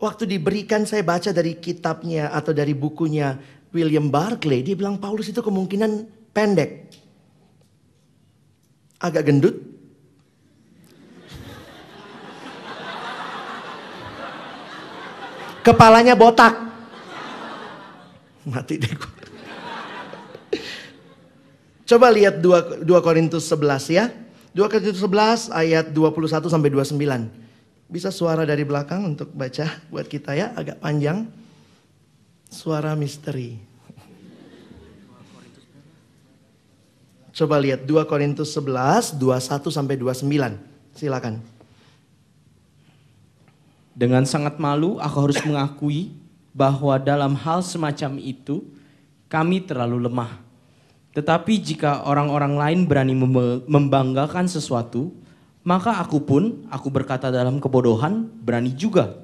Waktu 0.00 0.24
diberikan 0.24 0.88
saya 0.88 1.04
baca 1.04 1.28
dari 1.28 1.60
kitabnya 1.60 2.32
atau 2.32 2.56
dari 2.56 2.72
bukunya 2.72 3.36
William 3.68 4.08
Barclay, 4.08 4.64
dia 4.64 4.72
bilang 4.72 4.96
Paulus 4.96 5.28
itu 5.28 5.44
kemungkinan 5.44 6.08
pendek. 6.32 6.88
Agak 8.96 9.28
gendut. 9.28 9.60
Kepalanya 15.60 16.16
botak. 16.16 16.56
Mati 18.48 18.80
deh 18.80 18.88
gue. 18.88 19.12
Coba 21.84 22.08
lihat 22.08 22.40
2, 22.40 22.88
2 22.88 23.04
Korintus 23.04 23.44
11 23.52 23.92
ya. 23.92 24.08
2 24.56 24.64
Korintus 24.64 25.04
11 25.04 25.52
ayat 25.52 25.92
21 25.92 26.48
sampai 26.48 26.72
29. 26.72 27.39
Bisa 27.90 28.14
suara 28.14 28.46
dari 28.46 28.62
belakang 28.62 29.02
untuk 29.02 29.34
baca 29.34 29.66
buat 29.90 30.06
kita 30.06 30.38
ya, 30.38 30.54
agak 30.54 30.78
panjang. 30.78 31.26
Suara 32.46 32.94
misteri. 32.94 33.58
Coba 37.34 37.58
lihat 37.58 37.86
2 37.86 38.06
Korintus 38.06 38.54
11, 38.54 39.18
21 39.18 39.74
sampai 39.74 39.98
29. 39.98 40.54
Silakan. 40.94 41.42
Dengan 43.90 44.22
sangat 44.22 44.62
malu 44.62 45.02
aku 45.02 45.16
harus 45.26 45.38
mengakui 45.42 46.14
bahwa 46.54 46.94
dalam 46.98 47.34
hal 47.38 47.62
semacam 47.62 48.22
itu 48.22 48.66
kami 49.30 49.62
terlalu 49.66 50.06
lemah. 50.06 50.42
Tetapi 51.10 51.58
jika 51.58 52.06
orang-orang 52.06 52.54
lain 52.54 52.80
berani 52.86 53.14
membanggakan 53.66 54.46
sesuatu, 54.46 55.10
maka 55.60 56.00
aku 56.00 56.24
pun, 56.24 56.64
aku 56.72 56.88
berkata 56.88 57.28
dalam 57.28 57.60
kebodohan, 57.60 58.24
berani 58.40 58.72
juga. 58.72 59.20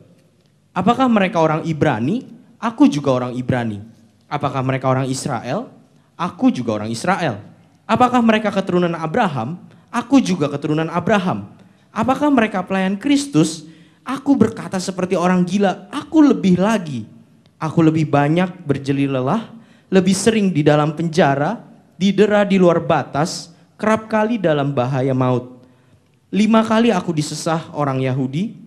Apakah 0.76 1.08
mereka 1.08 1.40
orang 1.40 1.64
Ibrani? 1.64 2.28
Aku 2.60 2.84
juga 2.92 3.16
orang 3.16 3.32
Ibrani. 3.32 3.80
Apakah 4.28 4.60
mereka 4.60 4.92
orang 4.92 5.08
Israel? 5.08 5.72
Aku 6.16 6.52
juga 6.52 6.76
orang 6.76 6.92
Israel. 6.92 7.40
Apakah 7.88 8.20
mereka 8.20 8.52
keturunan 8.52 8.92
Abraham? 8.92 9.56
Aku 9.88 10.20
juga 10.20 10.52
keturunan 10.52 10.92
Abraham. 10.92 11.48
Apakah 11.88 12.28
mereka 12.28 12.60
pelayan 12.60 13.00
Kristus? 13.00 13.64
Aku 14.04 14.36
berkata 14.36 14.76
seperti 14.76 15.16
orang 15.16 15.40
gila, 15.48 15.88
aku 15.88 16.20
lebih 16.20 16.60
lagi. 16.60 17.08
Aku 17.56 17.80
lebih 17.80 18.04
banyak 18.12 18.68
berjeli 18.68 19.08
lelah, 19.08 19.48
lebih 19.88 20.12
sering 20.12 20.52
di 20.52 20.60
dalam 20.60 20.92
penjara, 20.92 21.64
didera 21.96 22.44
di 22.44 22.60
luar 22.60 22.84
batas, 22.84 23.56
kerap 23.80 24.12
kali 24.12 24.36
dalam 24.36 24.76
bahaya 24.76 25.16
maut. 25.16 25.55
Lima 26.26 26.66
kali 26.66 26.90
aku 26.90 27.14
disesah 27.14 27.70
orang 27.70 28.02
Yahudi, 28.02 28.58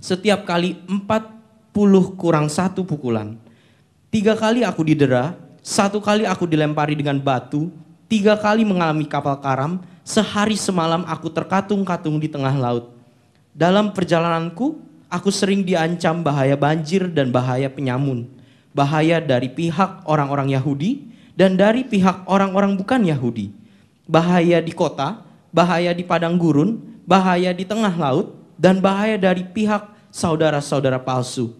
setiap 0.00 0.48
kali 0.48 0.80
empat 0.88 1.28
puluh 1.68 2.16
kurang 2.16 2.48
satu 2.48 2.88
pukulan. 2.88 3.36
Tiga 4.08 4.32
kali 4.32 4.64
aku 4.64 4.80
didera, 4.80 5.36
satu 5.60 6.00
kali 6.00 6.24
aku 6.24 6.48
dilempari 6.48 6.96
dengan 6.96 7.20
batu, 7.20 7.68
tiga 8.08 8.32
kali 8.40 8.64
mengalami 8.64 9.04
kapal 9.04 9.36
karam, 9.44 9.84
sehari 10.00 10.56
semalam 10.56 11.04
aku 11.04 11.28
terkatung-katung 11.28 12.16
di 12.16 12.32
tengah 12.32 12.56
laut. 12.56 12.96
Dalam 13.52 13.92
perjalananku, 13.92 14.80
aku 15.12 15.28
sering 15.28 15.68
diancam 15.68 16.24
bahaya 16.24 16.56
banjir 16.56 17.12
dan 17.12 17.28
bahaya 17.28 17.68
penyamun. 17.68 18.24
Bahaya 18.72 19.20
dari 19.20 19.52
pihak 19.52 20.08
orang-orang 20.08 20.56
Yahudi 20.56 21.12
dan 21.36 21.60
dari 21.60 21.84
pihak 21.84 22.24
orang-orang 22.24 22.72
bukan 22.72 23.04
Yahudi. 23.04 23.52
Bahaya 24.08 24.64
di 24.64 24.72
kota, 24.72 25.20
bahaya 25.52 25.92
di 25.92 26.00
padang 26.00 26.40
gurun, 26.40 26.91
bahaya 27.04 27.50
di 27.54 27.66
tengah 27.66 27.92
laut, 27.94 28.34
dan 28.60 28.78
bahaya 28.78 29.18
dari 29.18 29.42
pihak 29.42 29.90
saudara-saudara 30.14 31.00
palsu. 31.02 31.56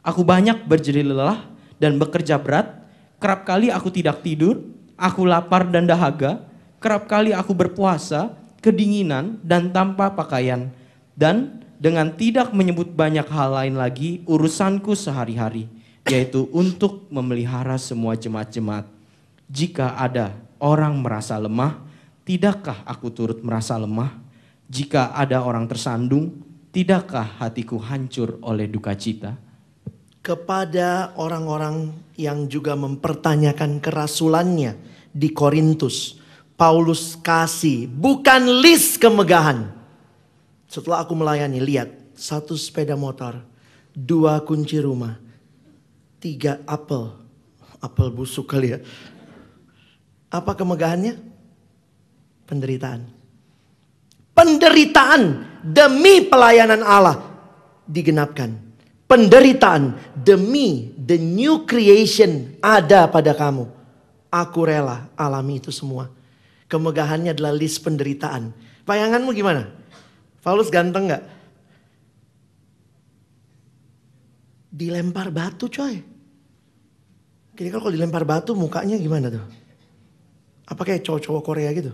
Aku 0.00 0.24
banyak 0.24 0.64
berjeri 0.64 1.04
lelah 1.04 1.46
dan 1.76 2.00
bekerja 2.00 2.40
berat, 2.40 2.80
kerap 3.20 3.44
kali 3.44 3.68
aku 3.68 3.92
tidak 3.92 4.24
tidur, 4.24 4.64
aku 4.96 5.28
lapar 5.28 5.68
dan 5.68 5.84
dahaga, 5.84 6.40
kerap 6.80 7.06
kali 7.06 7.36
aku 7.36 7.52
berpuasa, 7.52 8.32
kedinginan, 8.64 9.36
dan 9.44 9.68
tanpa 9.70 10.10
pakaian. 10.10 10.72
Dan 11.12 11.60
dengan 11.76 12.12
tidak 12.16 12.52
menyebut 12.56 12.92
banyak 12.92 13.28
hal 13.28 13.56
lain 13.56 13.76
lagi, 13.76 14.24
urusanku 14.24 14.96
sehari-hari, 14.96 15.68
yaitu 16.08 16.48
untuk 16.52 17.04
memelihara 17.12 17.76
semua 17.76 18.16
jemaat-jemaat. 18.16 18.88
Jika 19.48 19.96
ada 20.00 20.36
orang 20.60 20.96
merasa 21.00 21.36
lemah, 21.36 21.80
tidakkah 22.24 22.84
aku 22.88 23.12
turut 23.12 23.40
merasa 23.44 23.76
lemah? 23.76 24.29
Jika 24.70 25.18
ada 25.18 25.42
orang 25.42 25.66
tersandung, 25.66 26.46
tidakkah 26.70 27.42
hatiku 27.42 27.82
hancur 27.82 28.38
oleh 28.46 28.70
duka 28.70 28.94
cita? 28.94 29.34
Kepada 30.22 31.10
orang-orang 31.18 31.90
yang 32.14 32.46
juga 32.46 32.78
mempertanyakan 32.78 33.82
kerasulannya 33.82 34.78
di 35.10 35.34
Korintus, 35.34 36.22
Paulus 36.54 37.18
kasih 37.18 37.90
bukan 37.90 38.62
list 38.62 39.02
kemegahan. 39.02 39.74
Setelah 40.70 41.02
aku 41.02 41.18
melayani, 41.18 41.58
lihat 41.58 41.90
satu 42.14 42.54
sepeda 42.54 42.94
motor, 42.94 43.42
dua 43.90 44.38
kunci 44.46 44.78
rumah, 44.78 45.18
tiga 46.22 46.62
apel, 46.62 47.10
apel 47.82 48.14
busuk 48.14 48.46
kali 48.46 48.76
ya. 48.76 48.78
Apa 50.30 50.54
kemegahannya? 50.54 51.18
Penderitaan. 52.46 53.19
Penderitaan 54.40 55.44
demi 55.60 56.24
pelayanan 56.24 56.80
Allah 56.80 57.20
digenapkan. 57.84 58.56
Penderitaan 59.04 60.16
demi 60.16 60.96
the 60.96 61.20
new 61.20 61.68
creation 61.68 62.56
ada 62.64 63.04
pada 63.12 63.36
kamu. 63.36 63.68
Aku 64.32 64.64
rela 64.64 65.12
alami 65.12 65.60
itu 65.60 65.68
semua. 65.68 66.08
Kemegahannya 66.72 67.36
adalah 67.36 67.52
list 67.52 67.84
penderitaan. 67.84 68.56
Bayanganmu 68.88 69.28
gimana? 69.36 69.68
Paulus 70.40 70.72
ganteng 70.72 71.12
nggak? 71.12 71.24
Dilempar 74.72 75.28
batu 75.28 75.68
coy. 75.68 76.00
Kira-kira 77.52 77.76
kalau 77.76 77.92
dilempar 77.92 78.24
batu 78.24 78.56
mukanya 78.56 78.96
gimana 78.96 79.28
tuh? 79.28 79.44
Apa 80.64 80.80
kayak 80.80 81.04
cowok-cowok 81.04 81.44
Korea 81.44 81.68
gitu? 81.76 81.92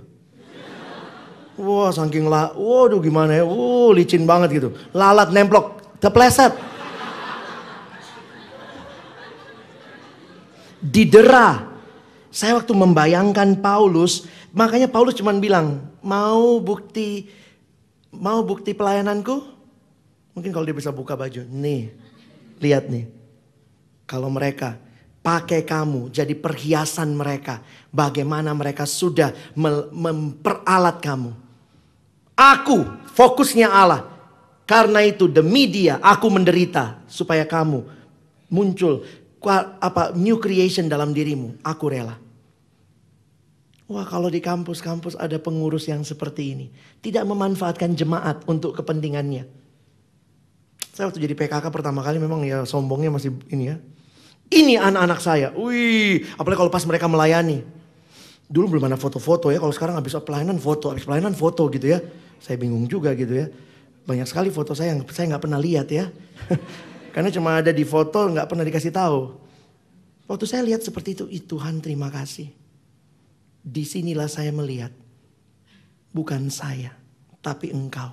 Wah 1.56 1.88
saking 1.88 2.28
lah, 2.28 2.52
waduh 2.52 3.00
gimana 3.00 3.32
ya, 3.32 3.44
wow 3.48 3.88
licin 3.96 4.28
banget 4.28 4.60
gitu. 4.60 4.68
Lalat 4.92 5.32
nemplok, 5.32 5.96
kepleset. 6.04 6.52
Didera. 10.84 11.72
Saya 12.28 12.60
waktu 12.60 12.76
membayangkan 12.76 13.56
Paulus, 13.64 14.28
makanya 14.52 14.92
Paulus 14.92 15.16
cuma 15.16 15.32
bilang, 15.32 15.80
mau 16.04 16.60
bukti 16.60 17.32
mau 18.12 18.44
bukti 18.44 18.76
pelayananku? 18.76 19.40
Mungkin 20.36 20.52
kalau 20.52 20.68
dia 20.68 20.76
bisa 20.76 20.92
buka 20.92 21.16
baju, 21.16 21.40
nih, 21.48 21.96
lihat 22.60 22.92
nih. 22.92 23.08
Kalau 24.04 24.28
mereka 24.28 24.76
pakai 25.24 25.64
kamu 25.64 26.12
jadi 26.12 26.36
perhiasan 26.36 27.16
mereka, 27.16 27.64
bagaimana 27.88 28.52
mereka 28.52 28.84
sudah 28.84 29.32
memperalat 29.90 31.00
kamu. 31.00 31.45
Aku 32.36 32.84
fokusnya 33.16 33.72
Allah. 33.72 34.04
Karena 34.68 35.00
itu 35.00 35.30
demi 35.30 35.70
dia 35.70 35.96
aku 36.02 36.26
menderita 36.28 37.00
supaya 37.08 37.46
kamu 37.46 37.86
muncul 38.50 39.06
apa 39.80 40.12
new 40.12 40.36
creation 40.42 40.90
dalam 40.90 41.14
dirimu. 41.16 41.56
Aku 41.64 41.88
rela. 41.88 42.18
Wah 43.86 44.02
kalau 44.02 44.26
di 44.26 44.42
kampus-kampus 44.42 45.14
ada 45.14 45.38
pengurus 45.38 45.86
yang 45.86 46.02
seperti 46.02 46.52
ini. 46.52 46.66
Tidak 46.98 47.22
memanfaatkan 47.22 47.94
jemaat 47.94 48.42
untuk 48.50 48.74
kepentingannya. 48.74 49.46
Saya 50.90 51.06
waktu 51.06 51.22
jadi 51.22 51.38
PKK 51.38 51.70
pertama 51.70 52.02
kali 52.02 52.18
memang 52.18 52.42
ya 52.42 52.66
sombongnya 52.66 53.14
masih 53.14 53.38
ini 53.54 53.70
ya. 53.70 53.76
Ini 54.50 54.82
anak-anak 54.82 55.20
saya. 55.22 55.48
Wih, 55.54 56.26
apalagi 56.34 56.58
kalau 56.58 56.72
pas 56.74 56.82
mereka 56.82 57.06
melayani. 57.06 57.62
Dulu 58.50 58.78
belum 58.78 58.90
ada 58.90 58.98
foto-foto 58.98 59.54
ya. 59.54 59.62
Kalau 59.62 59.74
sekarang 59.74 59.94
habis 59.98 60.14
pelayanan 60.22 60.58
foto, 60.58 60.90
habis 60.90 61.06
pelayanan 61.06 61.34
foto 61.38 61.70
gitu 61.70 61.86
ya. 61.86 62.02
Saya 62.40 62.60
bingung 62.60 62.84
juga 62.86 63.12
gitu 63.16 63.32
ya. 63.32 63.46
Banyak 64.06 64.28
sekali 64.28 64.52
foto 64.52 64.76
saya 64.76 64.94
yang 64.94 65.02
saya 65.10 65.34
nggak 65.34 65.44
pernah 65.48 65.58
lihat 65.58 65.88
ya. 65.90 66.12
Karena 67.16 67.32
cuma 67.32 67.56
ada 67.58 67.72
di 67.72 67.80
foto 67.82 68.28
nggak 68.28 68.44
pernah 68.44 68.64
dikasih 68.66 68.92
tahu. 68.92 69.46
Waktu 70.26 70.44
saya 70.44 70.62
lihat 70.66 70.82
seperti 70.82 71.16
itu, 71.16 71.24
ih 71.30 71.40
Tuhan 71.40 71.78
terima 71.78 72.10
kasih. 72.10 72.50
Di 73.62 73.86
sinilah 73.86 74.26
saya 74.26 74.50
melihat. 74.50 74.90
Bukan 76.10 76.50
saya, 76.50 76.92
tapi 77.40 77.70
engkau. 77.70 78.10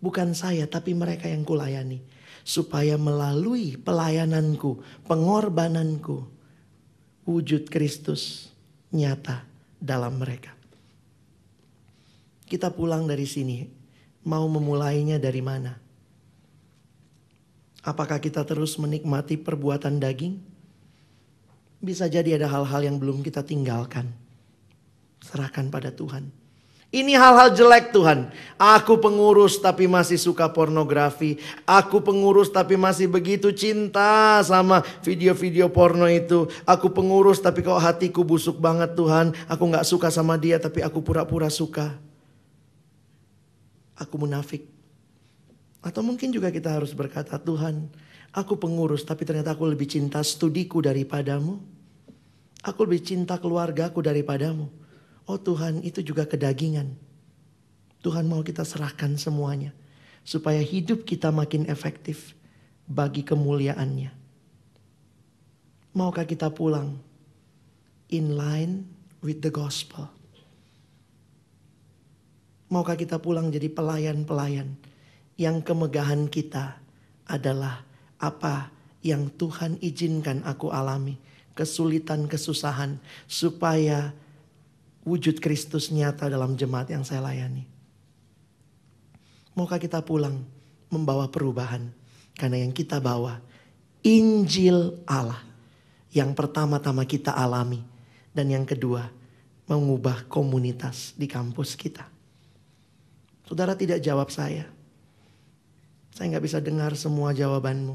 Bukan 0.00 0.32
saya, 0.32 0.64
tapi 0.64 0.96
mereka 0.96 1.28
yang 1.28 1.44
kulayani. 1.44 2.00
Supaya 2.40 2.96
melalui 2.96 3.76
pelayananku, 3.76 4.80
pengorbananku. 5.04 6.24
Wujud 7.26 7.68
Kristus 7.68 8.48
nyata 8.94 9.44
dalam 9.76 10.16
mereka. 10.16 10.55
Kita 12.46 12.70
pulang 12.70 13.10
dari 13.10 13.26
sini, 13.26 13.66
mau 14.22 14.46
memulainya 14.46 15.18
dari 15.18 15.42
mana? 15.42 15.74
Apakah 17.82 18.22
kita 18.22 18.46
terus 18.46 18.78
menikmati 18.78 19.34
perbuatan 19.38 19.98
daging? 19.98 20.38
Bisa 21.82 22.06
jadi 22.06 22.38
ada 22.38 22.50
hal-hal 22.50 22.86
yang 22.86 22.96
belum 23.02 23.22
kita 23.22 23.42
tinggalkan. 23.42 24.10
Serahkan 25.22 25.70
pada 25.70 25.90
Tuhan. 25.90 26.30
Ini 26.94 27.18
hal-hal 27.18 27.50
jelek 27.50 27.90
Tuhan. 27.90 28.30
Aku 28.54 29.02
pengurus 29.02 29.58
tapi 29.58 29.90
masih 29.90 30.14
suka 30.22 30.46
pornografi. 30.46 31.42
Aku 31.66 31.98
pengurus 31.98 32.46
tapi 32.46 32.78
masih 32.78 33.10
begitu 33.10 33.50
cinta 33.50 34.38
sama 34.46 34.86
video-video 35.02 35.66
porno 35.66 36.06
itu. 36.06 36.46
Aku 36.62 36.94
pengurus 36.94 37.42
tapi 37.42 37.66
kok 37.66 37.82
hatiku 37.82 38.22
busuk 38.22 38.62
banget 38.62 38.94
Tuhan. 38.94 39.34
Aku 39.50 39.66
gak 39.66 39.82
suka 39.82 40.14
sama 40.14 40.38
dia 40.38 40.62
tapi 40.62 40.78
aku 40.78 41.02
pura-pura 41.02 41.50
suka. 41.50 42.05
Aku 43.96 44.20
munafik. 44.20 44.68
Atau 45.80 46.02
mungkin 46.04 46.34
juga 46.34 46.52
kita 46.52 46.74
harus 46.76 46.92
berkata, 46.92 47.38
Tuhan, 47.40 47.88
aku 48.34 48.58
pengurus 48.58 49.06
tapi 49.06 49.24
ternyata 49.24 49.54
aku 49.54 49.70
lebih 49.70 49.88
cinta 49.88 50.20
studiku 50.20 50.82
daripadamu. 50.82 51.56
Aku 52.66 52.82
lebih 52.84 53.06
cinta 53.06 53.38
keluargaku 53.38 54.02
daripadamu. 54.02 54.66
Oh 55.30 55.38
Tuhan, 55.38 55.86
itu 55.86 56.02
juga 56.02 56.26
kedagingan. 56.26 56.90
Tuhan 58.02 58.26
mau 58.26 58.42
kita 58.42 58.66
serahkan 58.66 59.14
semuanya. 59.18 59.70
Supaya 60.26 60.58
hidup 60.58 61.06
kita 61.06 61.30
makin 61.30 61.70
efektif 61.70 62.34
bagi 62.90 63.22
kemuliaannya. 63.22 64.10
Maukah 65.94 66.26
kita 66.26 66.50
pulang 66.50 66.98
in 68.10 68.34
line 68.34 68.90
with 69.22 69.38
the 69.40 69.54
gospel? 69.54 70.15
Maukah 72.66 72.98
kita 72.98 73.22
pulang 73.22 73.54
jadi 73.54 73.70
pelayan-pelayan 73.70 74.74
yang 75.38 75.62
kemegahan 75.62 76.26
kita 76.26 76.80
adalah 77.28 77.86
apa 78.16 78.74
yang 79.06 79.30
Tuhan 79.30 79.78
izinkan 79.78 80.42
aku 80.42 80.74
alami. 80.74 81.20
Kesulitan, 81.54 82.26
kesusahan. 82.26 82.98
Supaya 83.30 84.10
wujud 85.06 85.38
Kristus 85.38 85.94
nyata 85.94 86.26
dalam 86.26 86.58
jemaat 86.58 86.90
yang 86.90 87.06
saya 87.06 87.22
layani. 87.22 87.64
Maukah 89.54 89.78
kita 89.78 90.02
pulang 90.02 90.42
membawa 90.90 91.30
perubahan. 91.30 91.94
Karena 92.36 92.60
yang 92.60 92.74
kita 92.74 92.98
bawa 92.98 93.40
Injil 94.02 95.00
Allah. 95.06 95.40
Yang 96.10 96.34
pertama-tama 96.34 97.06
kita 97.06 97.30
alami. 97.30 97.80
Dan 98.34 98.52
yang 98.52 98.66
kedua 98.66 99.08
mengubah 99.70 100.28
komunitas 100.28 101.14
di 101.16 101.24
kampus 101.30 101.78
kita. 101.78 102.15
Saudara 103.46 103.78
tidak 103.78 104.02
jawab 104.02 104.26
saya. 104.34 104.66
Saya 106.10 106.34
nggak 106.34 106.44
bisa 106.50 106.58
dengar 106.58 106.98
semua 106.98 107.30
jawabanmu. 107.30 107.94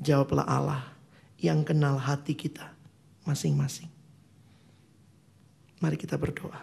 Jawablah 0.00 0.48
Allah 0.48 0.82
yang 1.36 1.60
kenal 1.60 2.00
hati 2.00 2.32
kita 2.32 2.72
masing-masing. 3.28 3.92
Mari 5.76 6.00
kita 6.00 6.16
berdoa. 6.16 6.56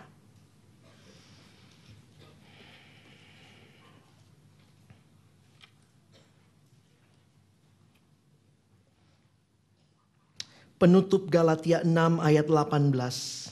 Penutup 10.79 11.27
Galatia 11.27 11.83
6 11.83 11.91
ayat 12.23 12.47
18. 12.47 13.51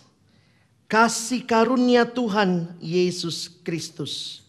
Kasih 0.88 1.44
karunia 1.44 2.08
Tuhan 2.08 2.72
Yesus 2.80 3.52
Kristus 3.68 4.47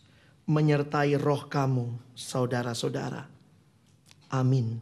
menyertai 0.48 1.20
roh 1.20 1.44
kamu, 1.44 2.16
saudara-saudara. 2.16 3.28
Amin. 4.32 4.80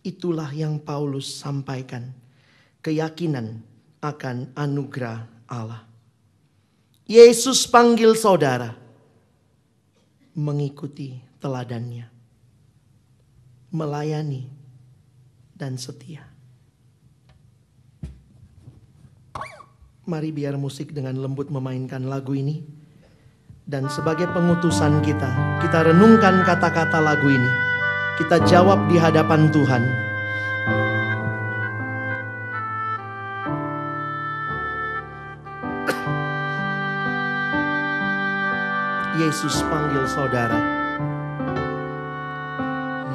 Itulah 0.00 0.48
yang 0.56 0.80
Paulus 0.80 1.28
sampaikan. 1.28 2.12
Keyakinan 2.80 3.60
akan 4.00 4.52
anugerah 4.56 5.28
Allah. 5.48 5.84
Yesus 7.04 7.68
panggil 7.68 8.16
saudara. 8.16 8.76
Mengikuti 10.36 11.20
teladannya. 11.40 12.08
Melayani 13.72 14.48
dan 15.56 15.76
setia. 15.76 16.24
Mari 20.04 20.36
biar 20.36 20.60
musik 20.60 20.92
dengan 20.92 21.16
lembut 21.16 21.48
memainkan 21.48 22.04
lagu 22.04 22.36
ini. 22.36 22.83
Dan 23.64 23.88
sebagai 23.88 24.28
pengutusan 24.28 25.00
kita, 25.00 25.32
kita 25.64 25.88
renungkan 25.88 26.44
kata-kata 26.44 27.00
lagu 27.00 27.32
ini. 27.32 27.48
Kita 28.20 28.44
jawab 28.44 28.92
di 28.92 29.00
hadapan 29.00 29.48
Tuhan. 29.48 29.80
Yesus 39.16 39.64
panggil 39.64 40.04
saudara. 40.12 40.60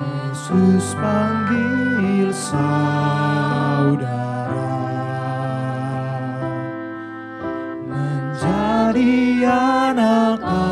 Yesus 0.02 0.98
panggil 0.98 2.34
saudara 2.34 4.28
menjadi 8.90 9.45
anak-anaknya 9.94 10.66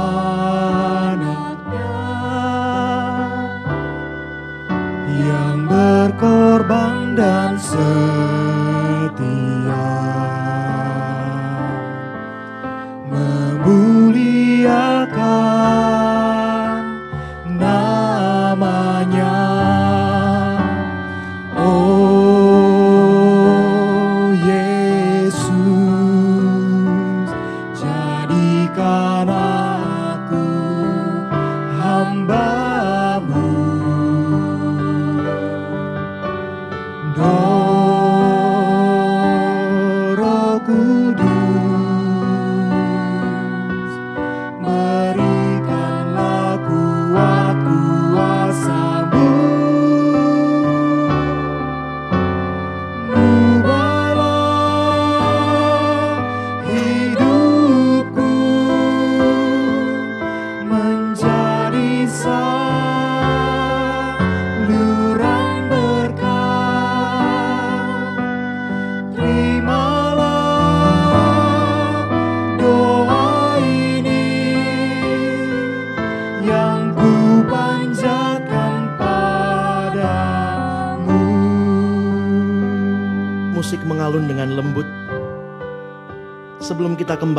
yang 5.21 5.69
berkorban 5.69 7.13
dan 7.13 7.61
setia 7.61 8.06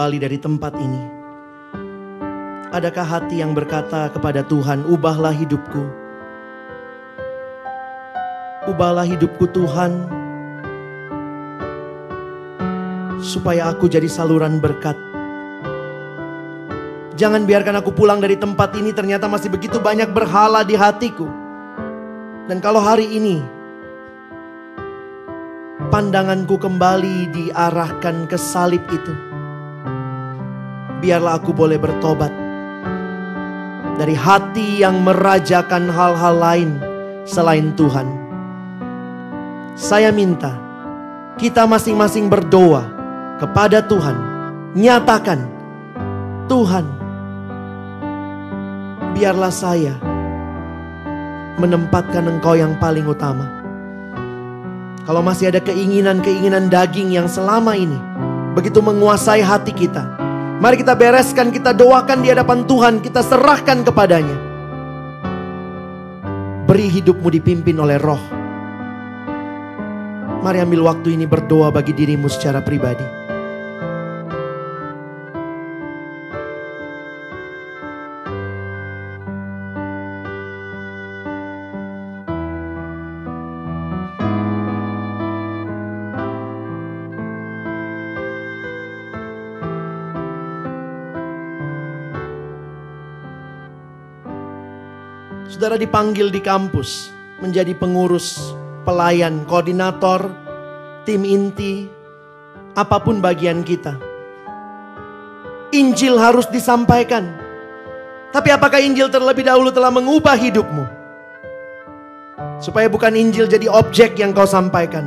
kembali 0.09 0.24
dari 0.24 0.40
tempat 0.40 0.72
ini, 0.80 1.02
adakah 2.72 3.05
hati 3.05 3.44
yang 3.44 3.52
berkata 3.52 4.09
kepada 4.09 4.40
Tuhan, 4.40 4.89
"Ubahlah 4.89 5.36
hidupku"? 5.36 5.85
Ubahlah 8.72 9.05
hidupku, 9.05 9.44
Tuhan, 9.52 10.09
supaya 13.20 13.68
aku 13.68 13.85
jadi 13.85 14.09
saluran 14.09 14.56
berkat. 14.64 14.97
Jangan 17.20 17.44
biarkan 17.44 17.76
aku 17.76 17.93
pulang 17.93 18.24
dari 18.24 18.40
tempat 18.40 18.80
ini 18.80 18.97
ternyata 18.97 19.28
masih 19.28 19.52
begitu 19.52 19.76
banyak 19.76 20.09
berhala 20.16 20.64
di 20.64 20.72
hatiku. 20.72 21.28
Dan 22.48 22.64
kalau 22.64 22.80
hari 22.80 23.12
ini 23.12 23.44
pandanganku 25.93 26.56
kembali 26.56 27.28
diarahkan 27.28 28.24
ke 28.24 28.40
salib 28.40 28.80
itu, 28.89 29.27
biarlah 30.98 31.38
aku 31.38 31.54
boleh 31.54 31.78
bertobat 31.78 32.30
dari 33.98 34.14
hati 34.14 34.82
yang 34.86 35.02
merajakan 35.02 35.90
hal-hal 35.90 36.34
lain 36.38 36.70
selain 37.26 37.74
Tuhan. 37.74 38.06
Saya 39.78 40.10
minta 40.14 40.54
kita 41.38 41.66
masing-masing 41.66 42.26
berdoa 42.26 42.86
kepada 43.38 43.78
Tuhan, 43.82 44.16
nyatakan, 44.74 45.46
Tuhan, 46.50 46.86
biarlah 49.14 49.54
saya 49.54 49.94
menempatkan 51.58 52.26
Engkau 52.26 52.58
yang 52.58 52.74
paling 52.78 53.06
utama. 53.06 53.46
Kalau 55.06 55.22
masih 55.22 55.54
ada 55.54 55.62
keinginan-keinginan 55.62 56.70
daging 56.70 57.14
yang 57.14 57.30
selama 57.30 57.74
ini 57.78 57.96
begitu 58.54 58.82
menguasai 58.82 59.42
hati 59.42 59.70
kita, 59.70 60.04
mari 60.62 60.78
kita 60.78 60.94
bereskan, 60.94 61.51
kita 61.51 61.74
doakan 61.74 62.22
di 62.22 62.30
hadapan 62.30 62.62
Tuhan, 62.68 62.94
kita 63.02 63.24
serahkan 63.24 63.82
kepadanya. 63.82 64.36
Beri 66.68 66.86
hidupmu 67.01 67.32
dipimpin 67.32 67.80
oleh 67.80 67.97
roh. 67.97 68.20
Mari 70.39 70.62
ambil 70.62 70.86
waktu 70.86 71.18
ini 71.18 71.26
berdoa 71.26 71.74
bagi 71.74 71.97
dirimu 71.97 72.30
secara 72.30 72.62
pribadi. 72.62 73.17
Saudara 95.68 95.84
dipanggil 95.84 96.32
di 96.32 96.40
kampus 96.40 97.12
menjadi 97.44 97.76
pengurus, 97.76 98.56
pelayan, 98.88 99.44
koordinator, 99.44 100.32
tim 101.04 101.28
inti, 101.28 101.84
apa 102.72 102.96
pun 102.96 103.20
bagian 103.20 103.60
kita. 103.60 103.92
Injil 105.76 106.16
harus 106.16 106.48
disampaikan. 106.48 107.28
Tapi 108.32 108.48
apakah 108.48 108.80
Injil 108.80 109.12
terlebih 109.12 109.44
dahulu 109.44 109.68
telah 109.68 109.92
mengubah 109.92 110.40
hidupmu? 110.40 110.88
Supaya 112.64 112.88
bukan 112.88 113.12
Injil 113.12 113.44
jadi 113.44 113.68
objek 113.68 114.16
yang 114.16 114.32
kau 114.32 114.48
sampaikan, 114.48 115.04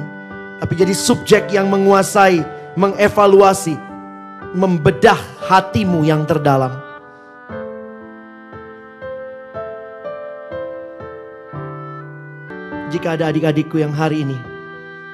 tapi 0.62 0.78
jadi 0.78 0.94
subjek 0.94 1.50
yang 1.50 1.74
menguasai, 1.74 2.46
mengevaluasi, 2.78 3.74
membedah 4.54 5.18
hatimu 5.42 6.06
yang 6.06 6.22
terdalam. 6.30 6.91
Jika 12.92 13.16
ada 13.16 13.32
adik-adikku 13.32 13.80
yang 13.80 13.96
hari 13.96 14.28
ini 14.28 14.36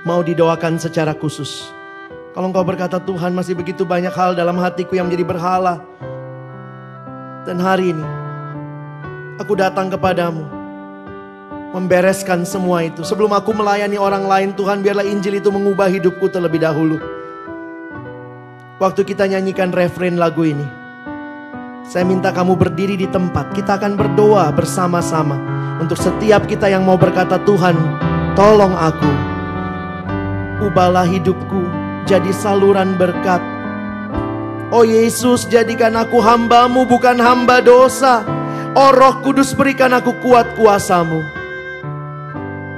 mau 0.01 0.25
didoakan 0.25 0.81
secara 0.81 1.13
khusus. 1.13 1.69
Kalau 2.33 2.49
engkau 2.49 2.65
berkata 2.65 2.97
Tuhan 3.01 3.33
masih 3.33 3.53
begitu 3.57 3.85
banyak 3.85 4.13
hal 4.13 4.33
dalam 4.33 4.57
hatiku 4.57 4.97
yang 4.97 5.09
menjadi 5.09 5.25
berhala. 5.25 5.81
Dan 7.45 7.61
hari 7.61 7.93
ini 7.93 8.05
aku 9.41 9.53
datang 9.57 9.89
kepadamu. 9.89 10.45
Membereskan 11.73 12.45
semua 12.47 12.85
itu. 12.85 13.05
Sebelum 13.05 13.33
aku 13.33 13.53
melayani 13.53 13.97
orang 13.97 14.25
lain 14.25 14.49
Tuhan 14.53 14.81
biarlah 14.81 15.05
Injil 15.05 15.37
itu 15.37 15.49
mengubah 15.49 15.89
hidupku 15.89 16.29
terlebih 16.29 16.61
dahulu. 16.61 16.97
Waktu 18.77 19.01
kita 19.01 19.25
nyanyikan 19.25 19.73
refrain 19.73 20.17
lagu 20.17 20.45
ini. 20.45 20.76
Saya 21.87 22.03
minta 22.03 22.35
kamu 22.35 22.59
berdiri 22.59 22.99
di 22.99 23.07
tempat. 23.07 23.55
Kita 23.55 23.79
akan 23.79 23.95
berdoa 23.95 24.51
bersama-sama. 24.51 25.39
Untuk 25.79 25.95
setiap 25.95 26.43
kita 26.43 26.67
yang 26.67 26.83
mau 26.83 26.99
berkata 26.99 27.39
Tuhan 27.47 27.79
tolong 28.35 28.75
aku. 28.75 29.11
Ubahlah 30.67 31.07
hidupku 31.07 31.63
jadi 32.03 32.27
saluran 32.35 32.99
berkat. 32.99 33.39
Oh 34.67 34.83
Yesus 34.83 35.47
jadikan 35.47 35.95
aku 35.95 36.19
hambamu 36.19 36.83
bukan 36.83 37.23
hamba 37.23 37.63
dosa. 37.63 38.27
Oh 38.75 38.91
roh 38.91 39.23
kudus 39.23 39.55
berikan 39.55 39.95
aku 39.95 40.11
kuat 40.19 40.59
kuasamu. 40.59 41.23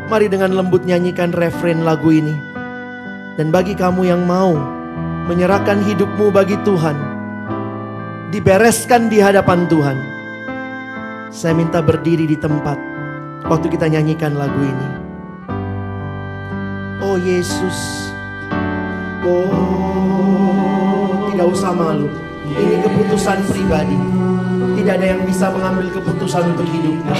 Mari 0.05 0.29
dengan 0.29 0.53
lembut 0.53 0.85
nyanyikan 0.85 1.33
refrain 1.33 1.81
lagu 1.81 2.13
ini. 2.13 2.37
Dan 3.41 3.49
bagi 3.49 3.73
kamu 3.73 4.05
yang 4.05 4.21
mau 4.21 4.53
menyerahkan 5.25 5.81
hidupmu 5.81 6.29
bagi 6.29 6.61
Tuhan. 6.61 7.08
Dibereskan 8.29 9.09
di 9.09 9.17
hadapan 9.17 9.65
Tuhan. 9.65 9.97
Saya 11.33 11.57
minta 11.57 11.81
berdiri 11.81 12.29
di 12.29 12.37
tempat 12.37 12.77
waktu 13.49 13.73
kita 13.73 13.89
nyanyikan 13.89 14.37
lagu 14.37 14.61
ini. 14.61 14.89
Oh 17.01 17.17
Yesus, 17.17 18.13
oh 19.25 21.25
tidak 21.33 21.57
usah 21.57 21.73
malu. 21.73 22.05
Ini 22.53 22.85
keputusan 22.85 23.49
pribadi. 23.49 23.97
Tidak 24.77 24.93
ada 24.93 25.07
yang 25.17 25.25
bisa 25.25 25.49
mengambil 25.49 25.89
keputusan 25.89 26.53
untuk 26.53 26.69
hidupmu. 26.69 27.13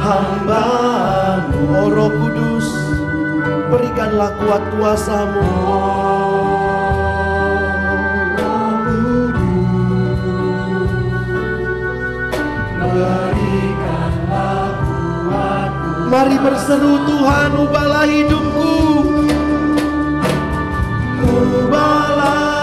Hambamu, 0.00 1.60
oh 1.76 1.88
Roh 1.92 2.08
Kudus, 2.08 2.68
berikanlah 3.68 4.32
kuat 4.40 4.64
kuasamu. 4.72 5.44
Mari 16.14 16.38
berseru 16.38 16.94
Tuhan 17.10 17.50
ubahlah 17.58 18.06
hidupku. 18.06 18.70
Ubahlah 21.26 22.53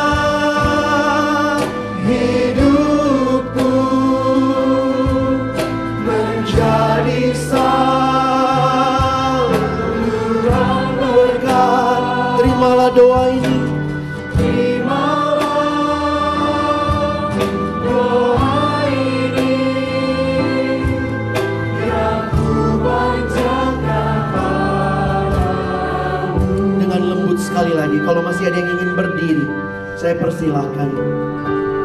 saya 30.01 30.17
persilahkan. 30.17 30.89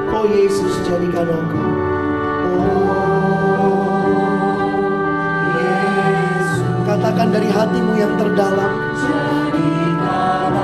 Oh 0.09 0.25
Yesus 0.25 0.73
jadikan 0.89 1.29
aku. 1.29 1.61
Oh 2.57 4.01
Yesus. 5.61 6.65
Katakan 6.89 7.29
dari 7.29 7.53
hatimu 7.53 7.93
yang 8.01 8.17
terdalam. 8.17 8.73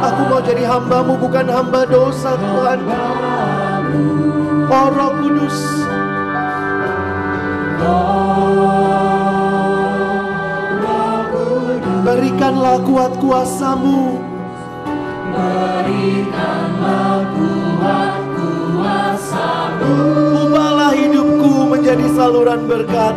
Aku 0.00 0.32
mau 0.32 0.40
jadi 0.40 0.64
hambamu 0.64 1.20
bukan 1.20 1.44
hamba 1.52 1.84
dosa 1.84 2.40
Tuhan. 2.40 2.80
Oh 4.72 4.88
Roh 4.88 5.12
Kudus. 5.20 5.84
Berikanlah 12.00 12.80
kuat 12.80 13.12
kuasamu. 13.20 14.31
Ubahlah 19.82 20.92
hidupku 20.92 21.72
menjadi 21.72 22.06
saluran 22.12 22.68
berkat. 22.68 23.16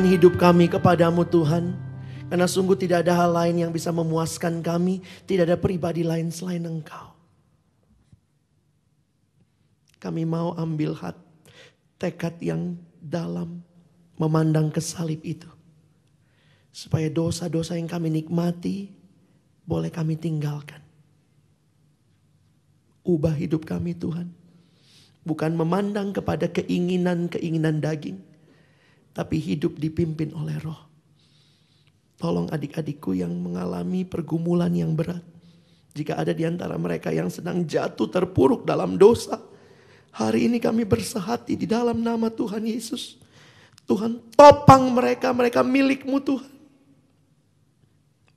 Menyerahkan 0.00 0.16
hidup 0.16 0.34
kami 0.40 0.64
kepadamu 0.72 1.28
Tuhan. 1.28 1.76
Karena 2.32 2.46
sungguh 2.48 2.78
tidak 2.78 3.04
ada 3.04 3.20
hal 3.20 3.36
lain 3.36 3.68
yang 3.68 3.72
bisa 3.74 3.92
memuaskan 3.92 4.64
kami. 4.64 5.04
Tidak 5.28 5.44
ada 5.44 5.60
pribadi 5.60 6.00
lain 6.00 6.32
selain 6.32 6.64
Engkau. 6.64 7.12
Kami 10.00 10.24
mau 10.24 10.56
ambil 10.56 10.96
hat, 10.96 11.20
tekad 12.00 12.32
yang 12.40 12.80
dalam 12.96 13.60
memandang 14.16 14.72
ke 14.72 14.80
salib 14.80 15.20
itu. 15.20 15.50
Supaya 16.72 17.12
dosa-dosa 17.12 17.76
yang 17.76 17.90
kami 17.90 18.08
nikmati 18.08 18.88
boleh 19.68 19.92
kami 19.92 20.16
tinggalkan. 20.16 20.80
Ubah 23.04 23.36
hidup 23.36 23.68
kami 23.68 23.92
Tuhan. 23.92 24.32
Bukan 25.28 25.52
memandang 25.52 26.16
kepada 26.16 26.48
keinginan-keinginan 26.48 27.84
daging. 27.84 28.29
Tapi 29.10 29.36
hidup 29.42 29.76
dipimpin 29.76 30.30
oleh 30.34 30.56
roh. 30.62 30.90
Tolong 32.20 32.52
adik-adikku 32.52 33.16
yang 33.16 33.32
mengalami 33.32 34.04
pergumulan 34.04 34.70
yang 34.70 34.92
berat. 34.92 35.24
Jika 35.96 36.20
ada 36.20 36.30
di 36.30 36.46
antara 36.46 36.78
mereka 36.78 37.10
yang 37.10 37.32
sedang 37.32 37.66
jatuh 37.66 38.06
terpuruk 38.06 38.62
dalam 38.62 38.94
dosa. 38.94 39.40
Hari 40.14 40.46
ini 40.46 40.62
kami 40.62 40.86
bersehati 40.86 41.58
di 41.58 41.66
dalam 41.66 42.02
nama 42.02 42.30
Tuhan 42.30 42.62
Yesus. 42.62 43.18
Tuhan 43.90 44.22
topang 44.38 44.86
mereka, 44.94 45.34
mereka 45.34 45.66
milikmu 45.66 46.22
Tuhan. 46.22 46.52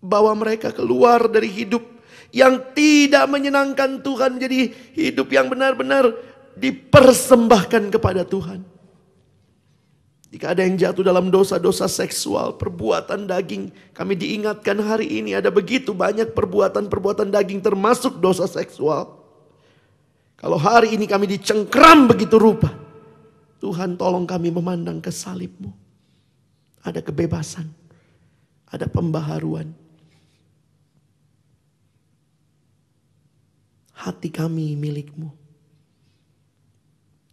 Bawa 0.02 0.34
mereka 0.34 0.74
keluar 0.74 1.30
dari 1.30 1.52
hidup 1.52 1.86
yang 2.34 2.58
tidak 2.74 3.30
menyenangkan 3.30 4.02
Tuhan. 4.02 4.42
Jadi 4.42 4.74
hidup 4.98 5.30
yang 5.30 5.54
benar-benar 5.54 6.10
dipersembahkan 6.58 7.94
kepada 7.94 8.26
Tuhan. 8.26 8.73
Jika 10.34 10.58
ada 10.58 10.66
yang 10.66 10.82
jatuh 10.82 11.06
dalam 11.06 11.30
dosa-dosa 11.30 11.86
seksual, 11.86 12.58
perbuatan 12.58 13.30
daging, 13.30 13.70
kami 13.94 14.18
diingatkan 14.18 14.82
hari 14.82 15.22
ini 15.22 15.38
ada 15.38 15.54
begitu 15.54 15.94
banyak 15.94 16.34
perbuatan-perbuatan 16.34 17.30
daging 17.30 17.62
termasuk 17.62 18.18
dosa 18.18 18.50
seksual. 18.50 19.14
Kalau 20.34 20.58
hari 20.58 20.98
ini 20.98 21.06
kami 21.06 21.30
dicengkram 21.30 22.10
begitu 22.10 22.42
rupa, 22.42 22.74
Tuhan 23.62 23.94
tolong 23.94 24.26
kami 24.26 24.50
memandang 24.50 24.98
ke 24.98 25.14
salibmu. 25.14 25.70
Ada 26.82 27.06
kebebasan, 27.06 27.70
ada 28.74 28.90
pembaharuan. 28.90 29.70
Hati 33.94 34.34
kami 34.34 34.74
milikmu. 34.74 35.30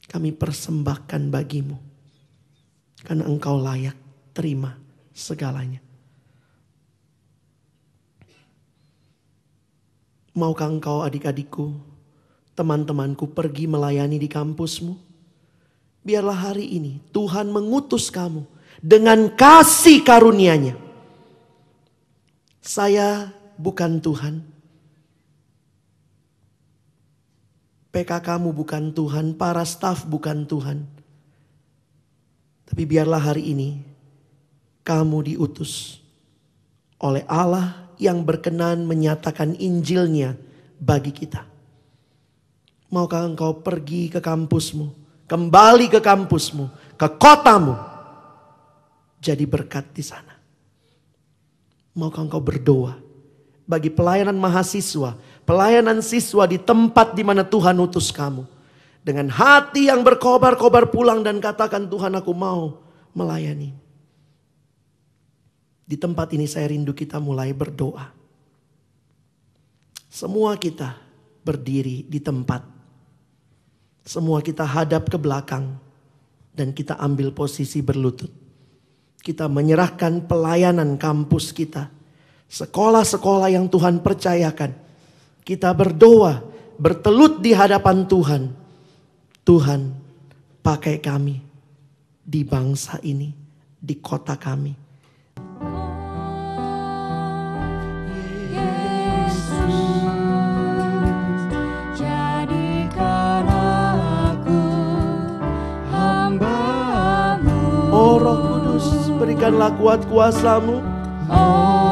Kami 0.05 0.37
persembahkan 0.37 1.33
bagimu. 1.33 1.90
Karena 3.05 3.25
engkau 3.25 3.57
layak 3.61 3.97
terima 4.37 4.77
segalanya. 5.17 5.81
Maukah 10.37 10.71
engkau 10.71 11.03
adik-adikku, 11.03 11.75
teman-temanku 12.55 13.29
pergi 13.35 13.67
melayani 13.67 14.17
di 14.17 14.29
kampusmu? 14.31 14.95
Biarlah 16.01 16.53
hari 16.53 16.65
ini 16.81 16.97
Tuhan 17.13 17.53
mengutus 17.53 18.09
kamu 18.09 18.47
dengan 18.81 19.29
kasih 19.37 20.01
karunia-Nya. 20.01 20.79
Saya 22.65 23.33
bukan 23.61 24.01
Tuhan. 24.01 24.35
PK 27.91 28.11
kamu 28.23 28.55
bukan 28.55 28.95
Tuhan, 28.95 29.35
para 29.35 29.67
staf 29.67 30.07
bukan 30.07 30.47
Tuhan. 30.47 30.87
Tapi 32.71 32.87
biarlah 32.87 33.19
hari 33.19 33.51
ini 33.51 33.83
kamu 34.87 35.35
diutus 35.35 35.99
oleh 37.03 37.27
Allah 37.27 37.91
yang 37.99 38.23
berkenan 38.23 38.87
menyatakan 38.87 39.59
Injilnya 39.59 40.39
bagi 40.79 41.11
kita. 41.11 41.43
Maukah 42.95 43.27
engkau 43.27 43.59
pergi 43.59 44.07
ke 44.07 44.23
kampusmu, 44.23 44.87
kembali 45.27 45.87
ke 45.91 45.99
kampusmu, 45.99 46.95
ke 46.95 47.07
kotamu, 47.19 47.75
jadi 49.19 49.43
berkat 49.47 49.91
di 49.91 50.03
sana. 50.07 50.35
Maukah 51.95 52.23
engkau 52.23 52.39
berdoa 52.39 52.99
bagi 53.67 53.91
pelayanan 53.91 54.35
mahasiswa, 54.39 55.15
pelayanan 55.43 56.03
siswa 56.03 56.47
di 56.47 56.59
tempat 56.59 57.15
di 57.15 57.23
mana 57.23 57.43
Tuhan 57.47 57.79
utus 57.79 58.11
kamu. 58.11 58.47
Dengan 59.01 59.33
hati 59.33 59.89
yang 59.89 60.05
berkobar-kobar 60.05 60.93
pulang 60.93 61.25
dan 61.25 61.41
katakan 61.41 61.89
Tuhan 61.89 62.13
aku 62.21 62.37
mau 62.37 62.85
melayani. 63.17 63.73
Di 65.89 65.97
tempat 65.97 66.31
ini 66.37 66.45
saya 66.45 66.69
rindu 66.71 66.93
kita 66.93 67.17
mulai 67.19 67.51
berdoa. 67.57 68.13
Semua 70.07 70.55
kita 70.61 71.01
berdiri 71.41 72.05
di 72.05 72.21
tempat. 72.21 72.63
Semua 74.05 74.45
kita 74.45 74.69
hadap 74.69 75.09
ke 75.09 75.17
belakang. 75.17 75.81
Dan 76.51 76.77
kita 76.77 77.01
ambil 77.01 77.33
posisi 77.33 77.81
berlutut. 77.81 78.29
Kita 79.23 79.49
menyerahkan 79.49 80.29
pelayanan 80.29 81.01
kampus 81.01 81.57
kita. 81.57 81.89
Sekolah-sekolah 82.51 83.49
yang 83.49 83.71
Tuhan 83.71 84.03
percayakan. 84.05 84.77
Kita 85.41 85.73
berdoa, 85.73 86.43
bertelut 86.77 87.39
di 87.41 87.55
hadapan 87.55 88.05
Tuhan. 88.05 88.60
Tuhan, 89.51 89.91
pakai 90.63 91.03
kami 91.03 91.43
di 92.23 92.47
bangsa 92.47 93.03
ini, 93.03 93.35
di 93.83 93.99
kota 93.99 94.39
kami. 94.39 94.79
Oh 107.91 108.23
Roh 108.23 108.39
Kudus, 108.47 109.11
berikanlah 109.19 109.75
kuat 109.75 110.07
kuasamu. 110.07 110.79
Oh 111.27 111.90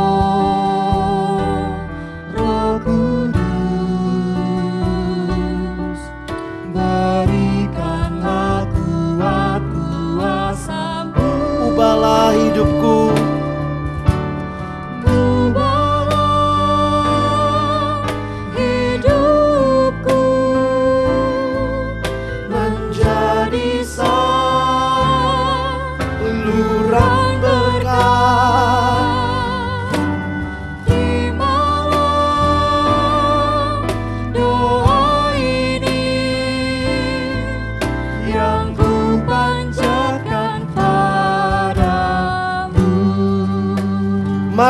Ubahlah 12.58 12.97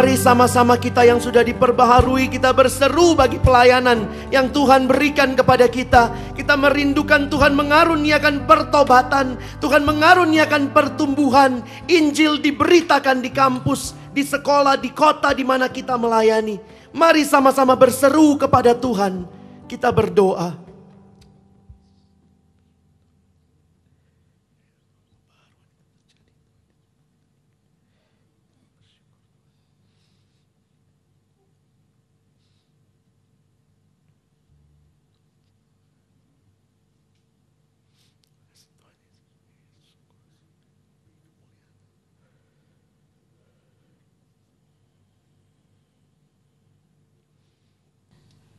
Mari 0.08 0.24
sama-sama 0.24 0.80
kita 0.80 1.04
yang 1.04 1.20
sudah 1.20 1.44
diperbaharui 1.44 2.32
kita 2.32 2.48
berseru 2.56 3.12
bagi 3.12 3.36
pelayanan 3.36 4.08
yang 4.32 4.48
Tuhan 4.48 4.88
berikan 4.88 5.36
kepada 5.36 5.68
kita. 5.68 6.32
Kita 6.32 6.56
merindukan 6.56 7.28
Tuhan 7.28 7.52
mengaruniakan 7.52 8.48
pertobatan, 8.48 9.36
Tuhan 9.60 9.84
mengaruniakan 9.84 10.72
pertumbuhan. 10.72 11.60
Injil 11.92 12.40
diberitakan 12.40 13.20
di 13.20 13.28
kampus, 13.28 13.92
di 14.16 14.24
sekolah, 14.24 14.80
di 14.80 14.96
kota 14.96 15.36
di 15.36 15.44
mana 15.44 15.68
kita 15.68 16.00
melayani. 16.00 16.56
Mari 16.96 17.28
sama-sama 17.28 17.76
berseru 17.76 18.40
kepada 18.40 18.72
Tuhan. 18.72 19.28
Kita 19.68 19.92
berdoa. 19.92 20.67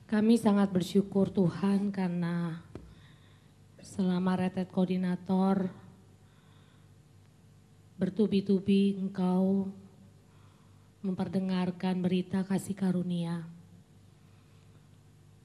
Kami 0.09 0.41
sangat 0.41 0.73
bersyukur 0.73 1.29
Tuhan 1.29 1.93
karena 1.93 2.65
selama 3.77 4.41
retret 4.41 4.65
koordinator 4.73 5.69
bertubi-tubi 7.93 8.97
Engkau 8.97 9.69
memperdengarkan 11.05 12.01
berita 12.01 12.41
kasih 12.41 12.73
karunia. 12.73 13.45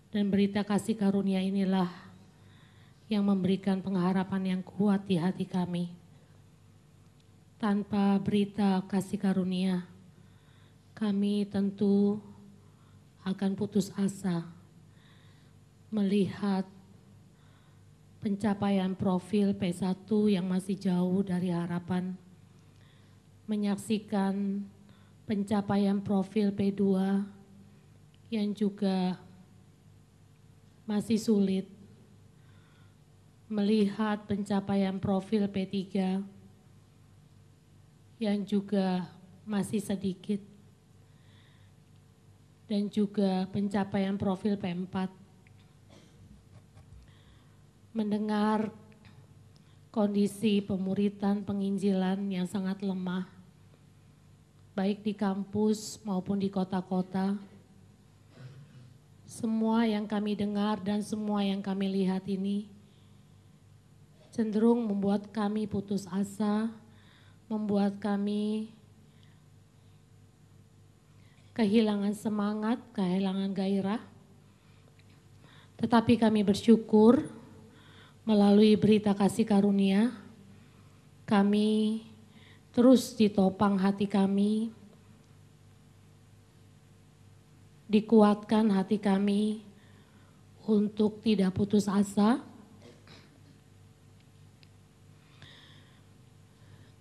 Dan 0.09 0.33
berita 0.33 0.65
kasih 0.65 0.97
karunia 0.97 1.45
inilah 1.45 1.93
yang 3.13 3.29
memberikan 3.29 3.85
pengharapan 3.85 4.57
yang 4.57 4.63
kuat 4.65 5.05
di 5.05 5.21
hati 5.21 5.45
kami. 5.45 5.93
Tanpa 7.61 8.17
berita 8.17 8.81
kasih 8.89 9.21
karunia, 9.21 9.85
kami 10.97 11.45
tentu 11.53 12.17
akan 13.25 13.57
putus 13.57 13.89
asa 13.97 14.45
melihat 15.89 16.69
pencapaian 18.25 18.97
profil 18.97 19.53
P1 19.53 20.09
yang 20.33 20.49
masih 20.49 20.77
jauh 20.81 21.21
dari 21.21 21.53
harapan, 21.53 22.17
menyaksikan 23.45 24.65
pencapaian 25.29 26.01
profil 26.01 26.53
P2 26.53 26.85
yang 28.33 28.49
juga 28.57 29.21
masih 30.85 31.21
sulit, 31.21 31.69
melihat 33.49 34.25
pencapaian 34.25 34.97
profil 35.01 35.49
P3 35.49 35.77
yang 38.21 38.41
juga 38.45 39.05
masih 39.45 39.85
sedikit, 39.85 40.41
dan 42.75 42.91
juga 42.91 43.47
pencapaian 43.55 44.19
profil 44.19 44.59
P4 44.59 45.07
mendengar 47.95 48.75
kondisi 49.95 50.59
pemuritan 50.59 51.47
penginjilan 51.47 52.19
yang 52.27 52.51
sangat 52.51 52.83
lemah, 52.83 53.31
baik 54.75 55.07
di 55.07 55.15
kampus 55.15 56.03
maupun 56.03 56.43
di 56.43 56.51
kota-kota. 56.51 57.39
Semua 59.23 59.87
yang 59.87 60.11
kami 60.11 60.35
dengar 60.35 60.83
dan 60.83 60.99
semua 60.99 61.47
yang 61.47 61.63
kami 61.63 61.87
lihat 61.87 62.27
ini 62.27 62.67
cenderung 64.35 64.83
membuat 64.83 65.31
kami 65.31 65.71
putus 65.71 66.11
asa, 66.11 66.75
membuat 67.47 68.03
kami 68.03 68.75
kehilangan 71.55 72.13
semangat, 72.19 72.83
kehilangan 72.93 73.55
gairah. 73.55 74.03
Tetapi 75.79 76.19
kami 76.19 76.43
bersyukur 76.43 77.23
melalui 78.27 78.75
berita 78.75 79.15
kasih 79.15 79.47
karunia, 79.47 80.11
kami 81.25 82.03
terus 82.75 83.15
ditopang 83.15 83.79
hati 83.79 84.11
kami, 84.11 84.75
dikuatkan 87.87 88.75
hati 88.75 88.99
kami 88.99 89.63
untuk 90.67 91.23
tidak 91.23 91.55
putus 91.55 91.87
asa, 91.87 92.43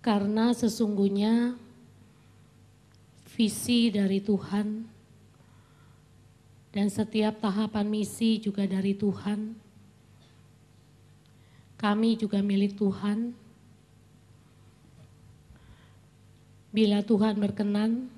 karena 0.04 0.52
sesungguhnya 0.52 1.56
visi 3.34 3.90
dari 3.90 4.22
Tuhan 4.22 4.86
dan 6.70 6.86
setiap 6.86 7.42
tahapan 7.42 7.86
misi 7.86 8.38
juga 8.38 8.62
dari 8.66 8.94
Tuhan. 8.94 9.54
Kami 11.74 12.10
juga 12.14 12.38
milik 12.42 12.78
Tuhan. 12.78 13.34
Bila 16.74 17.02
Tuhan 17.06 17.38
berkenan, 17.38 18.10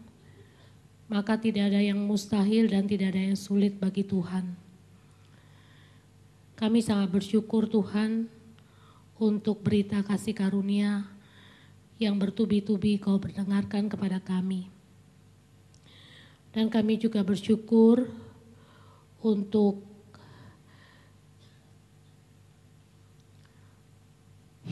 maka 1.08 1.36
tidak 1.36 1.72
ada 1.72 1.80
yang 1.80 2.00
mustahil 2.00 2.68
dan 2.72 2.88
tidak 2.88 3.12
ada 3.12 3.32
yang 3.32 3.36
sulit 3.36 3.76
bagi 3.76 4.04
Tuhan. 4.04 4.56
Kami 6.56 6.80
sangat 6.80 7.12
bersyukur 7.12 7.68
Tuhan 7.68 8.32
untuk 9.20 9.60
berita 9.60 10.00
kasih 10.00 10.32
karunia 10.32 11.04
yang 12.00 12.16
bertubi-tubi 12.16 12.96
kau 12.96 13.20
berdengarkan 13.20 13.92
kepada 13.92 14.20
kami. 14.20 14.75
Dan 16.56 16.72
kami 16.72 16.96
juga 16.96 17.20
bersyukur 17.20 18.08
untuk 19.20 19.84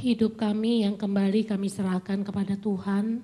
hidup 0.01 0.41
kami 0.41 0.89
yang 0.89 0.97
kembali 0.97 1.45
kami 1.45 1.69
serahkan 1.69 2.25
kepada 2.25 2.57
Tuhan. 2.57 3.21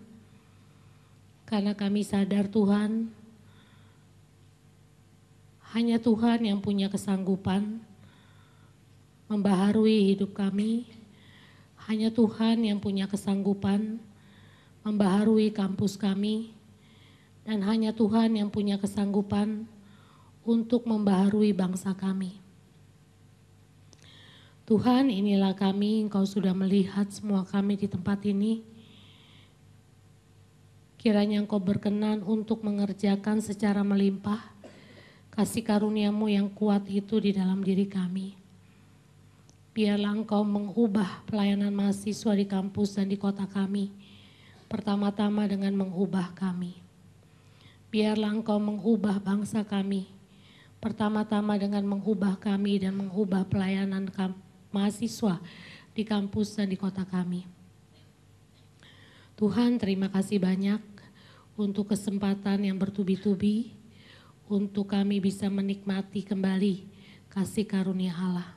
Karena 1.48 1.72
kami 1.72 2.04
sadar 2.04 2.52
Tuhan, 2.52 3.08
hanya 5.72 5.96
Tuhan 5.96 6.44
yang 6.44 6.60
punya 6.60 6.92
kesanggupan 6.92 7.80
membaharui 9.24 10.12
hidup 10.12 10.36
kami. 10.36 10.84
Hanya 11.88 12.12
Tuhan 12.12 12.60
yang 12.60 12.76
punya 12.76 13.08
kesanggupan 13.08 13.96
membaharui 14.84 15.48
kampus 15.48 15.96
kami. 15.96 16.59
Dan 17.44 17.64
hanya 17.64 17.96
Tuhan 17.96 18.36
yang 18.36 18.52
punya 18.52 18.76
kesanggupan 18.76 19.64
untuk 20.44 20.88
membaharui 20.88 21.52
bangsa 21.52 21.92
kami. 21.96 22.40
Tuhan 24.70 25.10
inilah 25.10 25.58
kami, 25.58 26.06
Engkau 26.06 26.22
sudah 26.22 26.54
melihat 26.54 27.10
semua 27.10 27.42
kami 27.42 27.74
di 27.74 27.90
tempat 27.90 28.22
ini. 28.22 28.62
Kiranya 30.94 31.42
Engkau 31.42 31.58
berkenan 31.58 32.22
untuk 32.22 32.62
mengerjakan 32.62 33.42
secara 33.42 33.82
melimpah 33.82 34.38
kasih 35.34 35.66
karuniamu 35.66 36.30
yang 36.30 36.46
kuat 36.50 36.86
itu 36.86 37.18
di 37.18 37.34
dalam 37.34 37.66
diri 37.66 37.90
kami. 37.90 38.38
Biarlah 39.70 40.18
Engkau 40.22 40.42
mengubah 40.42 41.22
pelayanan 41.26 41.70
mahasiswa 41.70 42.32
di 42.34 42.46
kampus 42.46 42.98
dan 42.98 43.10
di 43.10 43.18
kota 43.18 43.46
kami. 43.46 43.90
Pertama-tama 44.70 45.46
dengan 45.50 45.74
mengubah 45.78 46.34
kami. 46.34 46.79
Biarlah 47.90 48.32
Engkau 48.32 48.56
mengubah 48.62 49.18
bangsa 49.18 49.66
kami. 49.66 50.06
Pertama-tama 50.80 51.58
dengan 51.60 51.84
mengubah 51.84 52.38
kami 52.40 52.80
dan 52.80 52.96
mengubah 52.96 53.44
pelayanan 53.44 54.08
kami 54.08 54.38
mahasiswa 54.70 55.42
di 55.92 56.02
kampus 56.06 56.54
dan 56.54 56.70
di 56.70 56.78
kota 56.78 57.02
kami. 57.02 57.46
Tuhan 59.34 59.76
terima 59.82 60.06
kasih 60.06 60.38
banyak 60.38 60.82
untuk 61.58 61.90
kesempatan 61.90 62.64
yang 62.64 62.78
bertubi-tubi 62.78 63.74
untuk 64.50 64.90
kami 64.90 65.18
bisa 65.18 65.50
menikmati 65.50 66.22
kembali 66.24 66.86
kasih 67.30 67.66
karunia 67.66 68.14
Allah. 68.14 68.50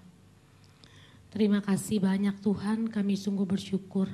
Terima 1.34 1.66
kasih 1.66 1.98
banyak 1.98 2.38
Tuhan, 2.46 2.94
kami 2.94 3.18
sungguh 3.18 3.46
bersyukur. 3.46 4.06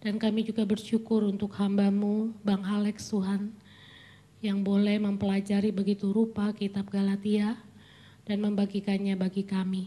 Dan 0.00 0.16
kami 0.16 0.48
juga 0.48 0.64
bersyukur 0.64 1.28
untuk 1.28 1.52
hambamu, 1.60 2.32
Bang 2.40 2.64
Alex 2.64 3.12
Tuhan, 3.12 3.52
yang 4.42 4.66
boleh 4.66 4.98
mempelajari 4.98 5.70
begitu 5.70 6.10
rupa 6.10 6.50
kitab 6.50 6.90
Galatia 6.90 7.54
dan 8.26 8.42
membagikannya 8.42 9.14
bagi 9.14 9.46
kami. 9.46 9.86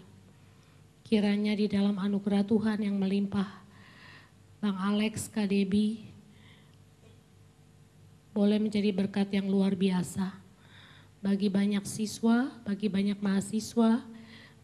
Kiranya 1.03 1.53
di 1.53 1.67
dalam 1.67 1.99
anugerah 1.99 2.47
Tuhan 2.47 2.79
yang 2.81 2.95
melimpah, 2.95 3.51
Bang 4.63 4.79
Alex 4.79 5.27
KDB 5.27 6.01
boleh 8.31 8.57
menjadi 8.57 8.95
berkat 8.95 9.29
yang 9.35 9.51
luar 9.51 9.75
biasa 9.75 10.31
bagi 11.19 11.51
banyak 11.51 11.83
siswa, 11.83 12.47
bagi 12.63 12.87
banyak 12.87 13.19
mahasiswa, 13.19 14.01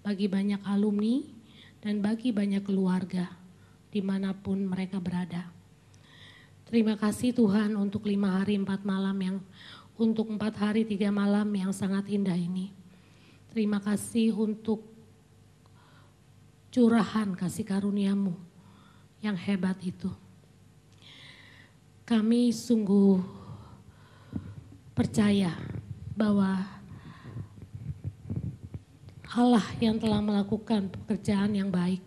bagi 0.01 0.31
banyak 0.31 0.63
alumni, 0.65 1.19
dan 1.83 1.99
bagi 1.99 2.31
banyak 2.31 2.63
keluarga 2.63 3.27
di 3.91 3.99
mana 3.99 4.31
pun 4.31 4.63
mereka 4.63 5.03
berada. 5.03 5.51
Terima 6.71 6.95
kasih 6.95 7.35
Tuhan 7.35 7.75
untuk 7.75 8.07
lima 8.07 8.39
hari 8.39 8.55
empat 8.55 8.87
malam 8.87 9.17
yang 9.19 9.37
untuk 10.01 10.33
empat 10.33 10.57
hari 10.57 10.81
tiga 10.81 11.13
malam 11.13 11.45
yang 11.53 11.69
sangat 11.69 12.09
indah 12.09 12.33
ini. 12.33 12.73
Terima 13.53 13.77
kasih 13.77 14.33
untuk 14.33 14.81
curahan 16.73 17.37
kasih 17.37 17.61
karuniamu 17.61 18.33
yang 19.21 19.37
hebat 19.37 19.77
itu. 19.85 20.09
Kami 22.01 22.49
sungguh 22.49 23.21
percaya 24.97 25.53
bahwa 26.17 26.65
Allah 29.31 29.63
yang 29.79 29.95
telah 29.95 30.19
melakukan 30.19 30.91
pekerjaan 30.91 31.55
yang 31.55 31.71
baik, 31.71 32.03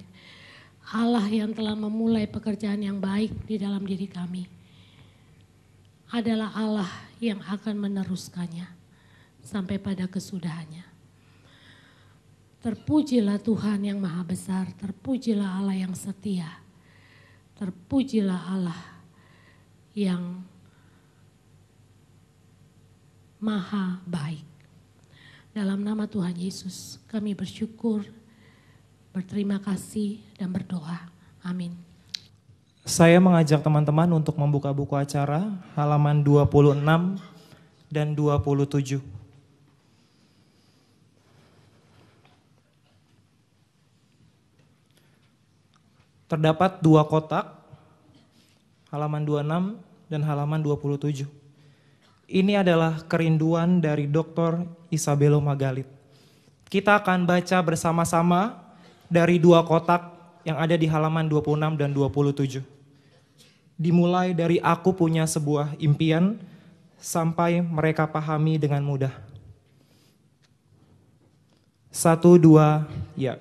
Allah 0.92 1.24
yang 1.30 1.56
telah 1.56 1.72
memulai 1.72 2.28
pekerjaan 2.28 2.84
yang 2.84 3.00
baik 3.00 3.32
di 3.48 3.56
dalam 3.56 3.80
diri 3.80 4.04
kami, 4.04 4.44
adalah 6.14 6.54
Allah 6.54 6.90
yang 7.18 7.42
akan 7.42 7.74
meneruskannya 7.90 8.70
sampai 9.42 9.82
pada 9.82 10.06
kesudahannya. 10.06 10.86
Terpujilah 12.62 13.42
Tuhan 13.42 13.82
yang 13.82 13.98
maha 13.98 14.22
besar, 14.22 14.70
terpujilah 14.78 15.58
Allah 15.58 15.74
yang 15.74 15.92
setia, 15.92 16.48
terpujilah 17.58 18.40
Allah 18.46 18.80
yang 19.92 20.40
maha 23.42 24.00
baik. 24.06 24.46
Dalam 25.50 25.82
nama 25.82 26.08
Tuhan 26.08 26.38
Yesus, 26.38 27.02
kami 27.10 27.36
bersyukur, 27.36 28.06
berterima 29.12 29.60
kasih, 29.60 30.22
dan 30.38 30.54
berdoa. 30.54 31.10
Amin. 31.44 31.83
Saya 32.84 33.16
mengajak 33.16 33.64
teman-teman 33.64 34.04
untuk 34.12 34.36
membuka 34.36 34.68
buku 34.68 34.92
acara 34.92 35.56
halaman 35.72 36.20
26 36.20 36.84
dan 37.88 38.12
27. 38.12 39.00
Terdapat 46.28 46.84
dua 46.84 47.08
kotak, 47.08 47.56
halaman 48.92 49.24
26 49.24 49.80
dan 50.12 50.20
halaman 50.20 50.60
27. 50.60 51.24
Ini 52.28 52.60
adalah 52.60 53.00
kerinduan 53.08 53.80
dari 53.80 54.12
Dr. 54.12 54.60
Isabelo 54.92 55.40
Magalit. 55.40 55.88
Kita 56.68 57.00
akan 57.00 57.24
baca 57.24 57.64
bersama-sama 57.64 58.60
dari 59.08 59.40
dua 59.40 59.64
kotak 59.64 60.12
yang 60.44 60.60
ada 60.60 60.76
di 60.76 60.84
halaman 60.84 61.32
26 61.32 61.80
dan 61.80 61.88
27. 61.96 62.73
Dimulai 63.74 64.30
dari 64.32 64.62
aku 64.62 64.94
punya 64.94 65.26
sebuah 65.26 65.74
impian 65.82 66.38
sampai 66.98 67.58
mereka 67.58 68.06
pahami 68.06 68.56
dengan 68.56 68.86
mudah. 68.86 69.12
Satu, 71.94 72.38
dua, 72.38 72.86
ya. 73.14 73.38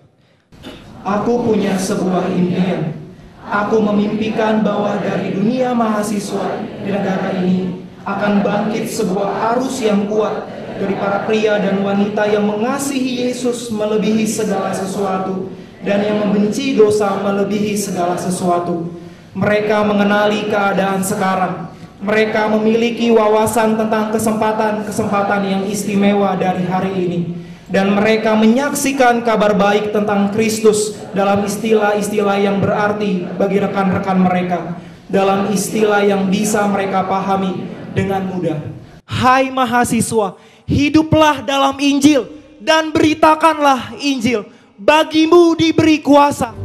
Aku 1.01 1.41
punya 1.41 1.77
sebuah 1.77 2.29
impian. 2.33 2.97
Aku 3.43 3.81
memimpikan 3.81 4.63
bahwa 4.63 4.97
dari 5.03 5.35
dunia 5.35 5.75
mahasiswa 5.75 6.63
di 6.81 6.89
negara 6.89 7.43
ini 7.43 7.83
akan 8.03 8.43
bangkit 8.43 8.87
sebuah 8.87 9.53
arus 9.55 9.83
yang 9.83 10.07
kuat 10.07 10.47
dari 10.79 10.95
para 10.95 11.23
pria 11.27 11.59
dan 11.59 11.83
wanita 11.83 12.27
yang 12.27 12.47
mengasihi 12.47 13.27
Yesus 13.27 13.71
melebihi 13.71 14.25
segala 14.27 14.71
sesuatu 14.71 15.51
dan 15.83 16.03
yang 16.03 16.23
membenci 16.23 16.75
dosa 16.75 17.19
melebihi 17.19 17.75
segala 17.75 18.15
sesuatu. 18.15 19.02
Mereka 19.33 19.81
mengenali 19.81 20.45
keadaan 20.45 21.01
sekarang. 21.01 21.73
Mereka 22.05 22.53
memiliki 22.53 23.09
wawasan 23.09 23.73
tentang 23.81 24.13
kesempatan-kesempatan 24.13 25.41
yang 25.41 25.63
istimewa 25.65 26.37
dari 26.37 26.61
hari 26.69 26.93
ini. 26.93 27.19
Dan 27.65 27.97
mereka 27.97 28.37
menyaksikan 28.37 29.25
kabar 29.25 29.57
baik 29.57 29.89
tentang 29.89 30.29
Kristus 30.29 30.93
dalam 31.17 31.41
istilah-istilah 31.41 32.37
yang 32.37 32.61
berarti 32.61 33.25
bagi 33.33 33.57
rekan-rekan 33.57 34.21
mereka. 34.21 34.77
Dalam 35.09 35.49
istilah 35.49 36.05
yang 36.05 36.29
bisa 36.29 36.69
mereka 36.69 37.01
pahami 37.01 37.65
dengan 37.97 38.29
mudah. 38.29 38.61
Hai 39.09 39.49
mahasiswa, 39.49 40.37
hiduplah 40.69 41.41
dalam 41.41 41.73
Injil 41.81 42.29
dan 42.61 42.93
beritakanlah 42.93 43.97
Injil. 43.97 44.45
Bagimu 44.77 45.57
diberi 45.57 45.97
kuasa. 45.97 46.62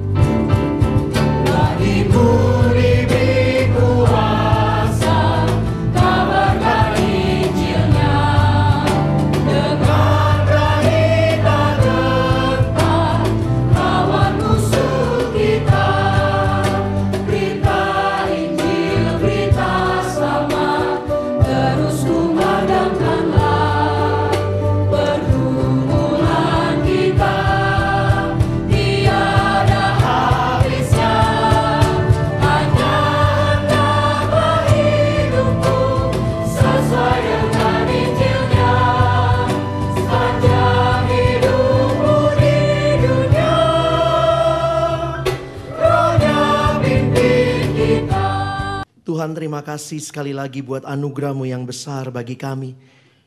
Tuhan 49.29 49.45
terima 49.45 49.61
kasih 49.61 50.01
sekali 50.01 50.33
lagi 50.33 50.65
buat 50.65 50.89
anugerahmu 50.89 51.45
yang 51.45 51.69
besar 51.69 52.09
bagi 52.09 52.33
kami. 52.33 52.73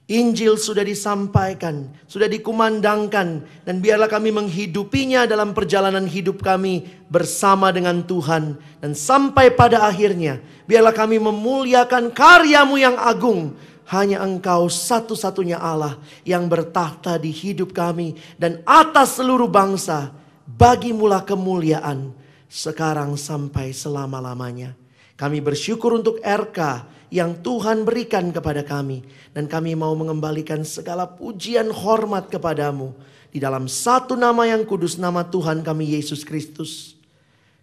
Injil 0.09 0.57
sudah 0.57 0.81
disampaikan, 0.81 1.93
sudah 2.09 2.25
dikumandangkan, 2.25 3.45
dan 3.61 3.75
biarlah 3.77 4.09
kami 4.09 4.33
menghidupinya 4.33 5.29
dalam 5.29 5.53
perjalanan 5.53 6.09
hidup 6.09 6.41
kami 6.41 6.89
bersama 7.05 7.69
dengan 7.69 8.01
Tuhan. 8.01 8.57
Dan 8.81 8.97
sampai 8.97 9.53
pada 9.53 9.85
akhirnya, 9.85 10.41
biarlah 10.65 10.89
kami 10.89 11.21
memuliakan 11.21 12.09
karyamu 12.09 12.81
yang 12.81 12.97
agung. 12.97 13.53
Hanya 13.93 14.25
engkau 14.25 14.73
satu-satunya 14.73 15.61
Allah 15.61 16.01
yang 16.25 16.49
bertahta 16.49 17.21
di 17.21 17.29
hidup 17.29 17.77
kami 17.77 18.17
dan 18.41 18.65
atas 18.65 19.21
seluruh 19.21 19.45
bangsa. 19.45 20.17
Bagimulah 20.49 21.21
kemuliaan 21.21 22.09
sekarang 22.49 23.13
sampai 23.21 23.69
selama-lamanya. 23.69 24.80
Kami 25.21 25.37
bersyukur 25.37 25.93
untuk 25.93 26.17
RK 26.17 26.89
yang 27.13 27.45
Tuhan 27.45 27.85
berikan 27.85 28.33
kepada 28.33 28.65
kami. 28.65 29.05
Dan 29.37 29.45
kami 29.45 29.77
mau 29.77 29.93
mengembalikan 29.93 30.65
segala 30.65 31.05
pujian 31.05 31.69
hormat 31.69 32.33
kepadamu. 32.33 32.97
Di 33.29 33.37
dalam 33.37 33.69
satu 33.69 34.17
nama 34.17 34.49
yang 34.49 34.65
kudus, 34.65 34.97
nama 34.97 35.21
Tuhan 35.21 35.61
kami 35.61 35.93
Yesus 35.93 36.25
Kristus. 36.25 36.97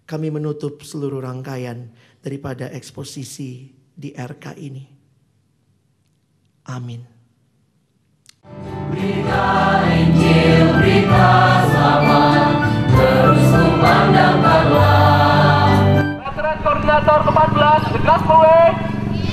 Kami 0.07 0.31
menutup 0.31 0.87
seluruh 0.87 1.19
rangkaian 1.19 1.91
daripada 2.23 2.71
eksposisi 2.71 3.75
di 3.91 4.15
RK 4.15 4.55
ini. 4.55 4.87
Amin. 6.71 7.03
Veteran 8.95 9.59
koordinator 16.89 17.21
ke-14 17.29 18.01
Gegas 18.01 18.23
Pewe 18.25 18.61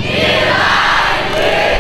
Hilang 0.03 1.74